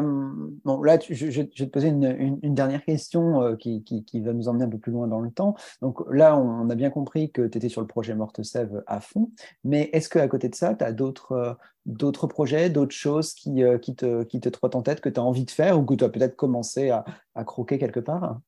bon, 0.65 0.81
là, 0.81 0.99
je, 1.09 1.25
vais 1.25 1.47
te 1.47 1.63
poser 1.63 1.87
une, 1.87 2.37
dernière 2.53 2.83
question 2.83 3.55
qui, 3.55 3.81
qui, 3.83 4.03
qui, 4.03 4.19
va 4.19 4.33
nous 4.33 4.49
emmener 4.49 4.65
un 4.65 4.69
peu 4.69 4.77
plus 4.77 4.91
loin 4.91 5.07
dans 5.07 5.21
le 5.21 5.31
temps. 5.31 5.55
Donc 5.81 6.01
là, 6.11 6.37
on, 6.37 6.69
a 6.69 6.75
bien 6.75 6.89
compris 6.89 7.31
que 7.31 7.47
tu 7.47 7.57
étais 7.57 7.69
sur 7.69 7.79
le 7.79 7.87
projet 7.87 8.13
Morte 8.13 8.43
Sève 8.43 8.83
à 8.87 8.99
fond, 8.99 9.31
mais 9.63 9.89
est-ce 9.93 10.09
qu'à 10.09 10.27
côté 10.27 10.49
de 10.49 10.55
ça, 10.55 10.75
tu 10.75 10.83
as 10.83 10.91
d'autres 10.91 11.57
d'autres 11.85 12.27
projets, 12.27 12.69
d'autres 12.69 12.95
choses 12.95 13.33
qui, 13.33 13.61
qui, 13.81 13.95
te, 13.95 14.23
qui 14.23 14.39
te 14.39 14.49
trottent 14.49 14.75
en 14.75 14.81
tête, 14.81 15.01
que 15.01 15.09
tu 15.09 15.19
as 15.19 15.23
envie 15.23 15.45
de 15.45 15.51
faire 15.51 15.79
ou 15.79 15.85
que 15.85 15.95
tu 15.95 16.03
as 16.03 16.09
peut-être 16.09 16.35
commencé 16.35 16.89
à, 16.89 17.05
à 17.35 17.45
croquer 17.45 17.77
quelque 17.77 17.99
part? 18.01 18.39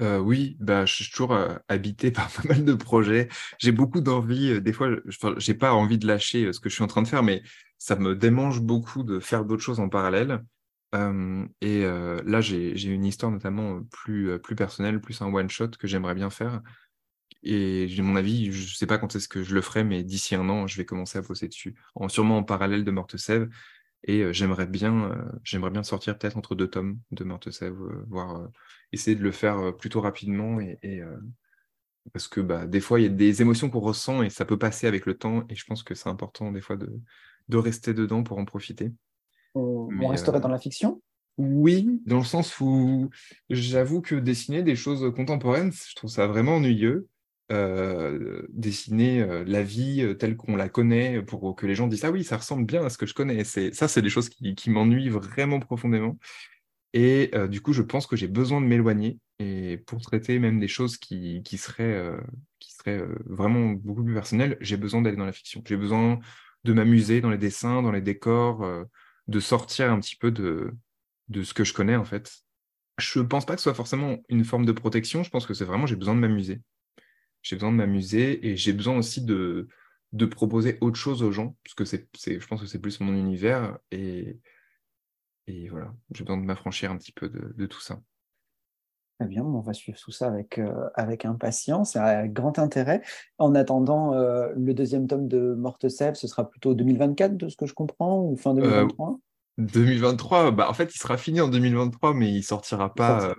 Oui, 0.00 0.56
bah, 0.60 0.86
je 0.86 0.94
suis 0.94 1.10
toujours 1.10 1.38
habité 1.68 2.10
par 2.12 2.30
pas 2.30 2.42
mal 2.48 2.64
de 2.64 2.74
projets. 2.74 3.28
J'ai 3.58 3.72
beaucoup 3.72 4.00
d'envie. 4.00 4.60
Des 4.60 4.72
fois, 4.72 4.90
je 5.06 5.50
n'ai 5.50 5.56
pas 5.56 5.72
envie 5.72 5.98
de 5.98 6.06
lâcher 6.06 6.52
ce 6.52 6.60
que 6.60 6.68
je 6.68 6.74
suis 6.74 6.84
en 6.84 6.88
train 6.88 7.02
de 7.02 7.08
faire, 7.08 7.22
mais 7.22 7.42
ça 7.78 7.96
me 7.96 8.14
démange 8.14 8.60
beaucoup 8.60 9.02
de 9.02 9.20
faire 9.20 9.44
d'autres 9.44 9.62
choses 9.62 9.80
en 9.80 9.88
parallèle. 9.88 10.44
et 11.60 11.82
là, 11.82 12.40
j'ai 12.40 12.88
une 12.88 13.04
histoire 13.04 13.32
notamment 13.32 13.82
plus, 13.84 14.38
plus 14.40 14.56
personnelle, 14.56 15.00
plus 15.00 15.20
un 15.22 15.32
one-shot 15.32 15.70
que 15.78 15.86
j'aimerais 15.86 16.14
bien 16.14 16.30
faire. 16.30 16.60
Et 17.44 17.88
j'ai 17.88 18.02
mon 18.02 18.16
avis, 18.16 18.50
je 18.52 18.62
ne 18.62 18.74
sais 18.74 18.86
pas 18.86 18.96
quand 18.96 19.14
est-ce 19.14 19.28
que 19.28 19.42
je 19.42 19.54
le 19.54 19.60
ferai, 19.60 19.84
mais 19.84 20.02
d'ici 20.02 20.34
un 20.34 20.48
an, 20.48 20.66
je 20.66 20.78
vais 20.78 20.86
commencer 20.86 21.18
à 21.18 21.22
bosser 21.22 21.46
dessus. 21.46 21.74
En, 21.94 22.08
sûrement 22.08 22.38
en 22.38 22.42
parallèle 22.42 22.84
de 22.84 22.90
Morte 22.90 23.18
Sève. 23.18 23.48
Et 24.06 24.32
j'aimerais 24.32 24.66
bien, 24.66 25.16
j'aimerais 25.44 25.70
bien 25.70 25.82
sortir 25.82 26.18
peut-être 26.18 26.36
entre 26.36 26.54
deux 26.54 26.68
tomes 26.68 26.98
de 27.10 27.50
Sève, 27.50 27.74
voire 28.06 28.48
essayer 28.92 29.16
de 29.16 29.22
le 29.22 29.32
faire 29.32 29.74
plutôt 29.76 30.02
rapidement. 30.02 30.60
Et, 30.60 31.02
parce 32.12 32.28
que 32.28 32.40
bah, 32.40 32.66
des 32.66 32.80
fois, 32.80 33.00
il 33.00 33.04
y 33.04 33.06
a 33.06 33.10
des 33.10 33.40
émotions 33.40 33.70
qu'on 33.70 33.80
ressent 33.80 34.22
et 34.22 34.28
ça 34.28 34.44
peut 34.44 34.58
passer 34.58 34.86
avec 34.86 35.06
le 35.06 35.14
temps. 35.14 35.44
Et 35.48 35.54
je 35.54 35.64
pense 35.64 35.82
que 35.82 35.94
c'est 35.94 36.10
important 36.10 36.52
des 36.52 36.60
fois 36.60 36.76
de, 36.76 37.00
de 37.48 37.56
rester 37.56 37.94
dedans 37.94 38.22
pour 38.22 38.38
en 38.38 38.44
profiter. 38.44 38.92
On, 39.54 39.88
resterait 40.08 40.40
dans 40.40 40.48
la 40.48 40.58
fiction? 40.58 41.00
Oui, 41.36 42.00
dans 42.06 42.18
le 42.18 42.24
sens 42.24 42.60
où 42.60 43.10
j'avoue 43.50 44.00
que 44.00 44.14
dessiner 44.14 44.62
des 44.62 44.76
choses 44.76 45.12
contemporaines, 45.14 45.72
je 45.72 45.94
trouve 45.94 46.10
ça 46.10 46.26
vraiment 46.26 46.56
ennuyeux. 46.56 47.08
Euh, 47.52 48.46
dessiner 48.48 49.20
euh, 49.20 49.44
la 49.46 49.62
vie 49.62 50.00
euh, 50.00 50.14
telle 50.14 50.34
qu'on 50.34 50.56
la 50.56 50.70
connaît 50.70 51.20
pour 51.20 51.54
que 51.54 51.66
les 51.66 51.74
gens 51.74 51.86
disent 51.86 52.06
ah 52.06 52.10
oui 52.10 52.24
ça 52.24 52.38
ressemble 52.38 52.64
bien 52.64 52.82
à 52.82 52.88
ce 52.88 52.96
que 52.96 53.04
je 53.04 53.12
connais 53.12 53.44
c'est 53.44 53.74
ça 53.74 53.86
c'est 53.86 54.00
des 54.00 54.08
choses 54.08 54.30
qui, 54.30 54.70
m'ennuient 54.70 55.10
vraiment 55.10 55.60
profondément 55.60 56.16
Et 56.94 57.32
du 57.50 57.60
coup, 57.60 57.72
je 57.74 57.82
pense 57.82 58.06
que 58.06 58.16
j'ai 58.16 58.28
besoin 58.28 58.60
de 58.62 58.66
m'éloigner 58.66 59.18
et 59.40 59.78
pour 59.86 60.00
traiter 60.00 60.38
même 60.38 60.60
des 60.60 60.68
choses 60.68 60.96
qui, 60.98 61.42
qui 61.44 61.58
seraient, 61.58 62.18
qui 62.60 62.72
seraient 62.72 63.04
vraiment 63.26 63.72
beaucoup 63.72 64.04
plus 64.04 64.14
personnelles, 64.14 64.56
j'ai 64.60 64.76
besoin 64.76 65.02
d'aller 65.02 65.16
dans 65.16 65.26
la 65.26 65.32
fiction. 65.32 65.62
J'ai 65.66 65.76
besoin 65.76 66.20
de 66.64 66.72
m'amuser 66.72 67.20
dans 67.20 67.30
les 67.30 67.38
dessins, 67.38 67.82
dans 67.82 67.92
les 67.92 68.00
décors, 68.00 68.66
de 69.28 69.40
sortir 69.40 69.92
un 69.92 70.00
petit 70.00 70.16
peu 70.16 70.30
de, 70.30 70.72
de 71.28 71.42
ce 71.42 71.54
que 71.54 71.64
je 71.64 71.74
connais 71.74 71.96
en 71.96 72.04
fait. 72.04 72.32
Je 72.98 73.20
pense 73.20 73.44
pas 73.46 73.54
que 73.54 73.60
ce 73.60 73.64
soit 73.64 73.74
forcément 73.74 74.18
une 74.28 74.44
forme 74.44 74.66
de 74.66 74.72
protection, 74.72 75.24
je 75.24 75.30
pense 75.30 75.46
que 75.46 75.54
c'est 75.54 75.64
vraiment 75.64 75.86
j'ai 75.86 75.96
besoin 75.96 76.14
de 76.14 76.20
m'amuser. 76.20 76.62
J'ai 77.44 77.56
besoin 77.56 77.70
de 77.70 77.76
m'amuser 77.76 78.48
et 78.48 78.56
j'ai 78.56 78.72
besoin 78.72 78.96
aussi 78.96 79.22
de, 79.22 79.68
de 80.14 80.26
proposer 80.26 80.78
autre 80.80 80.96
chose 80.96 81.22
aux 81.22 81.30
gens, 81.30 81.56
parce 81.62 81.74
que 81.74 81.84
c'est, 81.84 82.08
je 82.40 82.46
pense 82.46 82.60
que 82.60 82.66
c'est 82.66 82.78
plus 82.78 83.00
mon 83.00 83.12
univers, 83.12 83.78
et, 83.90 84.40
et 85.46 85.68
voilà, 85.68 85.92
j'ai 86.12 86.24
besoin 86.24 86.38
de 86.38 86.46
m'affranchir 86.46 86.90
un 86.90 86.96
petit 86.96 87.12
peu 87.12 87.28
de, 87.28 87.66
tout 87.66 87.80
ça. 87.80 88.00
Très 89.20 89.28
bien, 89.28 89.44
on 89.44 89.60
va 89.60 89.74
suivre 89.74 89.98
tout 89.98 90.10
ça 90.10 90.26
avec, 90.26 90.58
euh, 90.58 90.88
avec 90.94 91.26
impatience 91.26 91.96
et 91.96 91.98
avec 91.98 92.32
grand 92.32 92.58
intérêt. 92.58 93.02
En 93.38 93.54
attendant, 93.54 94.14
euh, 94.14 94.48
le 94.56 94.72
deuxième 94.72 95.06
tome 95.06 95.28
de 95.28 95.54
Morte 95.54 95.88
Sève, 95.88 96.14
ce 96.14 96.26
sera 96.26 96.48
plutôt 96.48 96.74
2024, 96.74 97.36
de 97.36 97.48
ce 97.50 97.56
que 97.56 97.66
je 97.66 97.74
comprends, 97.74 98.22
ou 98.22 98.36
fin 98.36 98.54
2023 98.54 99.18
2023, 99.58 100.50
bah, 100.50 100.68
en 100.68 100.72
fait, 100.72 100.92
il 100.94 100.98
sera 100.98 101.16
fini 101.16 101.40
en 101.40 101.48
2023, 101.48 102.14
mais 102.14 102.32
il 102.32 102.42
sortira 102.42 102.92
pas. 102.92 103.30
Euh, 103.30 103.34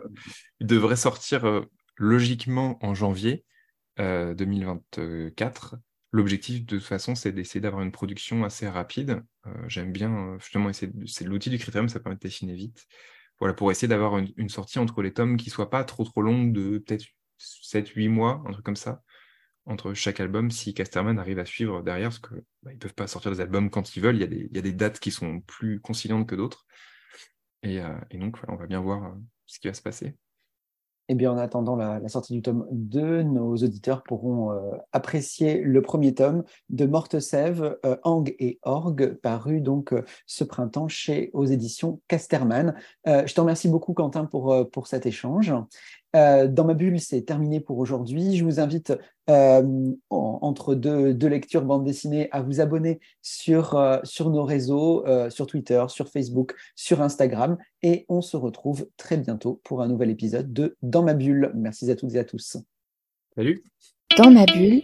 il 0.61 0.67
devrait 0.67 0.95
sortir 0.95 1.65
logiquement 1.97 2.77
en 2.81 2.93
janvier 2.93 3.43
2024. 3.97 5.77
L'objectif, 6.15 6.65
de 6.65 6.77
toute 6.77 6.85
façon, 6.85 7.13
c'est 7.13 7.33
d'essayer 7.33 7.59
d'avoir 7.59 7.83
une 7.83 7.91
production 7.91 8.45
assez 8.45 8.69
rapide. 8.69 9.21
Euh, 9.47 9.51
j'aime 9.67 9.91
bien, 9.91 10.35
euh, 10.35 10.39
justement, 10.39 10.71
c'est 10.71 11.25
l'outil 11.25 11.49
du 11.49 11.57
critérium, 11.57 11.89
ça 11.89 11.99
permet 11.99 12.15
de 12.15 12.21
dessiner 12.21 12.55
vite. 12.55 12.85
Voilà, 13.39 13.53
pour 13.53 13.69
essayer 13.69 13.89
d'avoir 13.89 14.17
une, 14.17 14.49
sortie 14.49 14.79
entre 14.79 15.01
les 15.01 15.11
tomes 15.11 15.35
qui 15.35 15.49
soit 15.49 15.69
pas 15.69 15.83
trop 15.83 16.05
trop 16.05 16.21
longue 16.21 16.53
de 16.53 16.77
peut-être 16.77 17.05
7-8 17.37 18.07
mois, 18.07 18.41
un 18.47 18.53
truc 18.53 18.63
comme 18.63 18.77
ça, 18.77 19.03
entre 19.65 19.93
chaque 19.93 20.21
album, 20.21 20.51
si 20.51 20.73
Casterman 20.73 21.19
arrive 21.19 21.39
à 21.39 21.45
suivre 21.45 21.83
derrière, 21.83 22.09
parce 22.09 22.19
qu'ils 22.19 22.43
bah, 22.63 22.71
ne 22.71 22.77
peuvent 22.77 22.93
pas 22.93 23.07
sortir 23.07 23.31
des 23.31 23.41
albums 23.41 23.69
quand 23.69 23.97
ils 23.97 24.01
veulent, 24.01 24.15
il 24.15 24.49
y 24.53 24.57
a 24.57 24.61
des, 24.61 24.73
dates 24.73 25.01
qui 25.01 25.11
sont 25.11 25.41
plus 25.41 25.81
conciliantes 25.81 26.29
que 26.29 26.35
d'autres. 26.35 26.65
Et, 27.61 27.81
euh, 27.81 27.93
donc, 28.13 28.37
voilà, 28.37 28.53
on 28.53 28.57
va 28.57 28.67
bien 28.67 28.79
voir 28.79 29.17
ce 29.47 29.59
qui 29.59 29.67
va 29.67 29.73
se 29.73 29.81
passer. 29.81 30.15
Eh 31.07 31.13
bien, 31.13 31.31
en 31.31 31.37
attendant 31.37 31.75
la, 31.75 32.07
sortie 32.07 32.33
du 32.33 32.41
tome 32.41 32.65
2, 32.71 33.21
nos 33.21 33.53
auditeurs 33.53 34.01
pourront 34.01 34.51
euh, 34.51 34.71
apprécier 34.91 35.61
le 35.61 35.81
premier 35.83 36.15
tome 36.15 36.43
de 36.69 36.87
Morte 36.87 37.19
Sève, 37.19 37.77
euh, 37.85 38.23
et 38.39 38.59
Orgue, 38.63 39.13
paru 39.21 39.61
donc 39.61 39.93
euh, 39.93 40.03
ce 40.25 40.43
printemps 40.43 40.87
chez 40.87 41.29
aux 41.33 41.45
éditions 41.45 42.01
Casterman. 42.07 42.73
je 43.05 43.33
te 43.33 43.39
remercie 43.39 43.69
beaucoup, 43.69 43.93
Quentin, 43.93 44.25
pour, 44.25 44.69
pour 44.71 44.87
cet 44.87 45.05
échange. 45.05 45.53
Euh, 46.15 46.47
dans 46.47 46.63
ma 46.63 46.73
bulle, 46.73 46.99
c'est 46.99 47.23
terminé 47.23 47.59
pour 47.59 47.77
aujourd'hui. 47.77 48.37
Je 48.37 48.45
vous 48.45 48.59
invite, 48.59 48.93
euh, 49.29 49.91
entre 50.09 50.73
deux, 50.73 51.27
lectures 51.27 51.63
bande 51.63 51.83
dessinée, 51.83 52.29
à 52.31 52.41
vous 52.41 52.61
abonner 52.61 52.99
sur, 53.21 53.75
euh, 53.75 53.99
sur 54.03 54.29
nos 54.29 54.43
réseaux, 54.43 55.03
sur 55.29 55.45
Twitter, 55.45 55.83
sur 55.89 56.09
Facebook, 56.09 56.55
sur 56.75 57.01
Instagram. 57.01 57.57
Et 57.81 58.05
on 58.07 58.21
se 58.21 58.37
retrouve 58.37 58.87
très 58.97 59.17
bientôt 59.17 59.59
pour 59.63 59.81
un 59.81 59.87
nouvel 59.87 60.09
épisode 60.09 60.53
de 60.53 60.77
Dans 60.81 61.03
ma 61.03 61.13
bulle. 61.13 61.51
Merci 61.55 61.91
à 61.91 61.95
toutes 61.95 62.15
et 62.15 62.19
à 62.19 62.23
tous. 62.23 62.57
Salut. 63.35 63.63
Dans 64.17 64.31
ma 64.31 64.45
bulle, 64.45 64.81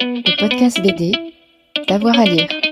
le 0.00 0.40
podcast 0.40 0.80
BD, 0.80 1.12
d'avoir 1.88 2.18
à 2.18 2.24
lire. 2.24 2.69